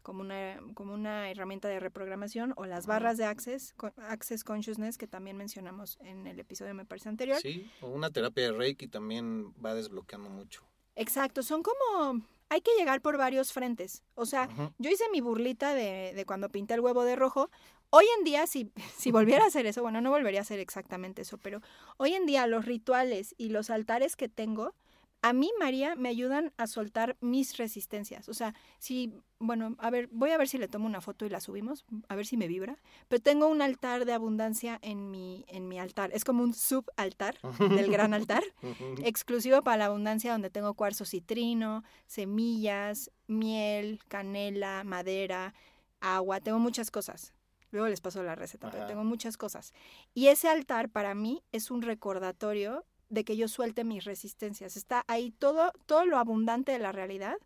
como 0.08 0.22
una, 0.22 0.58
como 0.72 0.94
una 0.94 1.30
herramienta 1.30 1.68
de 1.68 1.80
reprogramación 1.80 2.54
o 2.56 2.64
las 2.64 2.86
barras 2.86 3.18
de 3.18 3.26
Access, 3.26 3.74
Access 3.98 4.42
Consciousness 4.42 4.96
que 4.96 5.06
también 5.06 5.36
mencionamos 5.36 5.98
en 6.00 6.26
el 6.26 6.40
episodio 6.40 6.72
me 6.72 6.86
parece 6.86 7.10
anterior. 7.10 7.38
Sí, 7.42 7.70
o 7.82 7.88
una 7.88 8.08
terapia 8.08 8.44
de 8.44 8.52
Reiki 8.52 8.88
también 8.88 9.52
va 9.62 9.74
desbloqueando 9.74 10.30
mucho. 10.30 10.62
Exacto, 10.96 11.42
son 11.42 11.62
como 11.62 12.22
hay 12.48 12.62
que 12.62 12.70
llegar 12.78 13.02
por 13.02 13.18
varios 13.18 13.52
frentes. 13.52 14.02
O 14.14 14.24
sea, 14.24 14.48
yo 14.78 14.90
hice 14.90 15.04
mi 15.12 15.20
burlita 15.20 15.74
de, 15.74 16.14
de, 16.16 16.24
cuando 16.24 16.48
pinté 16.48 16.72
el 16.72 16.80
huevo 16.80 17.04
de 17.04 17.14
rojo. 17.14 17.50
Hoy 17.90 18.06
en 18.16 18.24
día, 18.24 18.46
si, 18.46 18.72
si 18.96 19.10
volviera 19.10 19.44
a 19.44 19.48
hacer 19.48 19.66
eso, 19.66 19.82
bueno, 19.82 20.00
no 20.00 20.08
volvería 20.08 20.40
a 20.40 20.42
hacer 20.42 20.58
exactamente 20.58 21.20
eso, 21.20 21.36
pero 21.36 21.60
hoy 21.98 22.14
en 22.14 22.24
día 22.24 22.46
los 22.46 22.64
rituales 22.64 23.34
y 23.36 23.50
los 23.50 23.68
altares 23.68 24.16
que 24.16 24.30
tengo 24.30 24.74
a 25.20 25.32
mí, 25.32 25.50
María, 25.58 25.96
me 25.96 26.08
ayudan 26.08 26.52
a 26.56 26.66
soltar 26.66 27.16
mis 27.20 27.56
resistencias. 27.56 28.28
O 28.28 28.34
sea, 28.34 28.54
si, 28.78 29.12
bueno, 29.40 29.74
a 29.78 29.90
ver, 29.90 30.08
voy 30.12 30.30
a 30.30 30.38
ver 30.38 30.48
si 30.48 30.58
le 30.58 30.68
tomo 30.68 30.86
una 30.86 31.00
foto 31.00 31.26
y 31.26 31.28
la 31.28 31.40
subimos, 31.40 31.84
a 32.08 32.14
ver 32.14 32.24
si 32.24 32.36
me 32.36 32.46
vibra. 32.46 32.78
Pero 33.08 33.20
tengo 33.20 33.48
un 33.48 33.60
altar 33.60 34.04
de 34.04 34.12
abundancia 34.12 34.78
en 34.80 35.10
mi, 35.10 35.44
en 35.48 35.66
mi 35.66 35.80
altar. 35.80 36.10
Es 36.12 36.24
como 36.24 36.44
un 36.44 36.54
subaltar 36.54 37.36
del 37.58 37.90
gran 37.90 38.14
altar, 38.14 38.44
exclusivo 39.04 39.62
para 39.62 39.78
la 39.78 39.84
abundancia, 39.86 40.32
donde 40.32 40.50
tengo 40.50 40.74
cuarzo 40.74 41.04
citrino, 41.04 41.82
semillas, 42.06 43.10
miel, 43.26 44.00
canela, 44.06 44.84
madera, 44.84 45.52
agua. 46.00 46.40
Tengo 46.40 46.60
muchas 46.60 46.92
cosas. 46.92 47.32
Luego 47.70 47.88
les 47.88 48.00
paso 48.00 48.22
la 48.22 48.34
receta, 48.34 48.70
pero 48.70 48.86
tengo 48.86 49.04
muchas 49.04 49.36
cosas. 49.36 49.74
Y 50.14 50.28
ese 50.28 50.48
altar 50.48 50.88
para 50.88 51.14
mí 51.14 51.42
es 51.52 51.70
un 51.70 51.82
recordatorio 51.82 52.86
de 53.08 53.24
que 53.24 53.36
yo 53.36 53.48
suelte 53.48 53.84
mis 53.84 54.04
resistencias. 54.04 54.76
Está 54.76 55.04
ahí 55.08 55.30
todo, 55.30 55.72
todo 55.86 56.04
lo 56.04 56.18
abundante 56.18 56.72
de 56.72 56.78
la 56.78 56.92
realidad. 56.92 57.36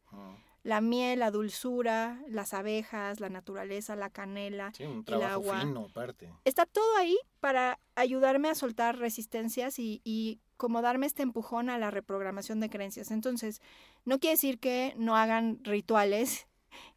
La 0.63 0.81
miel, 0.81 1.19
la 1.19 1.33
dulzura, 1.33 2.23
las 2.29 2.55
abejas, 2.55 3.19
la 3.19 3.29
naturaleza, 3.29 3.97
la 3.97 4.11
canela, 4.11 4.73
el 4.79 5.23
agua. 5.23 5.61
Fino, 5.61 5.87
aparte. 5.91 6.33
Está 6.45 6.67
todo 6.67 6.97
ahí 6.99 7.19
para 7.41 7.81
ayudarme 7.97 8.49
a 8.49 8.55
soltar 8.55 8.97
resistencias 8.97 9.81
y, 9.81 10.01
y 10.05 10.39
como 10.57 10.81
darme 10.81 11.07
este 11.07 11.25
empujón 11.25 11.69
a 11.69 11.79
la 11.79 11.91
reprogramación 11.91 12.61
de 12.61 12.71
creencias. 12.71 13.11
Entonces, 13.11 13.61
no 14.05 14.21
quiere 14.21 14.35
decir 14.35 14.61
que 14.61 14.95
no 14.97 15.17
hagan 15.17 15.59
rituales 15.65 16.47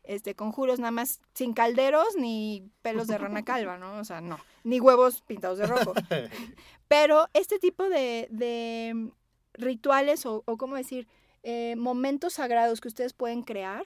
este, 0.03 0.35
conjuros 0.35 0.79
nada 0.79 0.91
más 0.91 1.21
sin 1.33 1.53
calderos 1.53 2.15
ni 2.17 2.69
pelos 2.81 3.07
de 3.07 3.17
rana 3.17 3.43
calva, 3.43 3.77
¿no? 3.77 3.99
O 3.99 4.03
sea, 4.03 4.21
no, 4.21 4.39
ni 4.63 4.79
huevos 4.79 5.21
pintados 5.21 5.57
de 5.57 5.67
rojo. 5.67 5.93
Pero 6.87 7.27
este 7.33 7.59
tipo 7.59 7.89
de, 7.89 9.11
rituales 9.53 10.25
o, 10.25 10.43
o, 10.45 10.57
¿cómo 10.57 10.75
decir? 10.75 11.07
Eh, 11.43 11.75
momentos 11.77 12.33
sagrados 12.33 12.81
que 12.81 12.87
ustedes 12.87 13.13
pueden 13.13 13.43
crear 13.43 13.85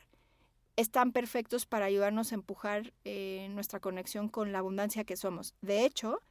están 0.79 1.11
perfectos 1.11 1.65
para 1.65 1.85
ayudarnos 1.85 2.31
a 2.31 2.35
empujar 2.35 2.93
eh, 3.03 3.47
nuestra 3.51 3.81
conexión 3.81 4.29
con 4.29 4.53
la 4.53 4.59
abundancia 4.59 5.03
que 5.03 5.17
somos. 5.17 5.53
De 5.61 5.83
hecho, 5.83 6.21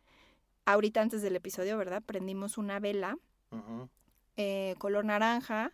ahorita 0.65 1.03
antes 1.03 1.21
del 1.21 1.37
episodio, 1.37 1.77
¿verdad? 1.77 2.03
Prendimos 2.03 2.57
una 2.57 2.81
vela 2.81 3.19
eh, 4.39 4.75
color 4.79 5.05
naranja 5.05 5.73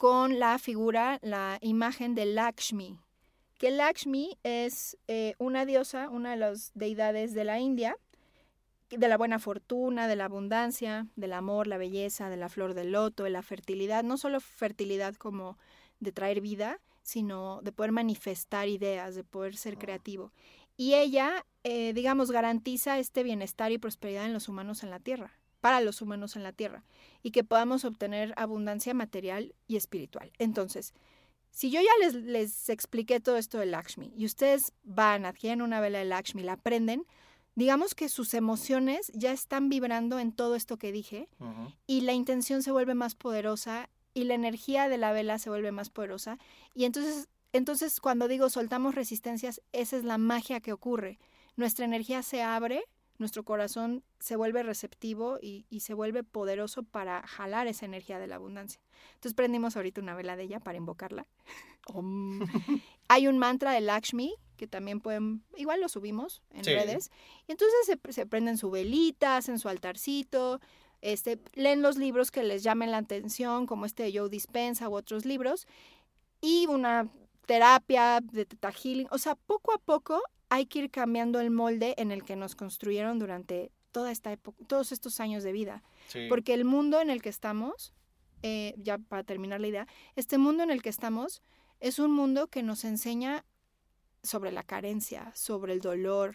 con 0.00 0.38
la 0.38 0.58
figura, 0.58 1.18
la 1.20 1.58
imagen 1.60 2.14
de 2.14 2.24
Lakshmi, 2.24 2.98
que 3.58 3.70
Lakshmi 3.70 4.38
es 4.44 4.96
eh, 5.08 5.34
una 5.36 5.66
diosa, 5.66 6.08
una 6.08 6.30
de 6.30 6.38
las 6.38 6.72
deidades 6.74 7.34
de 7.34 7.44
la 7.44 7.60
India, 7.60 7.98
de 8.88 9.08
la 9.08 9.18
buena 9.18 9.38
fortuna, 9.38 10.08
de 10.08 10.16
la 10.16 10.24
abundancia, 10.24 11.06
del 11.16 11.34
amor, 11.34 11.66
la 11.66 11.76
belleza, 11.76 12.30
de 12.30 12.38
la 12.38 12.48
flor 12.48 12.72
del 12.72 12.92
loto, 12.92 13.24
de 13.24 13.30
la 13.30 13.42
fertilidad, 13.42 14.02
no 14.02 14.16
solo 14.16 14.40
fertilidad 14.40 15.16
como 15.16 15.58
de 15.98 16.12
traer 16.12 16.40
vida, 16.40 16.80
sino 17.02 17.60
de 17.60 17.70
poder 17.70 17.92
manifestar 17.92 18.68
ideas, 18.68 19.14
de 19.14 19.24
poder 19.24 19.54
ser 19.54 19.76
creativo. 19.76 20.32
Y 20.78 20.94
ella, 20.94 21.44
eh, 21.62 21.92
digamos, 21.92 22.30
garantiza 22.30 22.98
este 22.98 23.22
bienestar 23.22 23.70
y 23.70 23.76
prosperidad 23.76 24.24
en 24.24 24.32
los 24.32 24.48
humanos 24.48 24.82
en 24.82 24.88
la 24.88 25.00
Tierra, 25.00 25.38
para 25.60 25.80
los 25.80 26.02
humanos 26.02 26.36
en 26.36 26.42
la 26.42 26.52
Tierra, 26.52 26.84
y 27.22 27.30
que 27.30 27.44
podamos 27.44 27.84
obtener 27.84 28.34
abundancia 28.36 28.94
material 28.94 29.54
y 29.66 29.76
espiritual. 29.76 30.32
Entonces, 30.38 30.94
si 31.50 31.70
yo 31.70 31.80
ya 31.80 31.90
les, 32.00 32.14
les 32.14 32.68
expliqué 32.68 33.20
todo 33.20 33.36
esto 33.36 33.58
del 33.58 33.72
Lakshmi 33.72 34.12
y 34.16 34.24
ustedes 34.24 34.72
van, 34.84 35.26
adquieren 35.26 35.62
una 35.62 35.80
vela 35.80 35.98
de 35.98 36.04
Lakshmi, 36.04 36.42
la 36.42 36.54
aprenden, 36.54 37.04
digamos 37.54 37.94
que 37.94 38.08
sus 38.08 38.34
emociones 38.34 39.10
ya 39.14 39.32
están 39.32 39.68
vibrando 39.68 40.18
en 40.18 40.32
todo 40.32 40.54
esto 40.54 40.78
que 40.78 40.92
dije 40.92 41.28
y 41.86 42.02
la 42.02 42.12
intención 42.12 42.62
se 42.62 42.70
vuelve 42.70 42.94
más 42.94 43.14
poderosa 43.14 43.90
y 44.14 44.24
la 44.24 44.34
energía 44.34 44.88
de 44.88 44.98
la 44.98 45.12
vela 45.12 45.38
se 45.38 45.50
vuelve 45.50 45.72
más 45.72 45.90
poderosa. 45.90 46.38
Y 46.74 46.84
entonces 46.84 47.28
entonces 47.52 48.00
cuando 48.00 48.28
digo 48.28 48.48
soltamos 48.48 48.94
resistencias 48.94 49.60
esa 49.72 49.96
es 49.96 50.04
la 50.04 50.18
magia 50.18 50.60
que 50.60 50.72
ocurre. 50.72 51.18
Nuestra 51.56 51.84
energía 51.84 52.22
se 52.22 52.42
abre 52.42 52.84
nuestro 53.20 53.44
corazón 53.44 54.02
se 54.18 54.34
vuelve 54.34 54.62
receptivo 54.62 55.38
y, 55.40 55.66
y, 55.70 55.80
se 55.80 55.94
vuelve 55.94 56.24
poderoso 56.24 56.82
para 56.82 57.22
jalar 57.26 57.68
esa 57.68 57.86
energía 57.86 58.18
de 58.18 58.26
la 58.26 58.36
abundancia. 58.36 58.80
Entonces 59.14 59.34
prendimos 59.34 59.76
ahorita 59.76 60.00
una 60.00 60.14
vela 60.14 60.36
de 60.36 60.44
ella 60.44 60.60
para 60.60 60.78
invocarla. 60.78 61.26
Hay 63.08 63.28
un 63.28 63.38
mantra 63.38 63.72
de 63.72 63.80
Lakshmi 63.80 64.34
que 64.56 64.66
también 64.66 65.00
pueden, 65.00 65.42
igual 65.56 65.80
lo 65.80 65.88
subimos 65.88 66.42
en 66.50 66.64
redes. 66.64 67.10
Y 67.46 67.52
entonces 67.52 67.78
se, 67.86 68.12
se, 68.12 68.26
prenden 68.26 68.58
su 68.58 68.70
velita, 68.70 69.38
hacen 69.38 69.58
su 69.58 69.68
altarcito, 69.68 70.60
este, 71.00 71.40
leen 71.54 71.80
los 71.80 71.96
libros 71.96 72.30
que 72.30 72.42
les 72.42 72.62
llamen 72.62 72.90
la 72.90 72.98
atención, 72.98 73.66
como 73.66 73.86
este 73.86 74.02
de 74.02 74.18
Joe 74.18 74.28
Dispensa 74.28 74.88
u 74.88 74.94
otros 74.94 75.24
libros, 75.24 75.66
y 76.42 76.66
una 76.66 77.08
terapia 77.46 78.20
de 78.20 78.44
Teta 78.44 78.70
Healing. 78.70 79.08
O 79.10 79.18
sea, 79.18 79.34
poco 79.34 79.72
a 79.72 79.78
poco 79.78 80.22
hay 80.50 80.66
que 80.66 80.80
ir 80.80 80.90
cambiando 80.90 81.40
el 81.40 81.50
molde 81.50 81.94
en 81.96 82.10
el 82.10 82.24
que 82.24 82.36
nos 82.36 82.54
construyeron 82.54 83.18
durante 83.18 83.72
toda 83.92 84.10
esta 84.10 84.32
época, 84.32 84.58
todos 84.66 84.92
estos 84.92 85.20
años 85.20 85.42
de 85.42 85.52
vida. 85.52 85.82
Porque 86.28 86.54
el 86.54 86.64
mundo 86.64 87.00
en 87.00 87.08
el 87.08 87.22
que 87.22 87.28
estamos, 87.28 87.94
eh, 88.42 88.74
ya 88.76 88.98
para 88.98 89.22
terminar 89.22 89.60
la 89.60 89.68
idea, 89.68 89.86
este 90.16 90.38
mundo 90.38 90.62
en 90.62 90.70
el 90.70 90.82
que 90.82 90.88
estamos 90.88 91.42
es 91.78 91.98
un 91.98 92.10
mundo 92.10 92.48
que 92.48 92.62
nos 92.62 92.84
enseña 92.84 93.44
sobre 94.22 94.52
la 94.52 94.62
carencia, 94.62 95.32
sobre 95.34 95.72
el 95.72 95.80
dolor, 95.80 96.34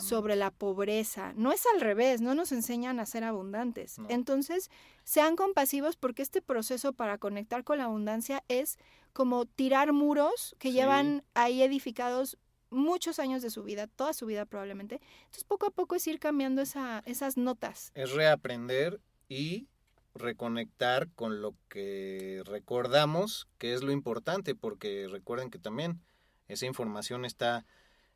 sobre 0.00 0.34
la 0.34 0.50
pobreza. 0.50 1.32
No 1.36 1.52
es 1.52 1.64
al 1.72 1.80
revés, 1.80 2.20
no 2.20 2.34
nos 2.34 2.52
enseñan 2.52 2.98
a 2.98 3.06
ser 3.06 3.22
abundantes. 3.22 3.96
Entonces, 4.08 4.70
sean 5.04 5.36
compasivos 5.36 5.96
porque 5.96 6.22
este 6.22 6.42
proceso 6.42 6.92
para 6.92 7.18
conectar 7.18 7.64
con 7.64 7.78
la 7.78 7.84
abundancia 7.84 8.42
es 8.48 8.78
como 9.12 9.44
tirar 9.44 9.92
muros 9.92 10.56
que 10.58 10.72
llevan 10.72 11.22
ahí 11.34 11.62
edificados 11.62 12.38
muchos 12.72 13.18
años 13.18 13.42
de 13.42 13.50
su 13.50 13.62
vida, 13.62 13.86
toda 13.86 14.12
su 14.12 14.26
vida 14.26 14.44
probablemente. 14.44 15.00
Entonces, 15.24 15.44
poco 15.44 15.66
a 15.66 15.70
poco 15.70 15.94
es 15.94 16.06
ir 16.06 16.18
cambiando 16.18 16.62
esa, 16.62 17.02
esas 17.06 17.36
notas. 17.36 17.92
Es 17.94 18.12
reaprender 18.12 19.00
y 19.28 19.68
reconectar 20.14 21.08
con 21.14 21.40
lo 21.40 21.54
que 21.68 22.42
recordamos, 22.44 23.48
que 23.58 23.74
es 23.74 23.82
lo 23.82 23.92
importante, 23.92 24.54
porque 24.54 25.06
recuerden 25.10 25.50
que 25.50 25.58
también 25.58 26.00
esa 26.48 26.66
información 26.66 27.24
está 27.24 27.64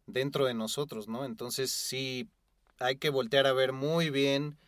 dentro 0.06 0.46
de 0.46 0.54
nosotros, 0.54 1.08
¿no? 1.08 1.24
Entonces 1.24 1.70
sí 1.70 2.28
hay 2.78 2.96
que 2.96 3.10
voltear 3.10 3.46
a 3.46 3.52
ver 3.52 3.72
muy 3.72 4.10
bien 4.10 4.58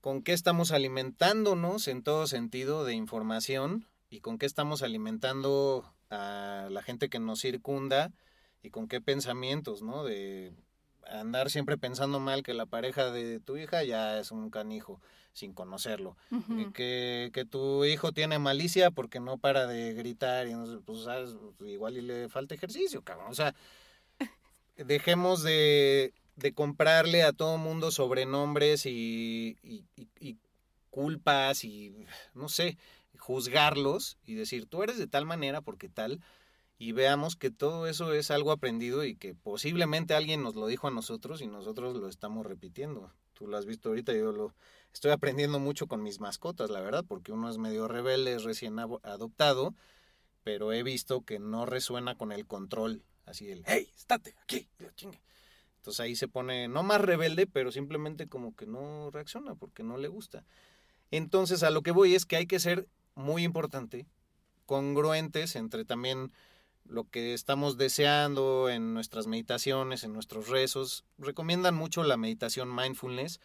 con 0.00 0.22
qué 0.22 0.32
estamos 0.32 0.72
alimentándonos 0.72 1.88
en 1.88 2.02
todo 2.02 2.26
sentido 2.26 2.84
de 2.84 2.94
información 2.94 3.86
y 4.10 4.20
con 4.20 4.38
qué 4.38 4.46
estamos 4.46 4.82
alimentando 4.82 5.92
a 6.10 6.68
la 6.70 6.82
gente 6.82 7.08
que 7.08 7.18
nos 7.18 7.40
circunda 7.40 8.12
y 8.62 8.70
con 8.70 8.88
qué 8.88 9.00
pensamientos, 9.00 9.82
¿no? 9.82 10.04
De 10.04 10.52
andar 11.10 11.50
siempre 11.50 11.78
pensando 11.78 12.20
mal 12.20 12.42
que 12.42 12.54
la 12.54 12.66
pareja 12.66 13.10
de 13.10 13.40
tu 13.40 13.56
hija 13.56 13.82
ya 13.84 14.18
es 14.18 14.30
un 14.30 14.50
canijo 14.50 15.00
sin 15.32 15.52
conocerlo. 15.52 16.16
que, 16.74 17.30
que, 17.32 17.44
tu 17.44 17.84
hijo 17.84 18.12
tiene 18.12 18.38
malicia 18.38 18.90
porque 18.90 19.20
no 19.20 19.38
para 19.38 19.66
de 19.66 19.94
gritar 19.94 20.48
y 20.48 20.52
no, 20.54 20.80
pues, 20.82 21.04
¿sabes? 21.04 21.36
igual 21.60 21.96
y 21.96 22.02
le 22.02 22.28
falta 22.28 22.54
ejercicio, 22.54 23.02
cabrón. 23.02 23.30
O 23.30 23.34
sea, 23.34 23.54
dejemos 24.76 25.42
de, 25.42 26.12
de 26.36 26.52
comprarle 26.52 27.22
a 27.22 27.32
todo 27.32 27.56
mundo 27.56 27.90
sobrenombres 27.90 28.84
y, 28.86 29.56
y, 29.62 29.84
y, 30.20 30.36
culpas 30.90 31.62
y, 31.64 32.06
no 32.34 32.48
sé, 32.48 32.76
juzgarlos 33.18 34.18
y 34.24 34.34
decir, 34.34 34.66
tú 34.66 34.82
eres 34.82 34.98
de 34.98 35.06
tal 35.06 35.26
manera 35.26 35.60
porque 35.60 35.88
tal 35.88 36.20
y 36.78 36.92
veamos 36.92 37.34
que 37.34 37.50
todo 37.50 37.88
eso 37.88 38.14
es 38.14 38.30
algo 38.30 38.52
aprendido 38.52 39.04
y 39.04 39.16
que 39.16 39.34
posiblemente 39.34 40.14
alguien 40.14 40.42
nos 40.42 40.54
lo 40.54 40.68
dijo 40.68 40.86
a 40.86 40.92
nosotros 40.92 41.42
y 41.42 41.48
nosotros 41.48 41.96
lo 41.96 42.08
estamos 42.08 42.46
repitiendo. 42.46 43.12
Tú 43.34 43.48
lo 43.48 43.56
has 43.56 43.66
visto 43.66 43.88
ahorita, 43.88 44.12
yo 44.12 44.32
lo 44.32 44.54
estoy 44.92 45.10
aprendiendo 45.10 45.58
mucho 45.58 45.88
con 45.88 46.02
mis 46.02 46.20
mascotas, 46.20 46.70
la 46.70 46.80
verdad, 46.80 47.04
porque 47.06 47.32
uno 47.32 47.50
es 47.50 47.58
medio 47.58 47.88
rebelde, 47.88 48.34
es 48.34 48.44
recién 48.44 48.78
adoptado, 48.78 49.74
pero 50.44 50.72
he 50.72 50.84
visto 50.84 51.22
que 51.22 51.40
no 51.40 51.66
resuena 51.66 52.14
con 52.14 52.30
el 52.30 52.46
control, 52.46 53.02
así 53.26 53.50
el, 53.50 53.64
hey, 53.66 53.92
estate 53.96 54.34
aquí, 54.42 54.68
chinga. 54.94 55.20
Entonces 55.78 56.00
ahí 56.00 56.16
se 56.16 56.28
pone, 56.28 56.68
no 56.68 56.82
más 56.82 57.00
rebelde, 57.00 57.46
pero 57.46 57.72
simplemente 57.72 58.28
como 58.28 58.54
que 58.54 58.66
no 58.66 59.10
reacciona 59.10 59.54
porque 59.56 59.82
no 59.82 59.96
le 59.96 60.08
gusta. 60.08 60.44
Entonces 61.10 61.62
a 61.62 61.70
lo 61.70 61.82
que 61.82 61.90
voy 61.90 62.14
es 62.14 62.24
que 62.24 62.36
hay 62.36 62.46
que 62.46 62.60
ser 62.60 62.86
muy 63.14 63.42
importante, 63.42 64.06
congruentes 64.66 65.56
entre 65.56 65.84
también 65.84 66.30
lo 66.88 67.04
que 67.04 67.34
estamos 67.34 67.76
deseando 67.76 68.68
en 68.68 68.94
nuestras 68.94 69.26
meditaciones, 69.26 70.04
en 70.04 70.12
nuestros 70.12 70.48
rezos. 70.48 71.04
Recomiendan 71.18 71.74
mucho 71.74 72.02
la 72.02 72.16
meditación 72.16 72.74
mindfulness. 72.74 73.40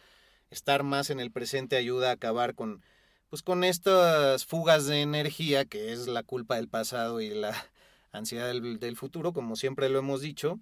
Estar 0.50 0.82
más 0.82 1.10
en 1.10 1.20
el 1.20 1.30
presente 1.30 1.76
ayuda 1.76 2.10
a 2.10 2.14
acabar 2.14 2.54
con, 2.54 2.82
pues, 3.28 3.42
con 3.42 3.64
estas 3.64 4.44
fugas 4.46 4.86
de 4.86 5.02
energía 5.02 5.64
que 5.64 5.92
es 5.92 6.06
la 6.06 6.22
culpa 6.22 6.56
del 6.56 6.68
pasado 6.68 7.20
y 7.20 7.30
la 7.30 7.54
ansiedad 8.12 8.48
del, 8.48 8.78
del 8.78 8.96
futuro, 8.96 9.32
como 9.32 9.56
siempre 9.56 9.88
lo 9.88 9.98
hemos 9.98 10.20
dicho. 10.20 10.58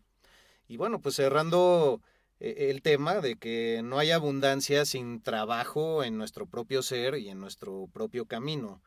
Y 0.68 0.76
bueno, 0.76 1.00
pues 1.00 1.16
cerrando 1.16 2.00
eh, 2.40 2.70
el 2.70 2.82
tema 2.82 3.20
de 3.20 3.36
que 3.36 3.82
no 3.84 3.98
hay 3.98 4.10
abundancia 4.10 4.84
sin 4.84 5.20
trabajo 5.22 6.02
en 6.04 6.18
nuestro 6.18 6.46
propio 6.46 6.82
ser 6.82 7.16
y 7.18 7.28
en 7.28 7.40
nuestro 7.40 7.88
propio 7.92 8.26
camino 8.26 8.82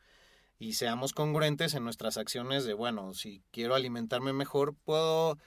y 0.58 0.74
seamos 0.74 1.12
congruentes 1.12 1.74
en 1.74 1.84
nuestras 1.84 2.16
acciones 2.16 2.64
de, 2.64 2.74
bueno, 2.74 3.12
si 3.14 3.42
quiero 3.50 3.74
alimentarme 3.74 4.32
mejor, 4.32 4.74
puedo 4.84 5.38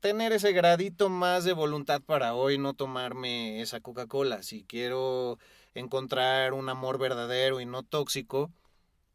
tener 0.00 0.32
ese 0.32 0.52
gradito 0.52 1.08
más 1.08 1.44
de 1.44 1.52
voluntad 1.52 2.00
para 2.02 2.34
hoy 2.34 2.58
no 2.58 2.74
tomarme 2.74 3.60
esa 3.60 3.80
Coca-Cola. 3.80 4.42
Si 4.42 4.64
quiero 4.64 5.38
encontrar 5.74 6.52
un 6.52 6.68
amor 6.68 6.98
verdadero 6.98 7.60
y 7.60 7.66
no 7.66 7.82
tóxico, 7.82 8.50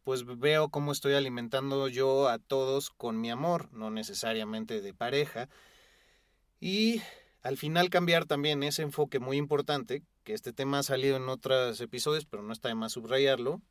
pues 0.03 0.24
veo 0.26 0.70
cómo 0.70 0.91
estoy 0.91 1.14
alimentando 1.14 1.88
yo 1.88 2.30
a 2.30 2.38
todos 2.39 2.91
con 2.91 3.20
mi 3.20 3.32
amor, 3.32 3.72
no 3.74 3.89
necesariamente 3.89 4.82
de 4.82 4.93
pareja. 4.93 5.49
Y 6.60 7.01
al 7.41 7.58
final 7.58 7.89
cambiar 7.89 8.26
también 8.26 8.64
ese 8.64 8.84
enfoque 8.84 9.20
muy 9.20 9.38
importante, 9.38 10.03
que 10.24 10.34
este 10.34 10.53
tema 10.53 10.80
ha 10.80 10.84
salido 10.84 11.18
en 11.18 11.30
otros 11.30 11.80
episodios, 11.82 12.26
pero 12.26 12.43
no 12.43 12.53
está 12.53 12.70
de 12.70 12.76
más 12.76 12.93
subrayarlo, 12.93 13.62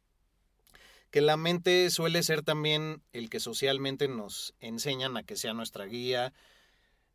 que 1.15 1.21
la 1.21 1.37
mente 1.37 1.89
suele 1.91 2.25
ser 2.25 2.43
también 2.43 3.01
el 3.13 3.31
que 3.31 3.39
socialmente 3.39 4.09
nos 4.09 4.53
enseñan 4.59 5.17
a 5.17 5.23
que 5.23 5.37
sea 5.37 5.55
nuestra 5.55 5.85
guía, 5.85 6.33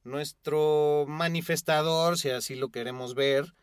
nuestro 0.06 1.04
manifestador, 1.06 2.18
si 2.18 2.30
así 2.30 2.56
lo 2.56 2.70
queremos 2.70 3.14
ver, 3.14 3.54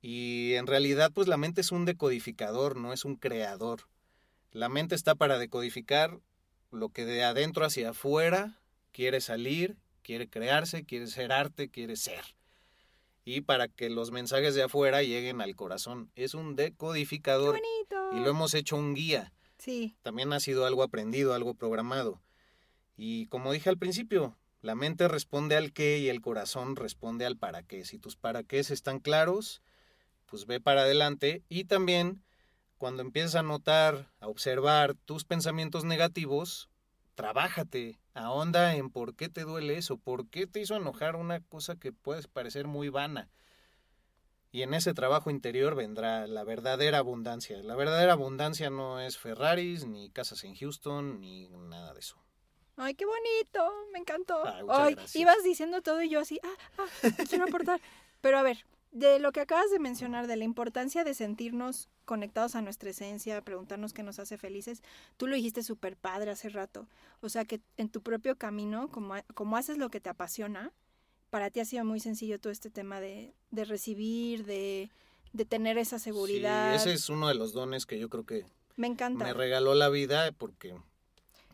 y 0.00 0.54
en 0.54 0.66
realidad 0.66 1.10
pues 1.12 1.28
la 1.28 1.36
mente 1.36 1.60
es 1.60 1.72
un 1.72 1.84
decodificador, 1.84 2.78
no 2.78 2.94
es 2.94 3.04
un 3.04 3.16
creador. 3.16 3.82
La 4.50 4.70
mente 4.70 4.94
está 4.94 5.14
para 5.14 5.36
decodificar 5.36 6.20
lo 6.70 6.88
que 6.88 7.04
de 7.04 7.22
adentro 7.22 7.66
hacia 7.66 7.90
afuera 7.90 8.58
quiere 8.92 9.20
salir, 9.20 9.76
quiere 10.00 10.26
crearse, 10.26 10.86
quiere 10.86 11.06
ser 11.06 11.32
arte, 11.32 11.68
quiere 11.68 11.96
ser. 11.96 12.24
Y 13.26 13.42
para 13.42 13.68
que 13.68 13.90
los 13.90 14.10
mensajes 14.10 14.54
de 14.54 14.62
afuera 14.62 15.02
lleguen 15.02 15.42
al 15.42 15.54
corazón. 15.54 16.10
Es 16.14 16.32
un 16.32 16.56
decodificador. 16.56 17.60
Y 18.12 18.20
lo 18.20 18.30
hemos 18.30 18.54
hecho 18.54 18.76
un 18.76 18.94
guía. 18.94 19.34
También 20.02 20.32
ha 20.32 20.40
sido 20.40 20.66
algo 20.66 20.82
aprendido, 20.82 21.34
algo 21.34 21.54
programado. 21.54 22.20
Y 22.96 23.26
como 23.26 23.52
dije 23.52 23.68
al 23.68 23.78
principio, 23.78 24.36
la 24.62 24.74
mente 24.74 25.08
responde 25.08 25.56
al 25.56 25.72
qué 25.72 25.98
y 25.98 26.08
el 26.08 26.20
corazón 26.20 26.76
responde 26.76 27.26
al 27.26 27.36
para 27.36 27.62
qué. 27.62 27.84
Si 27.84 27.98
tus 27.98 28.16
para 28.16 28.42
qué 28.42 28.60
están 28.60 29.00
claros, 29.00 29.62
pues 30.26 30.46
ve 30.46 30.60
para 30.60 30.82
adelante. 30.82 31.42
Y 31.48 31.64
también, 31.64 32.22
cuando 32.78 33.02
empiezas 33.02 33.36
a 33.36 33.42
notar, 33.42 34.10
a 34.20 34.28
observar 34.28 34.94
tus 34.94 35.24
pensamientos 35.24 35.84
negativos, 35.84 36.68
trabájate, 37.14 37.98
ahonda 38.14 38.76
en 38.76 38.90
por 38.90 39.14
qué 39.14 39.28
te 39.28 39.42
duele 39.42 39.78
eso, 39.78 39.96
por 39.98 40.28
qué 40.28 40.46
te 40.46 40.60
hizo 40.60 40.76
enojar 40.76 41.16
una 41.16 41.40
cosa 41.40 41.76
que 41.76 41.92
puede 41.92 42.22
parecer 42.28 42.66
muy 42.66 42.88
vana. 42.88 43.30
Y 44.56 44.62
en 44.62 44.72
ese 44.72 44.94
trabajo 44.94 45.28
interior 45.28 45.74
vendrá 45.74 46.26
la 46.26 46.42
verdadera 46.42 46.96
abundancia. 46.96 47.62
La 47.62 47.74
verdadera 47.74 48.14
abundancia 48.14 48.70
no 48.70 48.98
es 49.00 49.18
Ferraris, 49.18 49.84
ni 49.84 50.08
casas 50.08 50.44
en 50.44 50.54
Houston, 50.54 51.20
ni 51.20 51.46
nada 51.48 51.92
de 51.92 52.00
eso. 52.00 52.16
Ay, 52.78 52.94
qué 52.94 53.04
bonito, 53.04 53.70
me 53.92 53.98
encantó. 53.98 54.42
Ay, 54.70 54.96
ibas 55.12 55.44
diciendo 55.44 55.82
todo 55.82 56.00
y 56.02 56.08
yo 56.08 56.20
así, 56.20 56.40
ah, 56.42 56.54
ah, 56.78 57.10
quiero 57.28 57.44
aportar. 57.44 57.82
Pero 58.22 58.38
a 58.38 58.42
ver, 58.42 58.64
de 58.92 59.18
lo 59.18 59.30
que 59.30 59.40
acabas 59.40 59.70
de 59.70 59.78
mencionar, 59.78 60.26
de 60.26 60.36
la 60.36 60.44
importancia 60.44 61.04
de 61.04 61.12
sentirnos 61.12 61.90
conectados 62.06 62.54
a 62.54 62.62
nuestra 62.62 62.88
esencia, 62.88 63.42
preguntarnos 63.42 63.92
qué 63.92 64.02
nos 64.02 64.18
hace 64.18 64.38
felices, 64.38 64.82
tú 65.18 65.26
lo 65.26 65.36
dijiste 65.36 65.62
súper 65.64 65.98
padre 65.98 66.30
hace 66.30 66.48
rato. 66.48 66.88
O 67.20 67.28
sea, 67.28 67.44
que 67.44 67.60
en 67.76 67.90
tu 67.90 68.00
propio 68.00 68.38
camino, 68.38 68.88
como, 68.88 69.16
como 69.34 69.58
haces 69.58 69.76
lo 69.76 69.90
que 69.90 70.00
te 70.00 70.08
apasiona, 70.08 70.72
para 71.30 71.50
ti 71.50 71.60
ha 71.60 71.64
sido 71.64 71.84
muy 71.84 72.00
sencillo 72.00 72.38
todo 72.38 72.52
este 72.52 72.70
tema 72.70 73.00
de, 73.00 73.32
de 73.50 73.64
recibir, 73.64 74.44
de, 74.44 74.90
de 75.32 75.44
tener 75.44 75.78
esa 75.78 75.98
seguridad. 75.98 76.70
Sí, 76.72 76.76
ese 76.88 76.92
es 76.94 77.08
uno 77.08 77.28
de 77.28 77.34
los 77.34 77.52
dones 77.52 77.86
que 77.86 77.98
yo 77.98 78.08
creo 78.08 78.24
que 78.24 78.44
Me 78.76 78.86
encanta. 78.86 79.24
me 79.24 79.32
regaló 79.34 79.74
la 79.74 79.88
vida 79.88 80.32
porque 80.32 80.74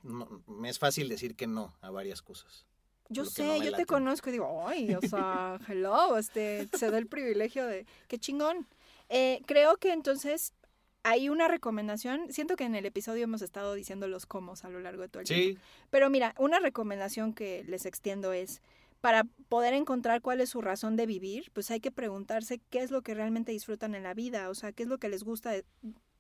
no- 0.03 0.43
me 0.47 0.69
es 0.69 0.79
fácil 0.79 1.09
decir 1.09 1.35
que 1.37 1.47
no 1.47 1.75
a 1.81 1.91
varias 1.91 2.23
cosas. 2.23 2.67
Yo 3.09 3.25
sé, 3.27 3.45
no 3.59 3.65
yo 3.65 3.73
te 3.77 3.85
conozco 3.85 4.31
y 4.31 4.33
digo, 4.33 4.67
ay, 4.67 4.95
o 4.95 5.01
sea, 5.03 5.59
hello, 5.69 6.17
este, 6.17 6.69
se 6.77 6.91
da 6.91 6.99
el 6.99 7.07
privilegio 7.07 7.67
de, 7.67 7.87
qué 8.09 8.19
chingón. 8.19 8.67
Eh, 9.11 9.43
creo 9.47 9.77
que 9.77 9.93
entonces 9.93 10.55
hay 11.03 11.29
una 11.29 11.49
recomendación, 11.49 12.33
siento 12.33 12.57
que 12.57 12.65
en 12.65 12.75
el 12.75 12.87
episodio 12.87 13.25
hemos 13.25 13.43
estado 13.43 13.75
diciendo 13.75 14.07
los 14.09 14.25
cómo 14.25 14.55
a 14.63 14.69
lo 14.71 14.81
largo 14.81 15.03
de 15.03 15.09
todo 15.09 15.21
el 15.21 15.27
tiempo. 15.27 15.61
Sí, 15.61 15.67
Pero 15.91 16.09
mira, 16.09 16.35
una 16.39 16.61
recomendación 16.61 17.35
que 17.35 17.65
les 17.65 17.85
extiendo 17.87 18.33
es, 18.33 18.63
para 19.03 19.25
poder 19.51 19.75
encontrar 19.75 20.23
cuál 20.23 20.41
es 20.41 20.49
su 20.51 20.63
razón 20.63 20.97
de 20.97 21.05
vivir, 21.07 21.51
pues 21.53 21.71
hay 21.71 21.81
que 21.81 21.91
preguntarse 21.91 22.61
qué 22.71 22.79
es 22.83 22.91
lo 22.91 23.03
que 23.03 23.15
realmente 23.15 23.53
disfrutan 23.53 23.95
en 23.95 24.05
la 24.05 24.15
vida, 24.15 24.49
o 24.49 24.55
sea, 24.55 24.73
qué 24.73 24.85
es 24.85 24.89
lo 24.89 24.97
que 24.99 25.09
les 25.11 25.25
gusta, 25.25 25.51
de- 25.51 25.65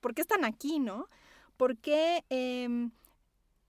por 0.00 0.14
qué 0.14 0.20
están 0.22 0.44
aquí, 0.44 0.80
¿no? 0.80 1.08
¿Por 1.56 1.76
qué 1.78 2.24
em, 2.28 2.90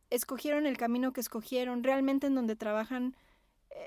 escogieron 0.10 0.66
el 0.66 0.78
camino 0.78 1.14
que 1.14 1.22
escogieron? 1.22 1.84
¿Realmente 1.84 2.28
en 2.28 2.36
donde 2.36 2.56
trabajan 2.56 3.16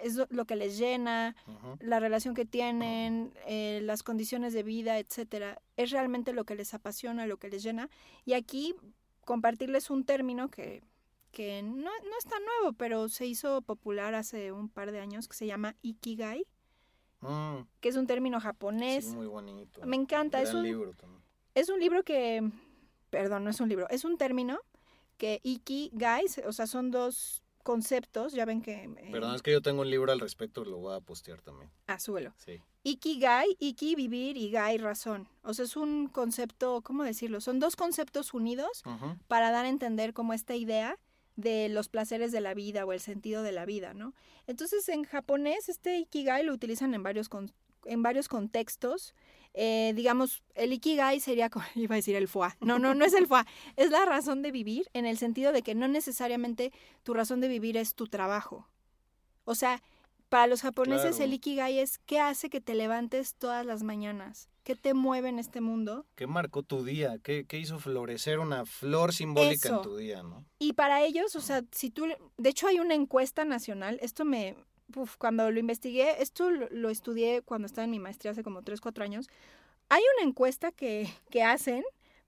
es 0.03 0.15
lo- 0.31 0.45
que 0.47 0.57
les 0.57 0.79
llena? 0.79 1.35
la 1.81 2.01
relación 2.01 2.35
que 2.35 2.45
tienen, 2.45 3.33
eh, 3.47 3.81
las 3.83 4.03
condiciones 4.03 4.53
de 4.53 4.63
vida, 4.63 4.99
etcétera, 4.99 5.61
es 5.77 5.91
realmente 5.91 6.33
lo 6.33 6.45
que 6.45 6.55
les 6.55 6.73
apasiona, 6.73 7.27
lo 7.27 7.37
que 7.37 7.49
les 7.51 7.63
llena. 7.63 7.91
Y 8.25 8.33
aquí 8.35 8.75
compartirles 9.25 9.91
un 9.91 10.05
término 10.05 10.49
que, 10.51 10.83
que 11.37 11.63
no, 11.63 11.75
no 11.91 12.19
es 12.19 12.25
tan 12.25 12.43
nuevo, 12.47 12.73
pero 12.79 13.11
se 13.11 13.27
hizo 13.27 13.61
popular 13.61 14.15
hace 14.15 14.53
un 14.53 14.71
par 14.71 14.91
de 14.91 15.01
años, 15.01 15.29
que 15.29 15.37
se 15.37 15.47
llama 15.47 15.77
Ikigai, 15.83 16.47
mm, 17.21 17.57
que 17.83 17.91
es 17.91 17.97
un 17.97 18.07
término 18.07 18.41
japonés. 18.41 19.05
sí, 19.05 19.15
muy 19.15 19.27
bonito. 19.27 19.85
Me 19.85 19.97
encanta, 19.97 20.41
es 20.41 20.49
Gran 20.49 20.61
un, 20.61 20.65
libro 20.65 20.95
también. 20.95 21.23
es 21.55 21.69
un 21.69 21.79
libro 21.79 22.05
que, 22.05 22.43
perdón, 23.11 23.45
no 23.45 23.51
es 23.51 23.61
un 23.61 23.69
libro, 23.69 23.87
es 23.91 24.07
un 24.07 24.17
término 24.17 24.61
que 25.19 25.41
Ikigai, 25.43 26.25
o 26.47 26.53
sea, 26.55 26.67
son 26.67 26.91
dos 26.91 27.43
conceptos, 27.63 28.33
ya 28.33 28.47
ven 28.47 28.63
que... 28.63 28.85
eh, 28.85 29.09
Perdón, 29.13 29.35
es 29.35 29.43
que 29.43 29.53
yo 29.53 29.61
tengo 29.61 29.83
un 29.83 29.91
libro 29.91 30.13
al 30.13 30.21
respecto, 30.21 30.65
lo 30.65 30.79
voy 30.79 30.97
a 30.97 31.01
postear 31.01 31.43
también. 31.43 31.71
ah, 31.87 31.99
súbelo. 31.99 32.33
Sí. 32.39 32.63
Ikigai, 32.83 33.59
Iki, 33.59 33.95
vivir, 33.95 34.39
y 34.39 34.51
Gai, 34.51 34.79
razón. 34.79 35.29
O 35.43 35.53
sea, 35.53 35.67
es 35.67 35.77
un 35.77 36.07
concepto, 36.07 36.81
¿cómo 36.81 37.05
decirlo? 37.05 37.43
Son 37.43 37.59
dos 37.59 37.77
conceptos 37.77 38.33
unidos 38.33 38.85
para 39.29 39.51
dar 39.51 39.67
a 39.67 39.69
entender 39.69 40.15
como 40.15 40.33
esta 40.33 40.55
idea 40.55 40.97
de 41.37 41.69
los 41.69 41.89
placeres 41.89 42.33
de 42.33 42.41
la 42.41 42.55
vida 42.55 42.85
o 42.85 42.93
el 42.93 43.01
sentido 43.01 43.43
de 43.43 43.53
la 43.53 43.65
vida, 43.67 43.95
¿no? 43.95 44.15
Entonces, 44.47 44.89
en 44.89 45.05
japonés, 45.05 45.69
este 45.69 45.99
Ikigai 45.99 46.45
lo 46.45 46.53
utilizan 46.53 46.95
en 46.95 47.03
varios, 47.03 47.29
con- 47.29 47.53
en 47.85 48.03
varios 48.03 48.29
contextos. 48.29 49.15
Eh, 49.55 49.93
digamos, 49.95 50.43
el 50.55 50.73
Ikigai 50.73 51.21
sería, 51.21 51.51
iba 51.75 51.95
a 51.95 51.97
decir 51.97 52.17
el 52.17 52.29
FUA. 52.29 52.57
No, 52.61 52.79
no, 52.79 52.95
no 52.95 53.05
es 53.05 53.15
el 53.15 53.27
FUA. 53.27 53.47
Es 53.77 53.91
la 53.91 54.05
razón 54.05 54.43
de 54.43 54.51
vivir 54.51 54.89
en 54.93 55.07
el 55.07 55.19
sentido 55.19 55.53
de 55.53 55.63
que 55.63 55.75
no 55.75 55.89
necesariamente 55.89 56.73
tu 57.03 57.15
razón 57.15 57.41
de 57.41 57.49
vivir 57.49 57.77
es 57.77 57.95
tu 57.95 58.07
trabajo. 58.07 58.67
O 59.45 59.55
sea, 59.55 59.83
para 60.29 60.47
los 60.47 60.63
japoneses 60.63 61.17
Claro. 61.17 61.25
el 61.25 61.35
Ikigai 61.35 61.79
es 61.79 61.99
qué 61.99 62.21
hace 62.21 62.51
que 62.51 62.61
te 62.61 62.75
levantes 62.75 63.35
todas 63.35 63.65
las 63.65 63.83
mañanas, 63.83 64.49
qué 64.65 64.75
te 64.75 64.95
mueve 64.95 65.29
en 65.29 65.39
este 65.39 65.61
mundo. 65.61 66.05
¿Qué 66.17 66.27
marcó 66.27 66.63
tu 66.63 66.85
día? 66.85 67.19
¿Qué, 67.23 67.45
qué 67.47 67.59
hizo 67.59 67.79
florecer 67.79 68.39
una 68.39 68.65
flor 68.67 69.13
simbólica 69.15 69.69
Eso. 69.69 69.77
en 69.77 69.83
tu 69.83 69.97
día, 69.97 70.23
no? 70.23 70.45
Y 70.59 70.73
para 70.73 71.03
ellos, 71.05 71.37
o 71.37 71.41
sea, 71.41 71.63
si 71.71 71.91
tú, 71.91 72.07
de 72.37 72.49
hecho 72.49 72.67
hay 72.67 72.81
una 72.81 72.95
encuesta 72.95 73.45
nacional, 73.45 73.99
esto 74.03 74.25
me, 74.25 74.57
uf, 74.97 75.17
cuando 75.17 75.51
lo 75.51 75.61
investigué, 75.61 76.21
esto 76.23 76.51
lo, 76.51 76.69
lo 76.71 76.91
estudié 76.91 77.43
cuando 77.43 77.67
estaba 77.67 77.85
en 77.85 77.91
mi 77.93 78.01
maestría 78.01 78.33
hace 78.33 78.43
como 78.43 78.63
3, 78.63 78.81
4 78.81 79.05
años, 79.05 79.29
hay 79.89 80.03
una 80.19 80.29
encuesta 80.29 80.73
que, 80.73 81.09
que 81.31 81.45
hacen 81.45 81.85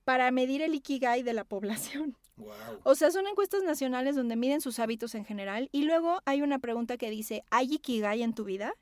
para 0.09 0.30
medir 0.30 0.62
el 0.62 0.74
Ikigai 0.74 1.22
de 1.22 1.34
la 1.34 1.44
población. 1.44 2.16
Wow. 2.38 2.50
O 2.84 2.94
sea, 2.94 3.11
son 3.11 3.26
encuestas 3.26 3.64
nacionales 3.64 4.14
donde 4.14 4.36
miden 4.36 4.61
sus 4.61 4.78
hábitos 4.78 5.16
en 5.16 5.24
general 5.24 5.68
y 5.72 5.82
luego 5.82 6.20
hay 6.24 6.40
una 6.40 6.61
pregunta 6.61 6.96
que 6.96 7.11
dice, 7.11 7.42
¿hay 7.50 7.74
Ikigai 7.74 8.22
en 8.22 8.32
tu 8.32 8.44
vida? 8.44 8.74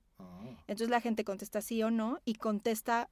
Entonces 0.67 0.91
la 0.91 1.01
gente 1.01 1.25
contesta 1.25 1.63
sí 1.63 1.83
o 1.83 1.91
no 1.91 2.21
y 2.27 2.35
contesta 2.35 3.09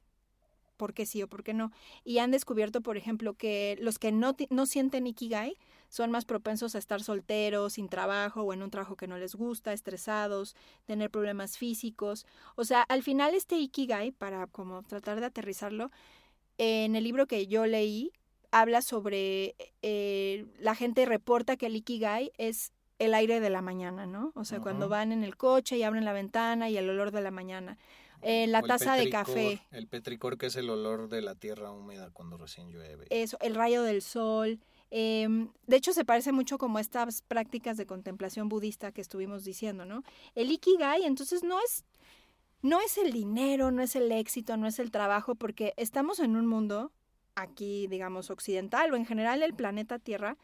por 0.77 0.93
qué 0.93 1.07
sí 1.07 1.23
o 1.23 1.29
por 1.29 1.45
qué 1.45 1.55
no. 1.55 1.73
Y 2.05 2.19
han 2.19 2.31
descubierto, 2.31 2.83
por 2.83 2.99
ejemplo, 2.99 3.33
que 3.33 3.79
los 3.81 3.99
que 3.99 4.13
no, 4.13 4.37
no 4.51 4.67
sienten 4.67 5.07
Ikigai 5.07 5.57
son 5.89 6.11
más 6.11 6.27
propensos 6.27 6.75
a 6.75 6.79
estar 6.79 7.03
solteros, 7.03 7.73
sin 7.73 7.89
trabajo 7.89 8.43
o 8.43 8.53
en 8.53 8.63
un 8.63 8.71
trabajo 8.71 8.97
que 8.97 9.07
no 9.07 9.17
les 9.17 9.35
gusta, 9.35 9.73
estresados, 9.73 10.57
tener 10.85 11.11
problemas 11.11 11.57
físicos. 11.57 12.27
O 12.55 12.65
sea, 12.65 12.83
al 12.83 13.03
final 13.03 13.35
este 13.35 13.57
Ikigai, 13.57 14.11
para 14.13 14.47
como 14.47 14.83
tratar 14.83 15.21
de 15.21 15.27
aterrizarlo, 15.27 15.91
en 16.59 16.97
el 16.97 17.05
libro 17.05 17.27
que 17.27 17.47
yo 17.47 17.67
leí, 17.67 18.13
habla 18.51 18.83
sobre 18.83 19.57
eh, 19.83 20.47
la 20.59 20.75
gente 20.75 21.05
reporta 21.07 21.57
que 21.57 21.67
el 21.67 21.77
Ikigai 21.77 22.33
es 22.39 22.73
el 22.99 23.15
aire 23.15 23.41
de 23.41 23.51
la 23.51 23.61
mañana, 23.63 24.07
¿no? 24.07 24.33
O 24.37 24.45
sea, 24.45 24.61
cuando 24.61 24.89
van 24.89 25.11
en 25.11 25.25
el 25.25 25.37
coche 25.37 25.77
y 25.77 25.83
abren 25.83 26.05
la 26.05 26.13
ventana 26.13 26.71
y 26.71 26.77
el 26.77 26.89
olor 26.89 27.11
de 27.11 27.21
la 27.21 27.31
mañana. 27.33 27.77
Eh, 28.23 28.47
la 28.47 28.61
O 28.61 28.63
taza 28.63 28.97
de 28.97 29.11
café, 29.11 29.61
El 29.71 29.87
petricor 29.87 30.39
que 30.39 30.47
es 30.47 30.57
el 30.57 30.71
olor 30.71 31.09
de 31.09 31.21
la 31.21 31.35
tierra 31.35 31.73
húmeda 31.73 32.11
cuando 32.11 32.39
recién 32.39 32.71
llueve. 32.71 33.07
eso, 33.11 33.37
el 33.41 33.55
rayo 33.55 33.83
del 33.83 34.01
sol. 34.01 34.61
em, 34.91 35.49
de 35.67 35.77
hecho, 35.77 35.93
se 35.93 36.05
parece 36.05 36.31
mucho 36.31 36.57
como 36.57 36.79
estas 36.79 37.21
prácticas 37.23 37.77
de 37.77 37.85
contemplación 37.85 38.49
budista 38.49 38.93
que 38.93 39.01
estuvimos 39.01 39.43
diciendo, 39.45 39.85
¿no? 39.85 40.05
El 40.37 40.53
Ikigai, 40.53 41.05
entonces, 41.05 41.43
no 41.43 41.59
es, 41.61 41.85
no 42.65 42.81
es 42.81 42.97
el 42.97 43.13
dinero, 43.13 43.71
no 43.71 43.83
es 43.83 43.95
el 43.95 44.11
éxito, 44.11 44.57
no 44.57 44.67
es 44.67 44.79
el 44.79 44.91
trabajo, 44.91 45.35
porque 45.35 45.75
estamos 45.77 46.19
en 46.19 46.35
un 46.35 46.47
mundo 46.47 46.93
aquí, 47.35 47.87
digamos, 47.89 48.31
occidental 48.31 48.91
o 48.91 48.97
en 48.97 49.05
general 49.05 49.43
el 49.43 49.53
planeta 49.53 49.99
Tierra, 49.99 50.39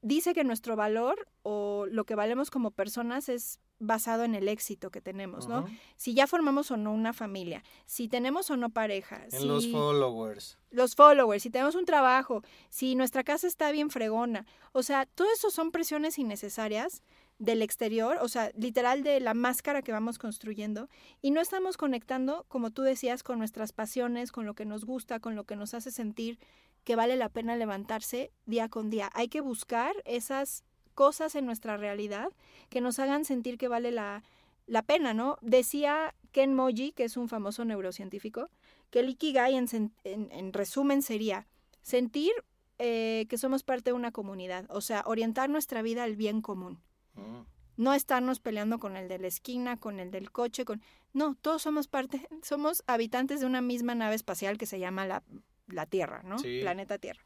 dice 0.00 0.32
que 0.32 0.44
nuestro 0.44 0.76
valor 0.76 1.28
o 1.42 1.84
lo 1.90 2.04
que 2.04 2.14
valemos 2.14 2.50
como 2.50 2.70
personas 2.70 3.28
es 3.28 3.60
basado 3.78 4.24
en 4.24 4.34
el 4.34 4.48
éxito 4.48 4.90
que 4.90 5.02
tenemos, 5.02 5.46
¿no? 5.46 5.66
Si 5.96 6.14
ya 6.14 6.26
formamos 6.26 6.70
o 6.70 6.78
no 6.78 6.90
una 6.90 7.12
familia, 7.12 7.62
si 7.84 8.08
tenemos 8.08 8.48
o 8.50 8.56
no 8.56 8.70
pareja, 8.70 9.22
En 9.24 9.40
si 9.40 9.46
los 9.46 9.70
followers. 9.70 10.56
los 10.70 10.94
followers, 10.94 11.42
si 11.42 11.50
tenemos 11.50 11.74
un 11.74 11.84
trabajo, 11.84 12.42
si 12.70 12.94
nuestra 12.94 13.24
casa 13.24 13.46
está 13.46 13.70
bien 13.72 13.90
fregona. 13.90 14.46
O 14.72 14.82
sea, 14.82 15.04
todo 15.04 15.28
eso 15.30 15.50
son 15.50 15.70
presiones 15.70 16.18
innecesarias 16.18 17.02
del 17.42 17.60
exterior, 17.60 18.18
o 18.20 18.28
sea, 18.28 18.52
literal 18.56 19.02
de 19.02 19.18
la 19.18 19.34
máscara 19.34 19.82
que 19.82 19.90
vamos 19.90 20.16
construyendo 20.16 20.88
y 21.20 21.32
no 21.32 21.40
estamos 21.40 21.76
conectando, 21.76 22.44
como 22.46 22.70
tú 22.70 22.82
decías, 22.82 23.24
con 23.24 23.38
nuestras 23.38 23.72
pasiones, 23.72 24.30
con 24.30 24.46
lo 24.46 24.54
que 24.54 24.64
nos 24.64 24.84
gusta, 24.84 25.18
con 25.18 25.34
lo 25.34 25.42
que 25.42 25.56
nos 25.56 25.74
hace 25.74 25.90
sentir 25.90 26.38
que 26.84 26.94
vale 26.94 27.16
la 27.16 27.28
pena 27.28 27.56
levantarse 27.56 28.30
día 28.46 28.68
con 28.68 28.90
día. 28.90 29.10
Hay 29.12 29.26
que 29.26 29.40
buscar 29.40 29.92
esas 30.04 30.62
cosas 30.94 31.34
en 31.34 31.44
nuestra 31.44 31.76
realidad 31.76 32.28
que 32.68 32.80
nos 32.80 33.00
hagan 33.00 33.24
sentir 33.24 33.58
que 33.58 33.66
vale 33.66 33.90
la, 33.90 34.22
la 34.68 34.82
pena, 34.82 35.12
¿no? 35.12 35.36
Decía 35.40 36.14
Ken 36.30 36.54
Moji, 36.54 36.92
que 36.92 37.02
es 37.04 37.16
un 37.16 37.28
famoso 37.28 37.64
neurocientífico, 37.64 38.50
que 38.90 39.00
el 39.00 39.08
Ikigai 39.08 39.56
en, 39.56 40.52
resumen 40.52 41.02
sería 41.02 41.48
sentir 41.82 42.30
eh, 42.78 43.26
que 43.28 43.36
somos 43.36 43.64
parte 43.64 43.90
de 43.90 43.94
una 43.94 44.12
comunidad, 44.12 44.66
o 44.68 44.80
sea, 44.80 45.02
orientar 45.06 45.50
nuestra 45.50 45.82
vida 45.82 46.04
al 46.04 46.14
bien 46.14 46.40
común. 46.40 46.78
Mm. 47.14 47.42
No 47.76 47.94
estarnos 47.94 48.40
peleando 48.40 48.78
con 48.78 48.96
el 48.96 49.08
de 49.08 49.18
la 49.18 49.26
esquina, 49.26 49.76
con 49.76 49.98
el 49.98 50.10
del 50.10 50.30
coche, 50.30 50.64
con... 50.64 50.82
No, 51.12 51.34
todos 51.40 51.62
somos 51.62 51.88
parte, 51.88 52.28
somos 52.42 52.82
habitantes 52.86 53.40
de 53.40 53.46
una 53.46 53.60
misma 53.60 53.94
nave 53.94 54.14
espacial 54.14 54.58
que 54.58 54.66
se 54.66 54.78
llama 54.78 55.06
la, 55.06 55.22
la 55.66 55.86
Tierra, 55.86 56.22
¿no? 56.22 56.38
Sí. 56.38 56.60
Planeta 56.60 56.98
Tierra. 56.98 57.22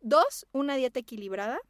Dos, 0.00 0.46
una 0.52 0.76
dieta 0.76 1.00
equilibrada. 1.00 1.60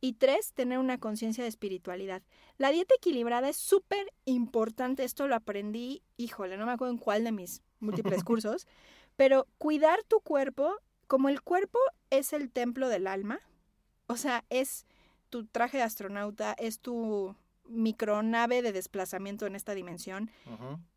Y 0.00 0.12
tres, 0.12 0.52
tener 0.52 0.78
una 0.78 0.98
conciencia 0.98 1.42
de 1.42 1.48
espiritualidad. 1.48 2.22
La 2.58 2.70
dieta 2.70 2.94
equilibrada 2.94 3.48
es 3.48 3.56
súper 3.56 4.12
importante. 4.26 5.04
Esto 5.04 5.26
lo 5.26 5.34
aprendí, 5.34 6.02
híjole, 6.18 6.58
no 6.58 6.66
me 6.66 6.72
acuerdo 6.72 6.92
en 6.92 6.98
cuál 6.98 7.24
de 7.24 7.32
mis 7.32 7.62
múltiples 7.80 8.22
cursos. 8.22 8.66
Pero 9.16 9.46
cuidar 9.58 10.02
tu 10.04 10.20
cuerpo, 10.20 10.76
como 11.06 11.28
el 11.28 11.40
cuerpo 11.40 11.78
es 12.10 12.32
el 12.32 12.50
templo 12.50 12.88
del 12.88 13.06
alma, 13.06 13.40
o 14.06 14.16
sea, 14.16 14.44
es 14.50 14.86
tu 15.30 15.46
traje 15.46 15.78
de 15.78 15.82
astronauta, 15.82 16.54
es 16.58 16.80
tu 16.80 17.34
micronave 17.68 18.62
de 18.62 18.72
desplazamiento 18.72 19.46
en 19.46 19.56
esta 19.56 19.74
dimensión. 19.74 20.30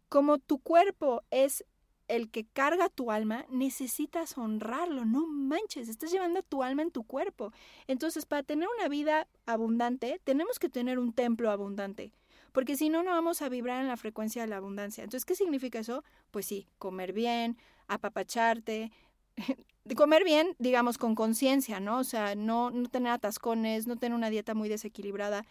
Como 0.08 0.38
tu 0.40 0.60
cuerpo 0.60 1.24
es 1.32 1.66
el 2.08 2.30
que 2.32 2.46
carga 2.46 2.90
tu 2.90 3.12
alma, 3.12 3.46
necesitas 3.50 4.38
honrarlo, 4.38 5.06
no 5.06 5.28
manches, 5.28 5.88
estás 5.88 6.12
llevando 6.12 6.42
tu 6.42 6.64
alma 6.64 6.82
en 6.82 6.92
tu 6.92 7.04
cuerpo. 7.04 7.54
Entonces, 7.88 8.26
para 8.26 8.44
tener 8.44 8.68
una 8.80 8.90
vida 8.90 9.28
abundante, 9.46 10.20
tenemos 10.24 10.58
que 10.58 10.70
tener 10.70 10.98
un 10.98 11.14
templo 11.14 11.52
abundante, 11.52 12.12
porque 12.52 12.76
si 12.76 12.90
no, 12.90 13.04
no 13.04 13.12
vamos 13.12 13.44
a 13.44 13.50
vibrar 13.50 13.82
en 13.82 13.88
la 13.88 13.96
frecuencia 13.96 14.42
de 14.42 14.48
la 14.48 14.58
abundancia. 14.58 15.04
Entonces, 15.04 15.24
¿qué 15.26 15.36
significa 15.36 15.80
eso? 15.80 16.04
Pues 16.32 16.48
sí, 16.48 16.68
comer 16.80 17.14
bien, 17.14 17.58
apapacharte, 17.88 18.92
comer 19.96 20.24
bien, 20.24 20.56
digamos, 20.60 20.98
con 20.98 21.16
conciencia, 21.16 21.80
¿no? 21.80 22.00
O 22.00 22.04
sea, 22.04 22.36
no, 22.36 22.72
no 22.72 22.90
tener 22.90 23.12
atascones, 23.12 23.88
no 23.88 23.98
tener 23.98 24.16
una 24.16 24.30
dieta 24.30 24.54
muy 24.54 24.70
desequilibrada 24.70 25.46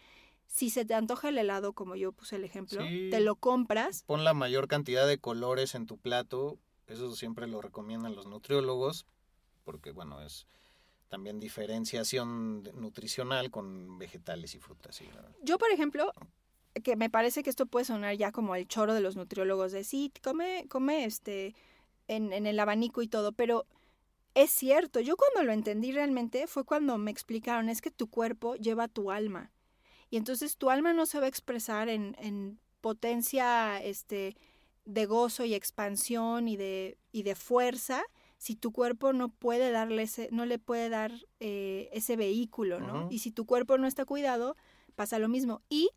si 0.49 0.69
se 0.69 0.83
te 0.83 0.95
antoja 0.95 1.29
el 1.29 1.37
helado, 1.37 1.73
como 1.73 1.95
yo 1.95 2.11
puse 2.11 2.35
el 2.35 2.43
ejemplo, 2.43 2.83
te 2.83 3.19
lo 3.19 3.35
compras. 3.35 4.03
Pon 4.07 4.23
la 4.23 4.33
mayor 4.33 4.67
cantidad 4.67 5.07
de 5.07 5.19
colores 5.19 5.75
en 5.75 5.85
tu 5.85 5.97
plato. 5.97 6.57
Eso 6.87 7.15
siempre 7.15 7.47
lo 7.47 7.61
recomiendan 7.61 8.15
los 8.15 8.25
nutriólogos, 8.25 9.05
porque 9.63 9.91
bueno, 9.91 10.21
es 10.21 10.47
también 11.07 11.39
diferenciación 11.39 12.63
nutricional 12.73 13.51
con 13.51 13.99
vegetales 13.99 14.55
y 14.55 14.59
frutas. 14.59 14.99
Yo, 15.43 15.59
por 15.59 15.69
ejemplo, 15.71 16.11
que 16.83 16.95
me 16.95 17.11
parece 17.11 17.43
que 17.43 17.51
esto 17.51 17.67
puede 17.67 17.85
sonar 17.85 18.15
ya 18.15 18.31
como 18.31 18.55
el 18.55 18.67
choro 18.67 18.95
de 18.95 19.01
los 19.01 19.15
nutriólogos 19.15 19.71
de 19.71 19.83
sí, 19.83 20.11
come, 20.23 20.65
come 20.67 21.05
este 21.05 21.55
en, 22.07 22.33
en 22.33 22.47
el 22.47 22.59
abanico 22.59 23.03
y 23.03 23.07
todo, 23.07 23.33
pero 23.33 23.67
es 24.33 24.51
cierto, 24.51 24.99
yo 24.99 25.15
cuando 25.17 25.43
lo 25.43 25.53
entendí 25.53 25.91
realmente 25.91 26.47
fue 26.47 26.63
cuando 26.63 26.97
me 26.97 27.11
explicaron, 27.11 27.69
es 27.69 27.81
que 27.81 27.91
tu 27.91 28.09
cuerpo 28.09 28.55
lleva 28.55 28.87
tu 28.87 29.11
alma. 29.11 29.51
Y 30.09 30.17
entonces 30.17 30.57
tu 30.57 30.69
alma 30.69 30.93
no 30.93 31.05
se 31.05 31.19
va 31.19 31.25
a 31.25 31.29
expresar 31.29 31.89
en, 31.89 32.15
en 32.19 32.59
potencia 32.81 33.81
este, 33.83 34.35
de 34.85 35.05
gozo 35.05 35.45
y 35.45 35.53
expansión 35.53 36.47
y 36.47 36.57
de, 36.57 36.97
y 37.11 37.23
de 37.23 37.35
fuerza 37.35 38.03
si 38.39 38.55
tu 38.55 38.71
cuerpo 38.71 39.11
no 39.11 39.29
puede 39.29 39.69
darle 39.69 40.03
ese, 40.03 40.29
no 40.31 40.45
le 40.45 40.59
puede 40.59 40.87
dar 40.87 41.11
eh, 41.41 41.89
ese 41.91 42.15
vehículo, 42.15 42.79
¿no? 42.79 43.09
Y 43.11 43.19
si 43.19 43.31
tu 43.31 43.45
cuerpo 43.45 43.77
no 43.77 43.85
está 43.85 44.05
cuidado, 44.05 44.55
pasa 44.95 45.19
lo 45.19 45.27
mismo. 45.27 45.61
Y 45.67 45.89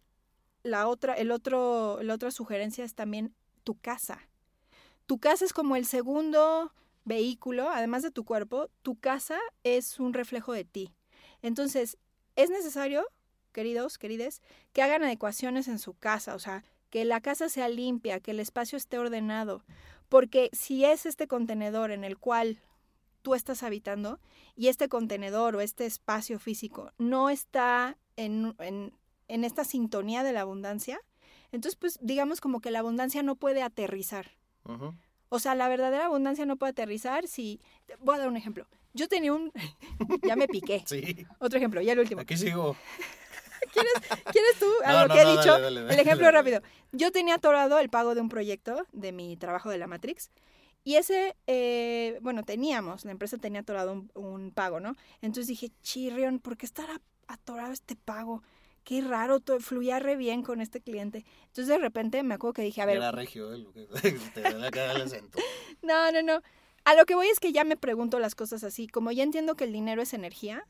la 0.64 0.88
otra, 0.88 1.14
el 1.14 1.30
otro, 1.30 2.02
la 2.02 2.14
otra 2.14 2.32
sugerencia 2.32 2.84
es 2.84 2.96
también 2.96 3.32
tu 3.62 3.76
casa. 3.76 4.28
Tu 5.06 5.20
casa 5.20 5.44
es 5.44 5.52
como 5.52 5.76
el 5.76 5.86
segundo 5.86 6.74
vehículo, 7.04 7.70
además 7.70 8.02
de 8.02 8.10
tu 8.10 8.24
cuerpo, 8.24 8.68
tu 8.82 8.96
casa 8.96 9.38
es 9.64 10.00
un 10.00 10.14
reflejo 10.14 10.52
de 10.52 10.64
ti. 10.64 10.94
Entonces, 11.42 11.98
es 12.36 12.50
necesario 12.50 13.04
queridos, 13.52 13.98
querides, 13.98 14.42
que 14.72 14.82
hagan 14.82 15.04
adecuaciones 15.04 15.68
en 15.68 15.78
su 15.78 15.94
casa, 15.94 16.34
o 16.34 16.38
sea, 16.38 16.64
que 16.90 17.04
la 17.04 17.20
casa 17.20 17.48
sea 17.48 17.68
limpia, 17.68 18.20
que 18.20 18.32
el 18.32 18.40
espacio 18.40 18.76
esté 18.76 18.98
ordenado, 18.98 19.64
porque 20.08 20.50
si 20.52 20.84
es 20.84 21.06
este 21.06 21.28
contenedor 21.28 21.90
en 21.90 22.04
el 22.04 22.18
cual 22.18 22.60
tú 23.22 23.34
estás 23.34 23.62
habitando 23.62 24.18
y 24.56 24.68
este 24.68 24.88
contenedor 24.88 25.54
o 25.54 25.60
este 25.60 25.86
espacio 25.86 26.38
físico 26.38 26.92
no 26.98 27.30
está 27.30 27.96
en, 28.16 28.54
en, 28.58 29.44
esta 29.44 29.64
sintonía 29.64 30.22
de 30.24 30.32
la 30.32 30.40
abundancia, 30.40 31.00
entonces 31.52 31.76
pues 31.76 31.98
digamos 32.02 32.40
como 32.40 32.60
que 32.60 32.70
la 32.70 32.80
abundancia 32.80 33.22
no 33.22 33.36
puede 33.36 33.62
aterrizar. 33.62 34.32
O 35.34 35.38
sea, 35.38 35.54
la 35.54 35.66
verdadera 35.66 36.04
abundancia 36.04 36.44
no 36.44 36.56
puede 36.56 36.72
aterrizar 36.72 37.26
si... 37.26 37.58
Voy 38.00 38.16
a 38.16 38.18
dar 38.18 38.28
un 38.28 38.36
ejemplo. 38.36 38.66
Yo 38.92 39.08
tenía 39.08 39.32
un... 39.32 39.50
ya 40.22 40.36
me 40.36 40.46
piqué. 40.46 40.84
Sí. 40.86 41.26
Otro 41.38 41.56
ejemplo, 41.56 41.80
ya 41.80 41.94
el 41.94 42.00
último. 42.00 42.20
Aquí 42.20 42.36
sigo. 42.36 42.76
¿Quieres, 43.72 43.92
¿Quieres 44.30 44.58
tú 44.58 44.66
a 44.84 45.06
lo 45.06 45.14
que 45.14 45.22
he 45.22 45.36
dicho? 45.36 45.56
el 45.56 45.98
ejemplo 45.98 46.30
rápido. 46.30 46.60
Yo 46.92 47.12
tenía 47.12 47.36
atorado 47.36 47.78
el 47.78 47.88
pago 47.88 48.14
de 48.14 48.20
un 48.20 48.28
proyecto 48.28 48.86
de 48.92 49.12
mi 49.12 49.38
trabajo 49.38 49.70
de 49.70 49.78
la 49.78 49.86
Matrix. 49.86 50.30
Y 50.84 50.96
ese, 50.96 51.34
eh, 51.46 52.18
bueno, 52.20 52.42
teníamos, 52.42 53.06
la 53.06 53.12
empresa 53.12 53.38
tenía 53.38 53.62
atorado 53.62 54.04
un, 54.12 54.50
pago, 54.50 54.80
¿no? 54.80 54.96
Entonces 55.22 55.46
dije, 55.46 55.70
chirrión, 55.80 56.40
¿por 56.40 56.58
qué 56.58 56.66
estará 56.66 57.00
atorado 57.26 57.72
este 57.72 57.96
pago? 57.96 58.42
Qué 58.84 59.00
raro, 59.00 59.40
todo, 59.40 59.60
fluía 59.60 59.98
re 59.98 60.16
bien 60.16 60.42
con 60.42 60.60
este 60.60 60.80
cliente. 60.80 61.24
Entonces 61.42 61.68
de 61.68 61.78
repente 61.78 62.22
me 62.22 62.34
acuerdo 62.34 62.54
que 62.54 62.62
dije, 62.62 62.82
a 62.82 62.86
ver... 62.86 62.96
Era 62.96 63.12
regio, 63.12 63.54
¿eh? 63.54 63.66
te 64.34 64.42
No, 65.82 66.10
no, 66.12 66.22
no. 66.22 66.42
A 66.84 66.94
lo 66.94 67.04
que 67.04 67.14
voy 67.14 67.28
es 67.28 67.38
que 67.38 67.52
ya 67.52 67.64
me 67.64 67.76
pregunto 67.76 68.18
las 68.18 68.34
cosas 68.34 68.64
así. 68.64 68.88
Como 68.88 69.12
ya 69.12 69.22
entiendo 69.22 69.54
que 69.54 69.64
el 69.64 69.72
dinero 69.72 70.02
es 70.02 70.14
energía, 70.14 70.66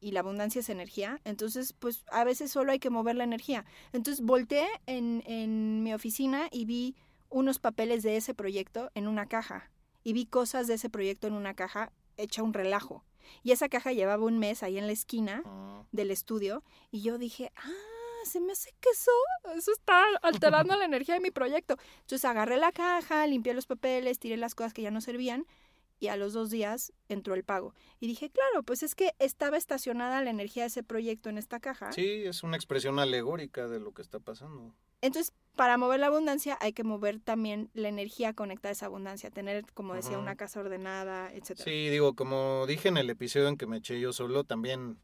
y 0.00 0.12
la 0.12 0.20
abundancia 0.20 0.60
es 0.60 0.70
energía, 0.70 1.20
entonces 1.24 1.74
pues 1.74 2.04
a 2.10 2.24
veces 2.24 2.50
solo 2.50 2.72
hay 2.72 2.78
que 2.78 2.90
mover 2.90 3.16
la 3.16 3.24
energía. 3.24 3.64
Entonces 3.92 4.24
volteé 4.24 4.66
en, 4.86 5.22
en 5.26 5.82
mi 5.82 5.92
oficina 5.92 6.48
y 6.50 6.64
vi 6.64 6.96
unos 7.28 7.58
papeles 7.58 8.02
de 8.02 8.16
ese 8.16 8.34
proyecto 8.34 8.90
en 8.94 9.06
una 9.06 9.26
caja 9.26 9.70
y 10.02 10.12
vi 10.14 10.26
cosas 10.26 10.66
de 10.66 10.74
ese 10.74 10.88
proyecto 10.88 11.26
en 11.26 11.34
una 11.34 11.54
caja 11.54 11.92
hecha 12.16 12.42
un 12.42 12.54
relajo. 12.54 13.04
Y 13.42 13.52
esa 13.52 13.68
caja 13.68 13.92
llevaba 13.92 14.24
un 14.24 14.38
mes 14.38 14.62
ahí 14.62 14.78
en 14.78 14.86
la 14.86 14.92
esquina 14.92 15.42
ah. 15.44 15.84
del 15.92 16.10
estudio 16.10 16.62
y 16.90 17.02
yo 17.02 17.18
dije, 17.18 17.52
ah, 17.56 18.24
se 18.24 18.40
me 18.40 18.52
hace 18.52 18.72
que 18.80 18.90
eso, 18.90 19.10
eso 19.56 19.72
está 19.72 20.04
alterando 20.22 20.76
la 20.76 20.84
energía 20.84 21.14
de 21.14 21.20
mi 21.20 21.30
proyecto. 21.30 21.76
Entonces 22.00 22.24
agarré 22.24 22.56
la 22.56 22.72
caja, 22.72 23.26
limpié 23.26 23.54
los 23.54 23.66
papeles, 23.66 24.18
tiré 24.18 24.36
las 24.36 24.54
cosas 24.54 24.72
que 24.72 24.82
ya 24.82 24.90
no 24.90 25.00
servían 25.00 25.46
y 26.00 26.08
a 26.08 26.16
los 26.16 26.32
dos 26.32 26.50
días 26.50 26.92
entró 27.08 27.34
el 27.34 27.44
pago. 27.44 27.74
Y 28.00 28.06
dije, 28.06 28.30
claro, 28.30 28.62
pues 28.62 28.82
es 28.82 28.94
que 28.94 29.14
estaba 29.18 29.56
estacionada 29.56 30.22
la 30.22 30.30
energía 30.30 30.64
de 30.64 30.68
ese 30.68 30.82
proyecto 30.82 31.28
en 31.28 31.38
esta 31.38 31.60
caja. 31.60 31.92
Sí, 31.92 32.24
es 32.24 32.42
una 32.42 32.56
expresión 32.56 32.98
alegórica 32.98 33.68
de 33.68 33.80
lo 33.80 33.92
que 33.92 34.02
está 34.02 34.18
pasando. 34.18 34.74
Entonces, 35.00 35.32
para 35.56 35.76
mover 35.76 36.00
la 36.00 36.06
abundancia 36.06 36.56
hay 36.60 36.72
que 36.72 36.84
mover 36.84 37.20
también 37.20 37.70
la 37.74 37.88
energía 37.88 38.32
conectada 38.32 38.70
a 38.70 38.72
esa 38.72 38.86
abundancia, 38.86 39.30
tener, 39.30 39.64
como 39.74 39.94
decía, 39.94 40.18
una 40.18 40.36
casa 40.36 40.60
ordenada, 40.60 41.32
etc. 41.34 41.58
Sí, 41.62 41.88
digo, 41.88 42.14
como 42.14 42.64
dije 42.66 42.88
en 42.88 42.96
el 42.96 43.10
episodio 43.10 43.48
en 43.48 43.56
que 43.56 43.66
me 43.66 43.78
eché 43.78 44.00
yo 44.00 44.12
solo, 44.12 44.44
también 44.44 44.98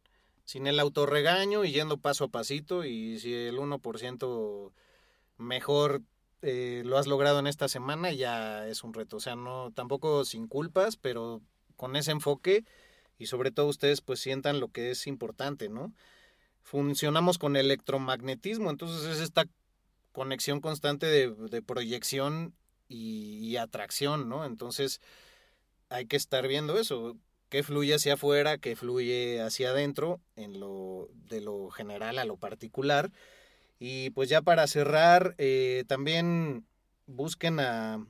sin 0.45 0.67
el 0.67 0.79
autorregaño 0.79 1.65
y 1.65 1.73
yendo 1.73 1.99
paso 1.99 2.25
a 2.25 2.29
pasito 2.29 2.85
y 2.85 3.19
si 3.19 3.35
el 3.35 3.59
1% 3.59 4.73
mejor 5.39 6.03
eh, 6.43 6.83
lo 6.85 6.99
has 6.99 7.07
logrado 7.07 7.41
en 7.41 7.49
esta 7.49 7.69
semana, 7.69 8.13
ya 8.13 8.67
es 8.69 8.85
un 8.85 8.95
reto. 8.95 9.17
O 9.17 9.21
sea, 9.21 9.35
no, 9.37 9.73
tampoco 9.73 10.25
sin 10.25 10.47
culpas, 10.47 10.97
pero 10.97 11.43
con 11.77 11.97
ese 11.97 12.13
enfoque 12.13 12.65
y 13.19 13.27
sobre 13.27 13.51
todo 13.51 13.67
ustedes 13.67 14.01
pues 14.01 14.21
sientan 14.21 14.61
lo 14.61 14.69
que 14.69 14.91
es 14.91 15.07
importante, 15.07 15.69
¿no? 15.69 15.93
Funcionamos 16.63 17.39
con 17.39 17.57
electromagnetismo, 17.57 18.71
entonces 18.71 19.05
es 19.05 19.21
esta 19.21 19.47
conexión 20.17 20.63
constante 20.63 21.07
de, 21.07 21.63
proyección 21.63 22.55
y, 22.89 23.57
atracción, 23.59 24.31
¿no? 24.31 24.47
Entonces 24.47 25.03
hay 25.91 26.07
que 26.07 26.17
estar 26.17 26.49
viendo 26.49 26.79
eso, 26.79 27.19
que 27.51 27.63
fluye 27.63 27.95
hacia 27.95 28.15
afuera, 28.15 28.57
que 28.57 28.77
fluye 28.77 29.43
hacia 29.43 29.71
adentro, 29.71 30.23
en 30.35 30.59
lo, 30.59 31.11
de 31.29 31.43
lo 31.43 31.69
general 31.69 32.19
a 32.19 32.25
lo 32.25 32.39
particular 32.39 33.13
y 33.79 34.09
pues 34.11 34.31
ya 34.31 34.41
para 34.41 34.67
cerrar, 34.67 35.35
eh, 35.37 35.85
también 35.87 36.65
busquen 37.07 37.61
a, 37.61 38.03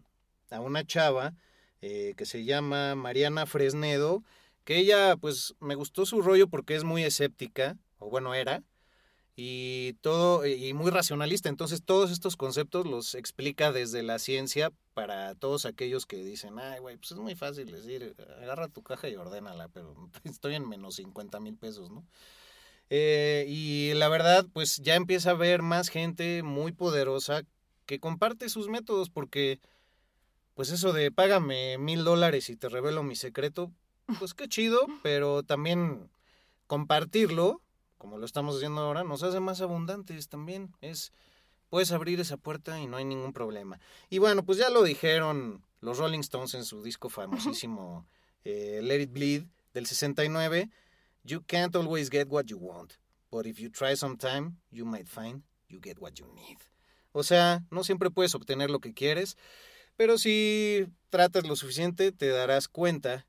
una 0.61 0.87
chava 0.87 1.35
eh, 1.83 2.15
que 2.17 2.25
se 2.25 2.45
llama 2.45 2.95
Mariana 2.95 3.47
Fresnedo, 3.47 4.23
que 4.63 4.79
ella 4.79 5.17
pues 5.17 5.57
me 5.59 5.75
gustó 5.75 6.07
su 6.07 6.23
rollo 6.23 6.47
porque 6.47 6.77
es 6.77 6.85
muy 6.85 7.03
escéptica, 7.03 7.77
o 7.99 8.09
bueno 8.09 8.33
era, 8.33 8.63
y 9.37 9.93
todo 10.01 10.47
y 10.47 10.73
muy 10.73 10.91
racionalista. 10.91 11.49
Entonces 11.49 11.83
todos 11.85 12.11
estos 12.11 12.37
conceptos 12.37 12.87
los 12.87 13.15
explica 13.15 13.71
desde 13.71 14.03
la 14.03 14.19
ciencia 14.19 14.73
para 14.95 15.35
todos 15.35 15.67
aquellos 15.67 16.07
que 16.07 16.25
dicen 16.25 16.59
ay 16.59 16.81
güey 16.81 16.97
pues 16.97 17.13
es 17.13 17.19
muy 17.19 17.35
fácil 17.35 17.71
decir 17.71 18.17
agarra 18.43 18.69
tu 18.69 18.83
caja 18.83 19.11
y 19.11 19.17
ordénala 19.17 19.69
pero 19.69 19.95
estoy 20.25 20.55
en 20.55 20.67
menos 20.67 20.97
50 20.97 21.39
mil 21.39 21.57
pesos 21.57 21.91
no 21.91 22.03
eh, 22.91 23.47
y 23.49 23.95
la 23.95 24.09
verdad, 24.09 24.47
pues 24.53 24.77
ya 24.79 24.95
empieza 24.95 25.31
a 25.31 25.35
haber 25.35 25.63
más 25.63 25.89
gente 25.89 26.43
muy 26.43 26.73
poderosa 26.73 27.43
que 27.85 27.99
comparte 28.01 28.49
sus 28.49 28.69
métodos 28.69 29.11
porque, 29.11 29.61
pues 30.55 30.71
eso 30.71 30.93
de 30.93 31.11
págame 31.11 31.79
mil 31.79 32.05
dólares 32.05 32.49
y 32.49 32.57
te 32.57 32.69
revelo 32.69 33.03
mi 33.03 33.17
secreto, 33.17 33.73
pues 34.19 34.35
qué 34.35 34.49
chido, 34.49 34.87
pero 35.03 35.43
también 35.43 36.09
compartirlo, 36.67 37.61
como 37.99 38.19
lo 38.19 38.27
estamos 38.27 38.57
haciendo 38.57 38.81
ahora, 38.81 39.05
nos 39.05 39.23
hace 39.23 39.41
más 39.41 39.61
abundantes 39.61 40.29
también. 40.29 40.75
Es, 40.81 41.13
puedes 41.71 41.93
abrir 41.93 42.21
esa 42.21 42.37
puerta 42.37 42.81
y 42.81 42.87
no 42.87 42.97
hay 42.97 43.05
ningún 43.05 43.33
problema. 43.33 43.81
Y 44.11 44.19
bueno, 44.19 44.45
pues 44.45 44.59
ya 44.59 44.71
lo 44.71 44.83
dijeron 44.83 45.65
los 45.81 45.99
Rolling 45.99 46.21
Stones 46.21 46.55
en 46.55 46.65
su 46.65 46.83
disco 46.83 47.09
famosísimo 47.09 48.07
eh, 48.45 48.81
Let 48.83 49.03
It 49.03 49.13
Bleed 49.13 49.45
del 49.75 49.87
69 49.87 50.71
You 51.25 51.43
can't 51.43 51.75
always 51.75 52.09
get 52.09 52.29
what 52.29 52.45
you 52.47 52.57
want, 52.57 52.93
but 53.33 53.47
if 53.47 53.59
you 53.59 53.69
try 53.69 53.97
sometime, 53.97 54.59
you 54.71 54.85
might 54.85 55.09
find 55.09 55.43
you 55.69 55.81
get 55.83 55.99
what 55.99 56.13
you 56.13 56.27
need. 56.35 56.59
O 57.11 57.25
sea, 57.25 57.65
no 57.71 57.83
siempre 57.83 58.11
puedes 58.11 58.35
obtener 58.37 58.71
lo 58.71 58.79
que 58.79 58.95
quieres, 58.95 59.37
pero 59.97 60.19
si 60.19 60.87
tratas 61.11 61.45
lo 61.45 61.57
suficiente, 61.57 62.13
te 62.13 62.29
darás 62.29 62.69
cuenta 62.69 63.27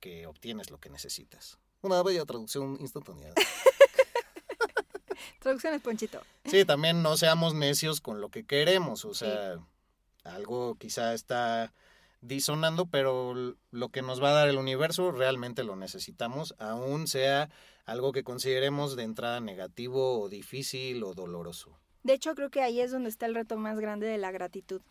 que 0.00 0.26
obtienes 0.26 0.70
lo 0.70 0.78
que 0.80 0.88
necesitas. 0.88 1.58
Una 1.82 2.02
bella 2.02 2.24
traducción 2.24 2.76
instantánea. 2.80 3.32
Traducciones, 5.40 5.82
Ponchito. 5.82 6.20
Sí, 6.44 6.64
también 6.64 7.02
no 7.02 7.16
seamos 7.16 7.54
necios 7.54 8.00
con 8.00 8.20
lo 8.20 8.30
que 8.30 8.44
queremos. 8.44 9.04
O 9.04 9.14
sea, 9.14 9.58
algo 10.24 10.76
quizá 10.76 11.14
está 11.14 11.72
disonando, 12.20 12.86
pero 12.86 13.56
lo 13.70 13.88
que 13.90 14.02
nos 14.02 14.22
va 14.22 14.30
a 14.30 14.34
dar 14.34 14.48
el 14.48 14.56
universo 14.56 15.10
realmente 15.10 15.64
lo 15.64 15.76
necesitamos, 15.76 16.54
aún 16.58 17.08
sea 17.08 17.50
algo 17.84 18.12
que 18.12 18.22
consideremos 18.22 18.96
de 18.96 19.02
entrada 19.02 19.40
negativo 19.40 20.20
o 20.20 20.28
difícil 20.28 21.02
o 21.02 21.14
doloroso. 21.14 21.78
De 22.04 22.14
hecho, 22.14 22.34
creo 22.34 22.50
que 22.50 22.62
ahí 22.62 22.80
es 22.80 22.92
donde 22.92 23.10
está 23.10 23.26
el 23.26 23.34
reto 23.34 23.56
más 23.56 23.78
grande 23.78 24.06
de 24.06 24.18
la 24.18 24.30
gratitud. 24.30 24.82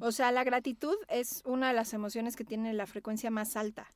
O 0.00 0.10
sea, 0.10 0.32
la 0.32 0.42
gratitud 0.42 0.96
es 1.08 1.42
una 1.44 1.68
de 1.68 1.74
las 1.74 1.92
emociones 1.92 2.34
que 2.34 2.44
tiene 2.44 2.72
la 2.72 2.86
frecuencia 2.86 3.30
más 3.30 3.56
alta. 3.56 3.92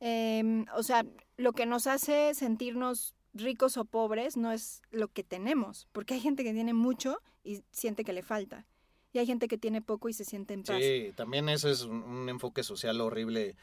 Em, 0.00 0.64
o 0.74 0.82
sea, 0.82 1.04
lo 1.36 1.52
que 1.52 1.66
nos 1.66 1.86
hace 1.86 2.34
sentirnos 2.34 3.14
ricos 3.34 3.76
o 3.76 3.84
pobres 3.84 4.36
no 4.36 4.52
es 4.52 4.82
lo 4.90 5.08
que 5.08 5.24
tenemos, 5.24 5.86
porque 5.92 6.14
hay 6.14 6.20
gente 6.20 6.44
que 6.44 6.52
tiene 6.52 6.72
mucho 6.74 7.20
y 7.44 7.62
siente 7.72 8.04
que 8.04 8.12
le 8.12 8.22
falta. 8.22 8.66
Y 9.12 9.18
hay 9.18 9.26
gente 9.26 9.48
que 9.48 9.58
tiene 9.58 9.80
poco 9.82 10.08
y 10.08 10.12
se 10.12 10.24
siente 10.24 10.54
en 10.54 10.62
paz. 10.62 10.76
Sí, 10.80 11.12
también 11.16 11.48
eso 11.48 11.68
es 11.70 11.82
un, 11.82 12.02
un 12.02 12.28
enfoque 12.28 12.62
social 12.62 13.00
horrible. 13.00 13.56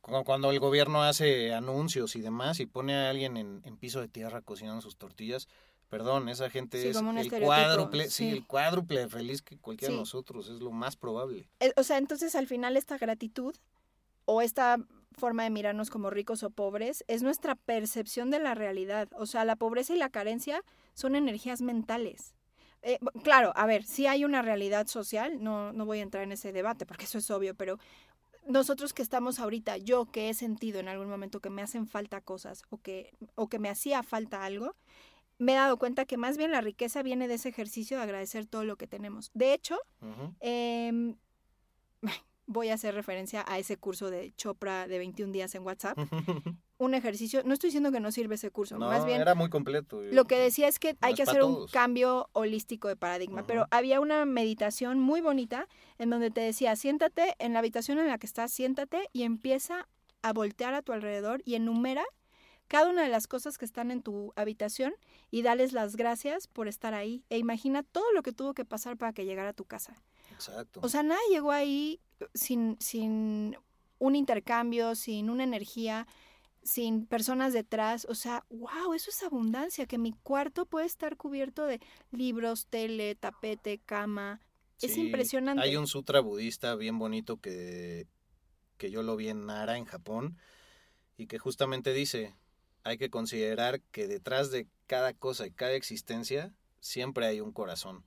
Cu- 0.00 0.24
Cuando 0.24 0.50
el 0.50 0.60
gobierno 0.60 1.02
hace 1.02 1.52
anuncios 1.54 2.14
y 2.16 2.20
demás 2.20 2.60
y 2.60 2.66
pone 2.66 2.94
a 2.94 3.10
alguien 3.10 3.36
en, 3.36 3.62
en 3.64 3.76
piso 3.76 4.00
de 4.00 4.08
tierra 4.08 4.42
cocinando 4.42 4.82
sus 4.82 4.96
tortillas, 4.96 5.48
perdón, 5.88 6.28
esa 6.28 6.50
gente 6.50 6.80
Sí, 6.82 6.88
es 6.88 6.96
el 6.96 7.42
cuádruple, 7.42 8.04
sí. 8.04 8.10
sí. 8.10 8.28
el 8.30 8.46
cuádruple 8.46 9.08
feliz 9.08 9.42
que 9.42 9.58
cualquiera 9.58 9.90
Sí. 9.92 9.94
de 9.94 10.00
nosotros, 10.00 10.48
es 10.48 10.60
lo 10.60 10.72
más 10.72 10.96
probable. 10.96 11.48
Eh, 11.60 11.72
O 11.76 11.82
sea, 11.84 11.98
entonces 11.98 12.34
al 12.34 12.46
final 12.46 12.76
esta 12.76 12.98
gratitud 12.98 13.54
o 14.26 14.42
esta 14.42 14.78
forma 15.12 15.44
de 15.44 15.50
mirarnos 15.50 15.90
como 15.90 16.10
ricos 16.10 16.42
o 16.42 16.50
pobres 16.50 17.04
es 17.08 17.22
nuestra 17.22 17.54
percepción 17.54 18.30
de 18.30 18.38
la 18.38 18.54
realidad. 18.54 19.08
O 19.16 19.26
sea, 19.26 19.44
la 19.44 19.56
pobreza 19.56 19.94
y 19.94 19.98
la 19.98 20.10
carencia 20.10 20.62
son 20.94 21.16
energías 21.16 21.62
mentales. 21.62 22.34
Eh, 22.82 22.98
claro, 23.22 23.52
a 23.54 23.66
ver, 23.66 23.84
sí 23.84 24.06
hay 24.06 24.24
una 24.24 24.42
realidad 24.42 24.88
social, 24.88 25.42
no, 25.42 25.72
no 25.72 25.86
voy 25.86 26.00
a 26.00 26.02
entrar 26.02 26.24
en 26.24 26.32
ese 26.32 26.52
debate 26.52 26.84
porque 26.84 27.04
eso 27.04 27.18
es 27.18 27.30
obvio, 27.30 27.54
pero 27.54 27.78
nosotros 28.46 28.92
que 28.92 29.02
estamos 29.02 29.38
ahorita, 29.38 29.76
yo 29.76 30.06
que 30.06 30.28
he 30.28 30.34
sentido 30.34 30.80
en 30.80 30.88
algún 30.88 31.08
momento 31.08 31.40
que 31.40 31.50
me 31.50 31.62
hacen 31.62 31.86
falta 31.86 32.20
cosas 32.20 32.64
o 32.70 32.78
que, 32.78 33.14
o 33.36 33.48
que 33.48 33.60
me 33.60 33.68
hacía 33.68 34.02
falta 34.02 34.44
algo, 34.44 34.74
me 35.38 35.52
he 35.52 35.56
dado 35.56 35.78
cuenta 35.78 36.04
que 36.04 36.16
más 36.16 36.36
bien 36.36 36.50
la 36.50 36.60
riqueza 36.60 37.02
viene 37.02 37.28
de 37.28 37.34
ese 37.34 37.50
ejercicio 37.50 37.96
de 37.96 38.02
agradecer 38.02 38.46
todo 38.46 38.64
lo 38.64 38.76
que 38.76 38.86
tenemos. 38.86 39.30
De 39.34 39.54
hecho, 39.54 39.78
voy 42.46 42.68
a 42.68 42.74
hacer 42.74 42.94
referencia 42.94 43.44
a 43.46 43.58
ese 43.58 43.76
curso 43.76 44.10
de 44.10 44.32
Chopra 44.36 44.86
de 44.86 44.98
21 44.98 45.32
días 45.32 45.54
en 45.54 45.62
WhatsApp. 45.62 45.98
Un 46.78 46.94
ejercicio, 46.94 47.42
no 47.44 47.54
estoy 47.54 47.68
diciendo 47.68 47.92
que 47.92 48.00
no 48.00 48.10
sirve 48.10 48.34
ese 48.34 48.50
curso, 48.50 48.76
no, 48.76 48.88
más 48.88 49.06
bien 49.06 49.20
era 49.20 49.36
muy 49.36 49.48
completo. 49.48 50.02
lo 50.02 50.24
que 50.24 50.36
decía 50.36 50.66
es 50.66 50.80
que 50.80 50.96
hay 51.00 51.12
es 51.12 51.16
que 51.16 51.22
hacer 51.22 51.44
un 51.44 51.68
cambio 51.68 52.28
holístico 52.32 52.88
de 52.88 52.96
paradigma, 52.96 53.46
pero 53.46 53.68
había 53.70 54.00
una 54.00 54.24
meditación 54.24 54.98
muy 54.98 55.20
bonita 55.20 55.68
en 55.98 56.10
donde 56.10 56.32
te 56.32 56.40
decía, 56.40 56.74
siéntate 56.74 57.36
en 57.38 57.52
la 57.52 57.60
habitación 57.60 58.00
en 58.00 58.08
la 58.08 58.18
que 58.18 58.26
estás, 58.26 58.50
siéntate 58.50 59.08
y 59.12 59.22
empieza 59.22 59.86
a 60.22 60.32
voltear 60.32 60.74
a 60.74 60.82
tu 60.82 60.92
alrededor 60.92 61.40
y 61.44 61.54
enumera 61.54 62.02
cada 62.72 62.88
una 62.88 63.02
de 63.02 63.10
las 63.10 63.26
cosas 63.26 63.58
que 63.58 63.64
están 63.64 63.90
en 63.90 64.02
tu 64.02 64.32
habitación 64.34 64.94
y 65.30 65.42
dales 65.42 65.72
las 65.72 65.94
gracias 65.94 66.46
por 66.46 66.68
estar 66.68 66.94
ahí 66.94 67.22
e 67.28 67.38
imagina 67.38 67.82
todo 67.82 68.10
lo 68.12 68.22
que 68.22 68.32
tuvo 68.32 68.54
que 68.54 68.64
pasar 68.64 68.96
para 68.96 69.12
que 69.12 69.24
llegara 69.26 69.50
a 69.50 69.52
tu 69.52 69.66
casa. 69.66 69.94
Exacto. 70.32 70.80
O 70.82 70.88
sea, 70.88 71.02
nadie 71.02 71.20
llegó 71.30 71.52
ahí 71.52 72.00
sin, 72.34 72.76
sin 72.80 73.56
un 73.98 74.16
intercambio, 74.16 74.94
sin 74.94 75.30
una 75.30 75.44
energía, 75.44 76.06
sin 76.62 77.06
personas 77.06 77.52
detrás. 77.52 78.06
O 78.08 78.14
sea, 78.14 78.44
wow, 78.50 78.94
eso 78.94 79.10
es 79.10 79.22
abundancia, 79.22 79.86
que 79.86 79.98
mi 79.98 80.12
cuarto 80.12 80.66
puede 80.66 80.86
estar 80.86 81.16
cubierto 81.16 81.66
de 81.66 81.80
libros, 82.10 82.66
tele, 82.66 83.14
tapete, 83.14 83.78
cama. 83.78 84.40
es 84.80 84.96
impresionante. 84.96 85.62
Hay 85.62 85.76
un 85.76 85.86
sutra 85.86 86.20
budista 86.20 86.74
bien 86.74 86.98
bonito 86.98 87.40
que, 87.40 88.06
que 88.76 88.90
yo 88.90 89.02
lo 89.02 89.16
vi 89.16 89.28
en 89.28 89.46
Nara, 89.46 89.78
en 89.78 89.84
Japón, 89.84 90.36
y 91.16 91.26
que 91.26 91.38
justamente 91.38 91.92
dice, 91.92 92.34
hay 92.82 92.98
que 92.98 93.10
considerar 93.10 93.80
que 93.92 94.08
detrás 94.08 94.50
de 94.50 94.66
cada 94.86 95.12
cosa 95.14 95.46
y 95.46 95.52
cada 95.52 95.74
existencia 95.74 96.54
siempre 96.80 97.26
hay 97.26 97.40
un 97.40 97.52
corazón. 97.52 98.04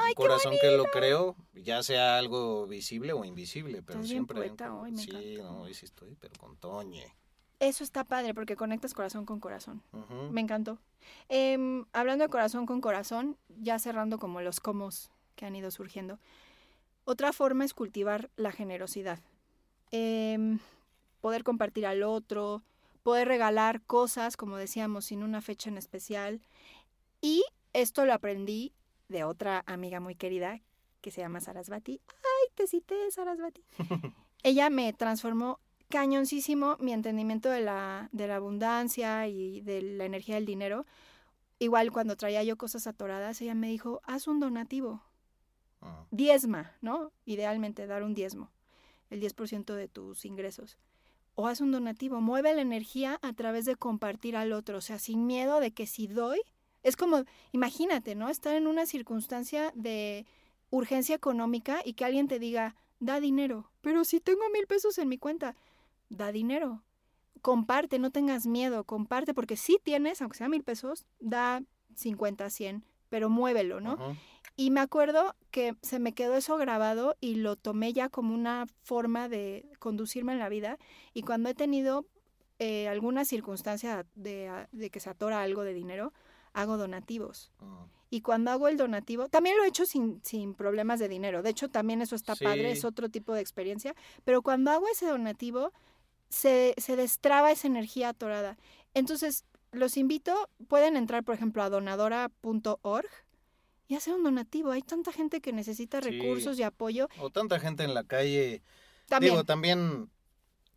¡Ay, 0.00 0.08
un 0.10 0.14
qué 0.14 0.14
corazón 0.14 0.54
que 0.60 0.76
lo 0.76 0.84
creó, 0.84 1.36
ya 1.54 1.82
sea 1.82 2.18
algo 2.18 2.66
visible 2.66 3.12
o 3.12 3.24
invisible, 3.24 3.82
pero 3.82 3.98
Estás 4.00 4.10
bien 4.10 4.26
siempre 4.26 4.40
un 4.40 4.46
poeta 4.46 4.74
hoy, 4.74 4.92
me 4.92 4.98
Sí, 5.02 5.10
encanta. 5.10 5.42
no, 5.52 5.62
hoy 5.62 5.74
sí 5.74 5.84
estoy, 5.86 6.14
pero 6.16 6.34
con 6.38 6.56
Toñe. 6.56 7.14
Eso 7.58 7.84
está 7.84 8.04
padre 8.04 8.34
porque 8.34 8.54
conectas 8.54 8.92
corazón 8.92 9.24
con 9.24 9.40
corazón. 9.40 9.82
Me 10.30 10.42
encantó. 10.42 10.78
Em, 11.28 11.86
hablando 11.92 12.24
de 12.24 12.28
corazón 12.28 12.66
con 12.66 12.80
corazón, 12.82 13.38
ya 13.48 13.78
cerrando 13.78 14.18
como 14.18 14.40
los 14.42 14.60
comos 14.60 15.10
que 15.36 15.46
han 15.46 15.56
ido 15.56 15.70
surgiendo. 15.70 16.18
Otra 17.04 17.32
forma 17.32 17.64
es 17.64 17.72
cultivar 17.72 18.30
la 18.36 18.52
generosidad. 18.52 19.20
Em, 19.90 20.58
poder 21.22 21.44
compartir 21.44 21.86
al 21.86 22.02
otro, 22.02 22.62
poder 23.02 23.28
regalar 23.28 23.80
cosas, 23.82 24.36
como 24.36 24.56
decíamos, 24.58 25.06
sin 25.06 25.22
una 25.22 25.40
fecha 25.40 25.70
en 25.70 25.78
especial. 25.78 26.42
Y 27.22 27.42
esto 27.72 28.04
lo 28.04 28.12
aprendí 28.12 28.72
de 29.08 29.24
otra 29.24 29.62
amiga 29.66 30.00
muy 30.00 30.14
querida 30.14 30.60
que 31.00 31.10
se 31.10 31.20
llama 31.20 31.40
Sarasvati. 31.40 32.00
¡Ay, 32.08 32.52
te 32.54 32.66
cité, 32.66 33.10
Sarasvati! 33.10 33.64
Ella 34.42 34.70
me 34.70 34.92
transformó 34.92 35.60
cañoncísimo 35.88 36.76
mi 36.80 36.92
entendimiento 36.92 37.48
de 37.48 37.60
la, 37.60 38.08
de 38.12 38.26
la 38.26 38.36
abundancia 38.36 39.26
y 39.28 39.60
de 39.60 39.82
la 39.82 40.04
energía 40.04 40.34
del 40.34 40.46
dinero. 40.46 40.86
Igual 41.58 41.92
cuando 41.92 42.16
traía 42.16 42.42
yo 42.42 42.56
cosas 42.56 42.86
atoradas, 42.86 43.40
ella 43.40 43.54
me 43.54 43.68
dijo, 43.68 44.00
haz 44.04 44.26
un 44.26 44.40
donativo, 44.40 45.02
Ah, 45.80 46.06
diezma, 46.10 46.72
¿no? 46.80 47.12
Idealmente 47.24 47.86
dar 47.86 48.02
un 48.02 48.14
diezmo, 48.14 48.50
el 49.10 49.20
10% 49.20 49.74
de 49.74 49.88
tus 49.88 50.24
ingresos. 50.24 50.78
O 51.34 51.48
haz 51.48 51.60
un 51.60 51.70
donativo, 51.70 52.20
mueve 52.20 52.54
la 52.54 52.62
energía 52.62 53.18
a 53.22 53.32
través 53.34 53.66
de 53.66 53.76
compartir 53.76 54.36
al 54.36 54.52
otro, 54.52 54.78
o 54.78 54.80
sea, 54.80 54.98
sin 54.98 55.26
miedo 55.26 55.60
de 55.60 55.72
que 55.72 55.86
si 55.86 56.06
doy, 56.06 56.40
es 56.86 56.96
como, 56.96 57.24
imagínate, 57.50 58.14
¿no? 58.14 58.28
Estar 58.28 58.54
en 58.54 58.68
una 58.68 58.86
circunstancia 58.86 59.72
de 59.74 60.24
urgencia 60.70 61.16
económica 61.16 61.80
y 61.84 61.94
que 61.94 62.04
alguien 62.04 62.28
te 62.28 62.38
diga, 62.38 62.76
da 63.00 63.18
dinero, 63.18 63.72
pero 63.80 64.04
si 64.04 64.20
tengo 64.20 64.48
mil 64.52 64.68
pesos 64.68 64.96
en 64.98 65.08
mi 65.08 65.18
cuenta, 65.18 65.56
da 66.10 66.30
dinero. 66.30 66.84
Comparte, 67.42 67.98
no 67.98 68.12
tengas 68.12 68.46
miedo, 68.46 68.84
comparte, 68.84 69.34
porque 69.34 69.56
si 69.56 69.78
tienes, 69.82 70.22
aunque 70.22 70.38
sea 70.38 70.48
mil 70.48 70.62
pesos, 70.62 71.06
da 71.18 71.60
50, 71.96 72.48
100, 72.50 72.84
pero 73.08 73.28
muévelo, 73.30 73.80
¿no? 73.80 73.98
Y 74.54 74.70
me 74.70 74.80
acuerdo 74.80 75.34
que 75.50 75.74
se 75.82 75.98
me 75.98 76.12
quedó 76.12 76.36
eso 76.36 76.56
grabado 76.56 77.16
y 77.20 77.34
lo 77.34 77.56
tomé 77.56 77.92
ya 77.94 78.08
como 78.08 78.32
una 78.32 78.66
forma 78.84 79.28
de 79.28 79.68
conducirme 79.80 80.34
en 80.34 80.38
la 80.38 80.48
vida. 80.48 80.78
Y 81.14 81.22
cuando 81.22 81.48
he 81.48 81.54
tenido 81.54 82.06
eh, 82.60 82.86
alguna 82.86 83.24
circunstancia 83.24 84.06
de, 84.14 84.66
de 84.70 84.90
que 84.90 85.00
se 85.00 85.10
atora 85.10 85.42
algo 85.42 85.62
de 85.62 85.74
dinero, 85.74 86.12
hago 86.56 86.76
donativos. 86.78 87.50
Ah. 87.60 87.86
Y 88.08 88.22
cuando 88.22 88.50
hago 88.50 88.68
el 88.68 88.76
donativo, 88.76 89.28
también 89.28 89.56
lo 89.56 89.64
he 89.64 89.68
hecho 89.68 89.84
sin, 89.84 90.20
sin 90.24 90.54
problemas 90.54 90.98
de 90.98 91.08
dinero. 91.08 91.42
De 91.42 91.50
hecho, 91.50 91.68
también 91.68 92.00
eso 92.00 92.16
está 92.16 92.34
padre, 92.34 92.70
es 92.70 92.84
otro 92.84 93.08
tipo 93.08 93.34
de 93.34 93.40
experiencia. 93.40 93.94
Pero 94.24 94.42
cuando 94.42 94.70
hago 94.70 94.86
ese 94.88 95.06
donativo, 95.06 95.72
se, 96.28 96.74
se 96.78 96.96
destraba 96.96 97.50
esa 97.52 97.66
energía 97.66 98.10
atorada. 98.10 98.56
Entonces, 98.94 99.44
los 99.72 99.96
invito, 99.96 100.48
pueden 100.68 100.96
entrar, 100.96 101.24
por 101.24 101.34
ejemplo, 101.34 101.62
a 101.62 101.68
donadora.org 101.68 103.10
y 103.88 103.96
hacer 103.96 104.14
un 104.14 104.22
donativo. 104.22 104.70
Hay 104.70 104.82
tanta 104.82 105.12
gente 105.12 105.40
que 105.40 105.52
necesita 105.52 106.00
Sí. 106.00 106.10
recursos 106.10 106.58
y 106.58 106.62
apoyo. 106.62 107.08
O 107.20 107.30
tanta 107.30 107.60
gente 107.60 107.84
en 107.84 107.92
la 107.92 108.04
calle 108.04 108.62
También, 109.08 109.34
Digo, 109.34 109.44
también 109.44 110.10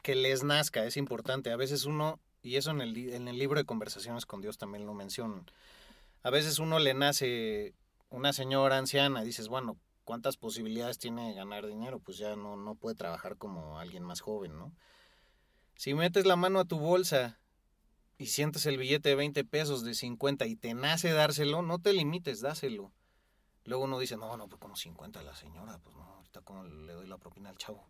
que 0.01 0.15
les 0.15 0.43
nazca 0.43 0.83
es 0.85 0.97
importante. 0.97 1.51
A 1.51 1.57
veces 1.57 1.85
uno, 1.85 2.19
y 2.41 2.55
eso 2.55 2.71
en 2.71 2.81
el, 2.81 2.97
en 3.13 3.27
el 3.27 3.37
libro 3.37 3.59
de 3.59 3.65
conversaciones 3.65 4.25
con 4.25 4.41
Dios 4.41 4.57
también 4.57 4.85
lo 4.85 4.93
mencionan, 4.93 5.45
a 6.23 6.29
veces 6.29 6.59
uno 6.59 6.79
le 6.79 6.93
nace 6.93 7.73
una 8.09 8.33
señora 8.33 8.77
anciana, 8.77 9.23
dices, 9.23 9.47
bueno, 9.47 9.77
¿cuántas 10.03 10.37
posibilidades 10.37 10.97
tiene 10.97 11.29
de 11.29 11.33
ganar 11.33 11.67
dinero? 11.67 11.99
Pues 11.99 12.17
ya 12.17 12.35
no, 12.35 12.57
no 12.57 12.75
puede 12.75 12.95
trabajar 12.95 13.37
como 13.37 13.79
alguien 13.79 14.03
más 14.03 14.21
joven, 14.21 14.57
¿no? 14.57 14.73
Si 15.75 15.93
metes 15.93 16.25
la 16.25 16.35
mano 16.35 16.59
a 16.59 16.65
tu 16.65 16.77
bolsa 16.77 17.39
y 18.17 18.27
sientes 18.27 18.65
el 18.65 18.77
billete 18.77 19.09
de 19.09 19.15
20 19.15 19.45
pesos, 19.45 19.83
de 19.83 19.93
50 19.93 20.45
y 20.45 20.55
te 20.55 20.73
nace 20.73 21.11
dárselo, 21.11 21.61
no 21.61 21.79
te 21.79 21.93
limites, 21.93 22.41
dáselo. 22.41 22.91
Luego 23.63 23.85
uno 23.85 23.99
dice, 23.99 24.17
no, 24.17 24.35
no, 24.35 24.49
pues 24.49 24.59
como 24.59 24.75
50 24.75 25.19
a 25.19 25.23
la 25.23 25.35
señora, 25.35 25.79
pues 25.79 25.95
no, 25.95 26.03
ahorita 26.03 26.41
como 26.41 26.63
le 26.63 26.93
doy 26.93 27.07
la 27.07 27.17
propina 27.17 27.49
al 27.49 27.57
chavo 27.57 27.87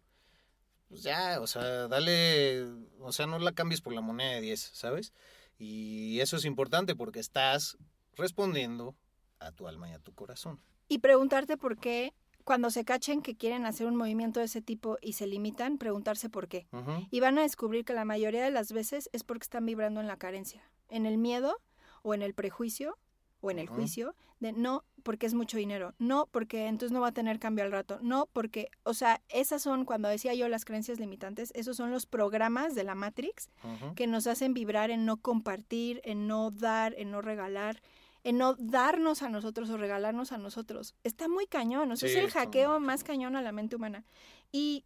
pues 0.90 1.04
ya, 1.04 1.40
o 1.40 1.48
sea, 1.48 1.88
dale, 1.88 2.64
o 3.00 3.12
sea, 3.12 3.26
no 3.28 3.40
la 3.40 3.54
cambies 3.54 3.80
por 3.82 3.94
la 3.94 4.02
moneda 4.02 4.34
de 4.34 4.42
10, 4.42 4.60
¿sabes? 4.74 5.14
Y 5.58 6.20
eso 6.20 6.36
es 6.36 6.46
importante 6.46 6.96
porque 6.96 7.20
estás 7.20 7.78
respondiendo 8.16 8.96
a 9.40 9.52
tu 9.52 9.68
alma 9.68 9.90
y 9.90 9.94
a 9.94 10.00
tu 10.00 10.14
corazón. 10.14 10.60
y 10.90 10.98
preguntarte 11.00 11.56
por 11.56 11.78
qué, 11.78 12.14
cuando 12.44 12.72
se 12.72 12.84
cachen 12.84 13.22
que 13.22 13.38
quieren 13.38 13.68
hacer 13.68 13.86
un 13.86 13.96
movimiento 13.96 14.40
de 14.40 14.48
ese 14.48 14.62
tipo 14.62 14.98
y 15.02 15.14
se 15.14 15.28
limitan, 15.28 15.78
preguntarse 15.78 16.30
por 16.30 16.48
qué. 16.48 16.68
Y 17.12 17.20
van 17.20 17.38
a 17.38 17.44
descubrir 17.44 17.86
que 17.86 17.94
la 17.94 18.06
mayoría 18.06 18.44
de 18.44 18.50
las 18.50 18.72
veces 18.72 19.08
es 19.14 19.24
porque 19.24 19.44
están 19.44 19.68
vibrando 19.68 20.02
en 20.02 20.08
la 20.08 20.18
carencia, 20.18 20.64
en 20.90 21.06
el 21.06 21.20
miedo 21.20 21.62
o 22.02 22.16
en 22.16 22.24
el 22.24 22.34
prejuicio 22.34 22.98
o 23.42 23.52
en 23.52 23.60
el 23.60 23.68
juicio 23.68 24.16
de 24.40 24.54
no 24.54 24.84
porque 25.04 25.26
es 25.26 25.34
mucho 25.34 25.58
dinero, 25.58 25.94
no 25.98 26.28
porque 26.32 26.68
entonces 26.68 26.92
no 26.92 27.02
va 27.02 27.08
a 27.08 27.14
tener 27.14 27.40
cambio 27.40 27.64
al 27.66 27.72
rato, 27.72 28.00
no 28.02 28.28
porque, 28.32 28.70
o 28.84 28.94
sea, 28.94 29.22
esas 29.30 29.62
son, 29.62 29.86
cuando 29.86 30.10
decía 30.10 30.34
yo 30.34 30.48
las 30.50 30.66
creencias 30.66 31.00
limitantes, 31.00 31.52
esos 31.56 31.78
son 31.78 31.92
los 31.92 32.06
programas 32.06 32.76
de 32.76 32.84
la 32.84 32.96
Matrix 32.96 33.50
que 33.96 34.08
nos 34.08 34.28
hacen 34.28 34.54
vibrar 34.54 34.92
en 34.92 35.06
no 35.06 35.18
compartir, 35.18 36.02
en 36.04 36.28
no 36.28 36.52
dar, 36.52 36.94
en 36.98 37.12
no 37.12 37.22
regalar, 37.22 37.82
en 38.24 38.38
no 38.38 38.56
darnos 38.56 39.24
a 39.24 39.30
nosotros 39.30 39.70
o 39.70 39.78
regalarnos 39.78 40.32
a 40.32 40.38
nosotros. 40.38 40.96
Está 41.04 41.28
muy 41.28 41.48
cañón, 41.48 41.92
o 41.92 41.96
sea, 41.96 42.10
Sí, 42.10 42.18
es 42.18 42.24
el 42.24 42.32
hackeo 42.32 42.80
más 42.80 43.04
cañón 43.04 43.36
a 43.36 43.42
la 43.42 43.52
mente 43.52 43.76
humana. 43.76 44.04
Y 44.52 44.84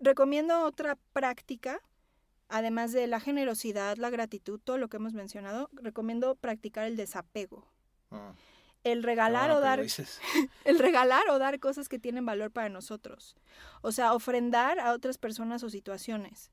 recomiendo 0.00 0.64
otra 0.64 0.98
práctica, 1.12 1.80
además 2.48 2.92
de 2.92 3.06
la 3.06 3.20
generosidad, 3.20 3.96
la 3.96 4.10
gratitud, 4.10 4.60
todo 4.62 4.76
lo 4.78 4.88
que 4.88 4.98
hemos 4.98 5.14
mencionado, 5.14 5.70
recomiendo 5.72 6.34
practicar 6.34 6.84
el 6.84 6.96
desapego. 6.96 7.66
Ah, 8.10 8.34
El 8.84 9.02
regalar 9.02 9.48
bueno 9.50 9.58
o 9.58 9.60
dar 9.60 9.80
el 10.64 10.78
regalar 10.78 11.28
o 11.30 11.38
dar 11.38 11.58
cosas 11.58 11.88
que 11.88 11.98
tienen 11.98 12.24
valor 12.24 12.50
para 12.50 12.68
nosotros. 12.68 13.34
O 13.82 13.90
sea, 13.92 14.12
ofrendar 14.14 14.78
a 14.78 14.92
otras 14.92 15.18
personas 15.18 15.62
o 15.62 15.70
situaciones. 15.70 16.50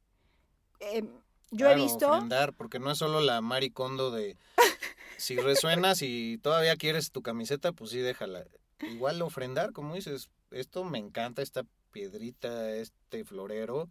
Em, 0.79 1.07
yo 1.51 1.67
he 1.67 1.73
Claro, 1.73 1.83
visto... 1.83 2.09
ofrendar, 2.09 2.53
porque 2.53 2.79
no 2.79 2.91
es 2.91 2.97
solo 2.97 3.19
la 3.21 3.41
maricondo 3.41 4.09
de 4.11 4.37
si 5.17 5.37
resuenas 5.37 6.01
y 6.01 6.37
todavía 6.39 6.75
quieres 6.77 7.11
tu 7.11 7.21
camiseta, 7.21 7.71
pues 7.73 7.91
sí, 7.91 7.99
déjala. 7.99 8.45
Igual 8.79 9.21
ofrendar, 9.21 9.73
como 9.73 9.93
dices, 9.93 10.29
esto 10.49 10.83
me 10.83 10.97
encanta, 10.97 11.41
esta 11.41 11.63
piedrita, 11.91 12.71
este 12.75 13.23
florero, 13.25 13.89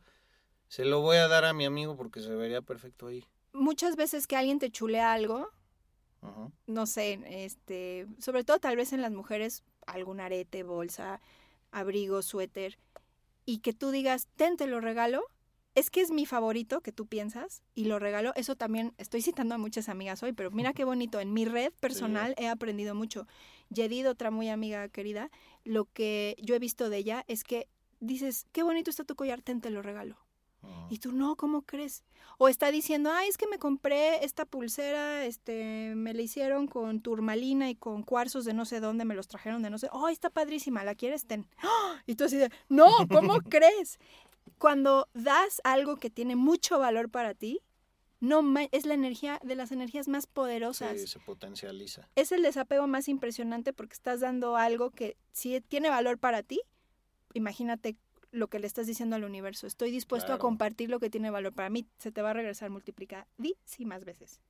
se 0.68 0.84
lo 0.84 1.00
voy 1.00 1.18
a 1.18 1.28
dar 1.28 1.44
a 1.44 1.52
mi 1.52 1.64
amigo 1.64 1.96
porque 1.96 2.20
se 2.20 2.34
vería 2.34 2.62
perfecto 2.62 3.06
ahí. 3.08 3.24
muchas 3.52 3.94
veces 3.96 4.26
que 4.26 4.36
alguien 4.36 4.58
te 4.58 4.70
chulea 4.70 5.12
algo, 5.12 5.50
No 6.66 6.86
sé, 6.86 7.20
este, 7.26 8.06
sobre 8.18 8.44
todo 8.44 8.58
tal 8.58 8.76
vez 8.76 8.92
en 8.92 9.02
las 9.02 9.12
mujeres, 9.12 9.64
algún 9.86 10.20
arete, 10.20 10.62
bolsa, 10.62 11.20
abrigo, 11.72 12.22
suéter, 12.22 12.78
y 13.44 13.58
que 13.58 13.72
tú 13.72 13.90
digas, 13.90 14.28
ten, 14.36 14.56
te 14.56 14.66
lo 14.66 14.80
regalo, 14.80 15.24
es 15.74 15.90
que 15.90 16.00
es 16.00 16.10
mi 16.10 16.26
favorito 16.26 16.80
que 16.80 16.92
tú 16.92 17.06
piensas 17.06 17.62
y 17.74 17.84
lo 17.84 17.98
regalo. 17.98 18.32
Eso 18.36 18.56
también, 18.56 18.92
estoy 18.98 19.22
citando 19.22 19.54
a 19.54 19.58
muchas 19.58 19.88
amigas 19.88 20.22
hoy, 20.22 20.32
pero 20.32 20.50
mira 20.50 20.72
qué 20.72 20.84
bonito, 20.84 21.20
en 21.20 21.32
mi 21.32 21.44
red 21.44 21.72
personal 21.80 22.34
he 22.38 22.48
aprendido 22.48 22.94
mucho. 22.94 23.26
Yedid, 23.70 24.08
otra 24.08 24.30
muy 24.30 24.48
amiga 24.48 24.88
querida, 24.88 25.30
lo 25.64 25.86
que 25.86 26.36
yo 26.42 26.54
he 26.54 26.58
visto 26.58 26.90
de 26.90 26.98
ella 26.98 27.24
es 27.28 27.44
que 27.44 27.68
dices, 28.00 28.46
qué 28.52 28.62
bonito 28.62 28.90
está 28.90 29.04
tu 29.04 29.14
collar, 29.14 29.42
ten, 29.42 29.60
te 29.60 29.70
lo 29.70 29.82
regalo. 29.82 30.16
Y 30.88 30.98
tú, 30.98 31.12
no, 31.12 31.36
¿cómo 31.36 31.62
crees? 31.62 32.04
O 32.38 32.48
está 32.48 32.70
diciendo, 32.70 33.10
ay, 33.12 33.28
es 33.28 33.38
que 33.38 33.46
me 33.46 33.58
compré 33.58 34.24
esta 34.24 34.44
pulsera, 34.44 35.24
este, 35.24 35.94
me 35.94 36.14
la 36.14 36.22
hicieron 36.22 36.66
con 36.66 37.00
turmalina 37.00 37.70
y 37.70 37.76
con 37.76 38.02
cuarzos 38.02 38.44
de 38.44 38.54
no 38.54 38.64
sé 38.64 38.80
dónde, 38.80 39.04
me 39.04 39.14
los 39.14 39.28
trajeron 39.28 39.62
de 39.62 39.70
no 39.70 39.78
sé, 39.78 39.88
ay, 39.92 40.12
está 40.12 40.30
padrísima, 40.30 40.84
¿la 40.84 40.94
quieres? 40.94 41.26
Ten. 41.26 41.46
¡Ah! 41.58 42.02
Y 42.06 42.16
tú 42.16 42.24
así 42.24 42.36
de, 42.36 42.50
no, 42.68 42.88
¿cómo 43.10 43.40
crees? 43.48 43.98
Cuando 44.58 45.08
das 45.14 45.60
algo 45.64 45.96
que 45.96 46.10
tiene 46.10 46.36
mucho 46.36 46.78
valor 46.78 47.08
para 47.08 47.34
ti, 47.34 47.62
no 48.20 48.42
es 48.70 48.84
la 48.84 48.94
energía 48.94 49.40
de 49.42 49.54
las 49.54 49.72
energías 49.72 50.06
más 50.06 50.26
poderosas. 50.26 51.00
Sí, 51.00 51.06
se 51.06 51.18
potencializa. 51.20 52.08
Es 52.16 52.32
el 52.32 52.42
desapego 52.42 52.86
más 52.86 53.08
impresionante 53.08 53.72
porque 53.72 53.94
estás 53.94 54.20
dando 54.20 54.56
algo 54.56 54.90
que 54.90 55.16
si 55.32 55.60
tiene 55.62 55.88
valor 55.88 56.18
para 56.18 56.42
ti, 56.42 56.60
imagínate 57.32 57.96
lo 58.32 58.48
que 58.48 58.58
le 58.58 58.66
estás 58.66 58.86
diciendo 58.86 59.16
al 59.16 59.24
universo. 59.24 59.66
Estoy 59.66 59.90
dispuesto 59.90 60.32
a 60.32 60.38
compartir 60.38 60.90
lo 60.90 61.00
que 61.00 61.10
tiene 61.10 61.30
valor 61.30 61.52
para 61.52 61.70
mí. 61.70 61.86
Se 61.98 62.12
te 62.12 62.22
va 62.22 62.30
a 62.30 62.32
regresar 62.34 62.70
multiplicadísimas 62.70 64.04
veces. 64.04 64.40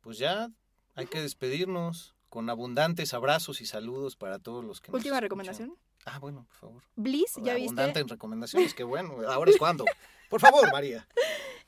Pues 0.00 0.18
ya 0.18 0.50
hay 0.94 1.06
que 1.06 1.20
despedirnos 1.20 2.14
con 2.28 2.48
abundantes 2.48 3.12
abrazos 3.14 3.60
y 3.60 3.66
saludos 3.66 4.16
para 4.16 4.38
todos 4.38 4.64
los 4.64 4.80
que 4.80 4.92
nos 4.92 5.00
Última 5.00 5.20
recomendación. 5.20 5.74
Ah, 6.06 6.18
bueno, 6.18 6.44
por 6.46 6.56
favor. 6.56 6.82
Bliss, 6.96 7.34
¿ya 7.42 7.52
Abundante 7.52 7.86
viste? 7.86 8.00
en 8.00 8.08
recomendaciones, 8.08 8.74
qué 8.74 8.84
bueno. 8.84 9.16
Ahora 9.28 9.50
es 9.50 9.58
cuando. 9.58 9.84
Por 10.28 10.40
favor, 10.40 10.70
María. 10.72 11.06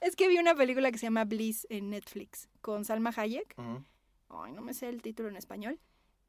Es 0.01 0.17
que 0.17 0.27
vi 0.27 0.37
una 0.39 0.57
película 0.57 0.91
que 0.91 0.99
se 0.99 1.07
llama 1.07 1.25
Bliss 1.25 1.65
en 1.71 1.91
Netflix 1.91 2.49
con 2.61 2.85
Salma 2.85 3.13
Hayek. 3.17 3.55
Ay, 4.31 4.51
no 4.51 4.61
me 4.61 4.75
sé 4.75 4.89
el 4.89 5.01
título 5.01 5.29
en 5.29 5.37
español. 5.37 5.79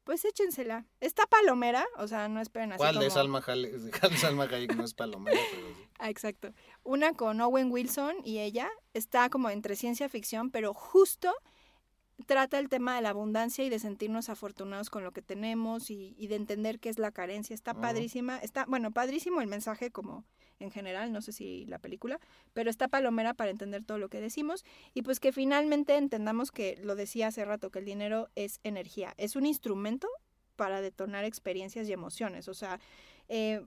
Pues 0.04 0.24
échensela. 0.24 0.86
Está 1.00 1.24
palomera, 1.26 1.86
o 1.96 2.06
sea, 2.06 2.28
no 2.28 2.40
esperen 2.40 2.72
así 2.72 2.78
¿Cuál 2.78 2.94
de 2.98 3.06
como- 3.08 3.10
Salma, 3.10 3.40
Jale- 3.42 3.70
de 3.70 4.16
Salma 4.18 4.44
Hayek 4.44 4.74
no 4.76 4.84
es 4.84 4.94
palomera? 4.94 5.38
Pero 5.50 5.66
sí. 5.68 5.74
Ah, 5.98 6.10
exacto. 6.10 6.52
Una 6.82 7.14
con 7.14 7.40
Owen 7.40 7.70
Wilson 7.72 8.16
y 8.24 8.40
ella 8.40 8.68
está 8.92 9.30
como 9.30 9.48
entre 9.48 9.76
ciencia 9.76 10.08
ficción, 10.08 10.50
pero 10.50 10.74
justo 10.74 11.32
trata 12.26 12.58
el 12.58 12.68
tema 12.68 12.94
de 12.96 13.00
la 13.02 13.10
abundancia 13.10 13.64
y 13.64 13.70
de 13.70 13.78
sentirnos 13.78 14.28
afortunados 14.28 14.90
con 14.90 15.02
lo 15.04 15.12
que 15.12 15.22
tenemos 15.22 15.90
y, 15.90 16.14
y 16.18 16.26
de 16.28 16.36
entender 16.36 16.78
qué 16.80 16.88
es 16.90 16.98
la 16.98 17.10
carencia. 17.10 17.54
Está 17.54 17.74
padrísima, 17.74 18.38
está, 18.38 18.66
bueno, 18.66 18.90
padrísimo 18.92 19.40
el 19.40 19.46
mensaje 19.48 19.90
como 19.90 20.24
en 20.60 20.70
general, 20.70 21.12
no 21.12 21.20
sé 21.20 21.32
si 21.32 21.64
la 21.66 21.78
película, 21.78 22.20
pero 22.52 22.70
está 22.70 22.88
palomera 22.88 23.34
para 23.34 23.50
entender 23.50 23.84
todo 23.84 23.98
lo 23.98 24.08
que 24.08 24.20
decimos 24.20 24.64
y 24.94 25.02
pues 25.02 25.20
que 25.20 25.32
finalmente 25.32 25.96
entendamos 25.96 26.50
que, 26.50 26.78
lo 26.82 26.94
decía 26.96 27.28
hace 27.28 27.44
rato, 27.44 27.70
que 27.70 27.80
el 27.80 27.84
dinero 27.84 28.28
es 28.34 28.60
energía, 28.64 29.14
es 29.18 29.36
un 29.36 29.46
instrumento 29.46 30.08
para 30.56 30.80
detonar 30.80 31.24
experiencias 31.24 31.88
y 31.88 31.92
emociones. 31.92 32.48
O 32.48 32.54
sea, 32.54 32.78
eh, 33.28 33.64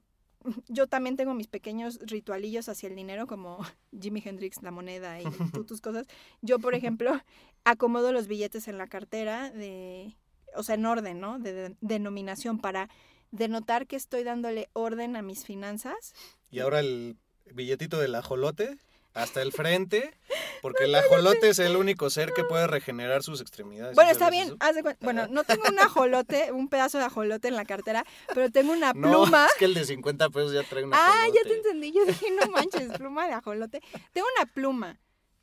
yo 0.68 0.88
también 0.88 1.18
tengo 1.18 1.34
mis 1.34 1.48
pequeños 1.48 2.00
ritualillos 2.02 2.70
hacia 2.70 2.88
el 2.90 2.96
dinero, 2.96 3.28
como 3.28 3.60
Jimi 4.00 4.22
Hendrix, 4.24 4.62
la 4.62 4.72
moneda 4.72 5.20
y 5.22 5.26
tú 5.54 5.66
tus 5.66 5.82
cosas. 5.82 6.08
Yo, 6.42 6.60
por 6.60 6.76
ejemplo, 6.76 7.20
acomodo 7.64 8.12
los 8.12 8.28
billetes 8.28 8.68
en 8.68 8.78
la 8.78 8.88
cartera, 8.88 9.52
de, 9.52 10.16
o 10.56 10.64
sea, 10.64 10.76
en 10.76 10.86
orden, 10.86 11.20
¿no? 11.20 11.40
De, 11.40 11.54
de- 11.54 11.76
denominación 11.82 12.60
para 12.60 12.90
denotar 13.32 13.88
que 13.88 13.98
estoy 13.98 14.24
dándole 14.24 14.70
orden 14.74 15.16
a 15.16 15.22
mis 15.22 15.44
finanzas. 15.46 16.14
Y 16.52 16.60
ahora 16.60 16.80
el 16.80 17.18
billetito 17.54 18.00
del 18.00 18.16
ajolote 18.16 18.78
hasta 19.14 19.42
el 19.42 19.52
frente, 19.52 20.14
porque 20.62 20.84
el 20.84 20.94
ajolote 20.94 21.50
es 21.50 21.58
el 21.60 21.76
único 21.76 22.10
ser 22.12 22.34
que 22.34 22.44
puede 22.44 22.68
regenerar 22.68 23.24
sus 23.24 23.42
extremidades. 23.42 23.96
Bueno, 23.96 24.10
¿sí 24.10 24.14
está 24.14 24.30
bien, 24.30 24.56
haz 24.60 24.76
de 24.76 24.84
Bueno, 25.02 25.28
no 25.28 25.44
tengo 25.44 25.64
un 25.68 25.80
ajolote, 25.80 26.52
un 26.52 26.68
pedazo 26.70 27.00
de 27.00 27.06
ajolote 27.06 27.48
en 27.48 27.56
la 27.56 27.66
cartera, 27.66 28.06
pero 28.34 28.52
tengo 28.52 28.74
una 28.74 28.94
No, 28.96 29.24
pluma. 29.24 29.48
es 29.48 29.54
que 29.58 29.66
el 29.66 29.74
de 29.74 29.86
50 29.86 30.30
pesos 30.30 30.54
ya 30.54 30.64
trae 30.64 30.84
un 30.84 30.92
Ah, 30.94 31.26
ya 31.34 31.42
te 31.44 31.56
entendí. 31.56 31.92
Yo 31.92 32.06
dije, 32.06 32.28
no 32.32 32.46
manches, 32.52 32.92
pluma 32.98 33.26
de 33.28 33.34
ajolote. 33.34 33.82
Tengo 34.14 34.28
una 34.38 34.46
pluma 34.46 35.00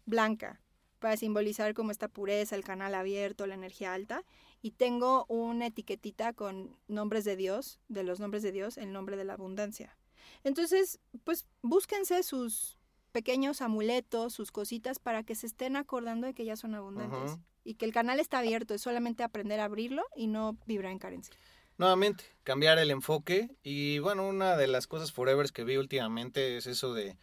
blanca 0.07 0.61
para 1.01 1.17
simbolizar 1.17 1.75
como 1.75 1.91
esta 1.91 2.07
pureza, 2.09 2.55
el 2.55 2.65
canal 2.65 2.95
abierto, 2.95 3.47
la 3.47 3.55
energía 3.55 3.93
alta. 3.93 4.23
Y 4.63 4.71
tengo 4.71 5.27
una 5.29 5.67
etiquetita 5.67 6.33
con 6.33 6.77
nombres 6.87 7.25
de 7.25 7.37
Dios, 7.37 7.81
de 7.89 8.05
los 8.05 8.21
nombres 8.21 8.43
de 8.43 8.53
Dios, 8.53 8.79
el 8.79 8.93
nombre 8.93 9.17
de 9.17 9.25
la 9.25 9.35
abundancia. 9.35 9.97
Entonces, 10.45 10.99
pues 11.25 11.47
búsquense 11.63 12.23
sus 12.23 12.77
pequeños 13.13 13.61
amuletos, 13.61 14.33
sus 14.33 14.51
cositas 14.51 14.99
para 14.99 15.23
que 15.23 15.35
se 15.35 15.47
estén 15.47 15.77
acordando 15.77 16.27
de 16.27 16.35
que 16.35 16.45
ya 16.45 16.57
son 16.57 16.75
abundantes. 16.75 17.39
Y 17.65 17.75
que 17.75 17.85
el 17.87 17.93
canal 17.93 18.21
está 18.21 18.41
abierto, 18.41 18.75
es 18.75 18.83
solamente 18.83 19.23
aprender 19.23 19.61
a 19.61 19.65
abrirlo 19.65 20.03
y 20.17 20.27
no 20.27 20.59
vibrar 20.67 20.93
en 20.93 20.99
carencia. 20.99 21.35
Nuevamente, 21.79 22.25
cambiar 22.43 22.79
el 22.79 22.91
enfoque. 22.91 23.51
Y 23.63 23.99
bueno, 24.01 24.29
una 24.29 24.57
de 24.57 24.67
las 24.67 24.87
cosas 24.87 25.13
forevers 25.13 25.51
que 25.53 25.65
vi 25.65 25.77
últimamente 25.77 26.57
es 26.57 26.67
eso 26.67 26.93
de 26.93 27.17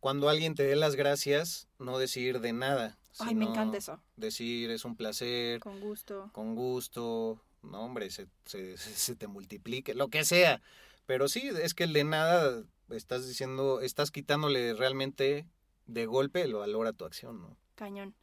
cuando 0.00 0.28
alguien 0.28 0.54
te 0.54 0.64
dé 0.64 0.76
las 0.76 0.96
gracias, 0.96 1.68
no 1.78 1.98
decir 1.98 2.40
de 2.40 2.52
nada. 2.52 2.98
Ay, 3.18 3.34
me 3.34 3.46
encanta 3.46 3.78
eso. 3.78 3.98
Decir 4.16 4.70
es 4.70 4.84
un 4.84 4.94
placer, 4.96 5.58
Con 5.60 5.80
gusto. 5.80 6.28
con 6.32 6.54
gusto, 6.54 7.40
no 7.62 7.80
hombre, 7.80 8.10
se, 8.10 8.26
se- 8.44 8.76
se 8.76 9.16
te 9.16 9.26
multiplique, 9.26 9.94
lo 9.94 10.08
que 10.08 10.24
sea. 10.24 10.60
Pero 11.06 11.28
sí, 11.28 11.48
es 11.62 11.74
que 11.74 11.84
el 11.84 11.92
de 11.92 12.04
nada 12.04 12.62
estás 12.90 13.26
diciendo, 13.26 13.80
estás 13.80 14.10
quitándole 14.10 14.74
realmente 14.74 15.46
de 15.86 16.06
golpe 16.06 16.42
el 16.42 16.54
valor 16.54 16.86
a 16.86 16.92
tu 16.92 17.04
acción, 17.04 17.40
¿no? 17.40 17.56
Cañón. 17.76 18.14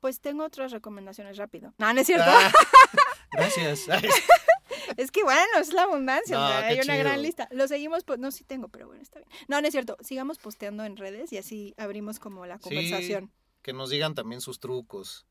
Pues 0.00 0.20
tengo 0.20 0.44
otras 0.44 0.72
recomendaciones 0.72 1.36
rápido. 1.36 1.72
No, 1.78 1.92
no 1.92 2.00
es 2.00 2.06
cierto. 2.06 2.26
Ah, 2.28 2.52
gracias. 3.32 3.88
Ay, 3.88 4.08
Es 4.96 5.10
que 5.10 5.22
bueno, 5.24 5.40
es 5.60 5.72
la 5.72 5.84
abundancia. 5.84 6.36
o 6.38 6.40
No, 6.42 6.48
sea, 6.48 6.60
qué 6.60 6.74
hay 6.74 6.80
una 6.80 6.96
gran 6.96 7.22
lista. 7.22 7.48
Lo 7.50 7.66
seguimos, 7.68 8.04
pues 8.04 8.18
no, 8.18 8.30
sí 8.30 8.44
tengo, 8.44 8.68
pero 8.68 8.86
bueno, 8.86 9.02
está 9.02 9.18
bien. 9.18 9.28
No, 9.48 9.60
no 9.60 9.66
es 9.66 9.72
cierto. 9.72 9.96
Sigamos 10.00 10.38
posteando 10.38 10.84
en 10.84 10.96
redes 10.96 11.32
y 11.32 11.38
así 11.38 11.74
abrimos 11.76 12.18
como 12.18 12.46
la 12.46 12.58
Sí. 12.58 12.64
conversación. 12.64 13.32
que 13.62 13.72
nos 13.72 13.88
digan 13.90 14.14
también 14.14 14.40
sus 14.42 14.60
trucos. 14.60 15.26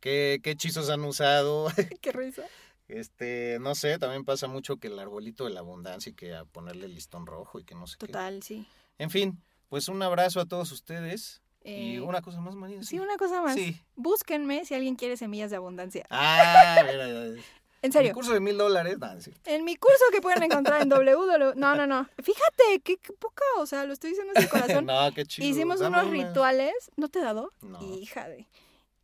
¿Qué, 0.00 0.40
qué 0.42 0.52
hechizos 0.52 0.88
han 0.90 1.04
usado? 1.04 1.66
Qué 2.00 2.12
risa. 2.12 2.42
Este, 2.88 3.58
no 3.60 3.74
sé, 3.74 3.98
también 3.98 4.24
pasa 4.24 4.46
mucho 4.46 4.76
que 4.76 4.88
el 4.88 4.98
arbolito 4.98 5.44
de 5.44 5.50
la 5.50 5.60
abundancia 5.60 6.10
y 6.10 6.14
que 6.14 6.34
a 6.34 6.44
ponerle 6.44 6.86
el 6.86 6.94
listón 6.94 7.26
rojo 7.26 7.58
y 7.58 7.64
que 7.64 7.74
no 7.74 7.86
sé 7.86 7.96
qué. 7.98 8.06
Total, 8.06 8.42
sí. 8.42 8.66
En 8.98 9.10
fin, 9.10 9.40
pues 9.68 9.88
un 9.88 10.02
abrazo 10.02 10.40
a 10.40 10.46
todos 10.46 10.70
ustedes. 10.70 11.40
y 11.64 11.96
Eh, 11.96 12.00
una 12.00 12.20
cosa 12.20 12.40
más, 12.40 12.54
María. 12.54 12.82
Sí, 12.82 12.98
una 12.98 13.16
cosa 13.16 13.40
más. 13.40 13.54
Sí. 13.54 13.80
Búsquenme 13.96 14.64
si 14.66 14.74
alguien 14.74 14.96
quiere 14.96 15.16
semillas 15.16 15.50
de 15.50 15.56
abundancia. 15.56 16.06
Ah, 16.10 16.82
mira, 16.84 17.06
En 17.84 17.88
Mi 17.90 17.92
serio. 17.92 18.14
curso 18.14 18.32
de 18.32 18.40
mil 18.40 18.56
dólares. 18.56 18.96
sí. 19.18 19.30
En 19.44 19.62
mi 19.62 19.76
curso 19.76 20.02
que 20.10 20.22
pueden 20.22 20.42
encontrar 20.42 20.80
en 20.80 20.88
www. 20.88 21.52
No, 21.54 21.74
no, 21.74 21.86
no. 21.86 22.08
Fíjate, 22.22 22.80
qué, 22.82 22.96
qué 22.96 23.12
poca, 23.12 23.44
o 23.58 23.66
sea, 23.66 23.84
lo 23.84 23.92
estoy 23.92 24.10
diciendo 24.10 24.32
sin 24.38 24.48
corazón. 24.48 24.86
no, 24.86 25.12
qué 25.12 25.26
chido. 25.26 25.46
Hicimos 25.46 25.80
Dame 25.80 25.98
unos 25.98 26.10
una. 26.10 26.26
rituales. 26.28 26.72
¿No 26.96 27.08
te 27.08 27.18
he 27.18 27.22
dado? 27.22 27.52
No. 27.60 27.82
Hija 27.82 28.26
de. 28.28 28.46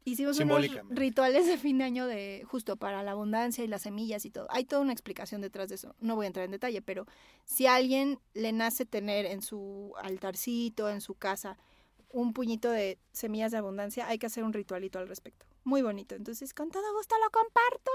Hicimos 0.05 0.39
unos 0.39 0.67
rituales 0.89 1.47
de 1.47 1.59
fin 1.59 1.79
de 1.79 1.85
año 1.85 2.07
de 2.07 2.45
justo 2.49 2.77
para 2.77 3.03
la 3.03 3.11
abundancia 3.13 3.63
y 3.63 3.69
las 3.69 3.83
semillas 3.83 4.25
y 4.25 4.31
todo. 4.31 4.47
Hay 4.51 4.65
toda 4.65 4.83
una 4.83 4.93
explicación 4.93 5.41
detrás 5.41 5.69
de 5.69 5.75
eso. 5.75 5.95
No 6.01 6.17
voy 6.17 6.25
a 6.25 6.29
entrar 6.29 6.45
en 6.45 6.53
detalle, 6.53 6.81
pero 6.81 7.07
si 7.45 7.67
a 7.67 7.75
alguien 7.75 8.19
le 8.33 8.53
nace 8.53 8.87
tener 8.87 9.27
en 9.27 9.43
su 9.43 9.93
altarcito, 10.03 10.89
en 10.89 11.01
su 11.01 11.15
casa, 11.15 11.59
un 12.13 12.33
puñito 12.33 12.71
de 12.71 12.99
semillas 13.13 13.53
de 13.53 13.59
abundancia, 13.59 14.09
hay 14.09 14.19
que 14.19 14.27
hacer 14.27 14.43
un 14.43 14.53
ritualito 14.53 14.99
al 14.99 15.07
respecto. 15.07 15.47
Muy 15.65 15.83
bonito. 15.83 16.15
Entonces, 16.15 16.55
con 16.55 16.71
todo 16.71 16.95
gusto 16.95 17.15
lo 17.23 17.31
comparto. 17.31 17.91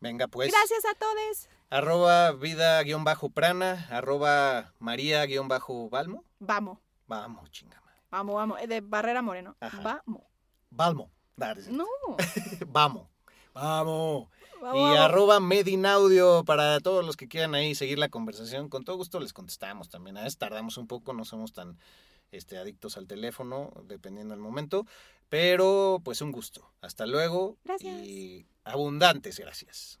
Venga, 0.00 0.28
pues. 0.28 0.52
Gracias 0.52 0.84
a 0.84 0.94
todos. 0.94 1.48
Arroba 1.70 2.32
vida-prana, 2.32 3.86
arroba 3.90 4.72
maría-balmo. 4.78 6.24
Vamos. 6.38 6.78
Vamos, 7.06 7.50
chingama. 7.50 7.92
Vamos, 8.10 8.34
vamos. 8.36 8.60
De 8.68 8.80
Barrera 8.80 9.22
Moreno. 9.22 9.56
Vamos. 9.82 10.22
Balmo. 10.70 11.10
No. 11.68 11.86
vamos. 12.68 13.08
Vamos. 13.52 14.28
y 14.74 14.96
arroba 14.96 15.38
Medinaudio 15.38 16.44
para 16.44 16.80
todos 16.80 17.04
los 17.04 17.16
que 17.16 17.28
quieran 17.28 17.54
ahí 17.54 17.74
seguir 17.74 17.98
la 17.98 18.08
conversación. 18.08 18.68
Con 18.68 18.84
todo 18.84 18.96
gusto 18.96 19.20
les 19.20 19.32
contestamos 19.32 19.88
también. 19.88 20.16
A 20.16 20.22
veces 20.22 20.38
tardamos 20.38 20.76
un 20.76 20.88
poco, 20.88 21.12
no 21.12 21.24
somos 21.24 21.52
tan 21.52 21.78
este, 22.32 22.58
adictos 22.58 22.96
al 22.96 23.06
teléfono, 23.06 23.72
dependiendo 23.84 24.34
del 24.34 24.42
momento. 24.42 24.86
Pero 25.28 26.00
pues 26.04 26.20
un 26.20 26.32
gusto. 26.32 26.72
Hasta 26.80 27.06
luego. 27.06 27.58
Gracias. 27.64 28.04
Y 28.04 28.46
abundantes 28.64 29.38
gracias. 29.38 30.00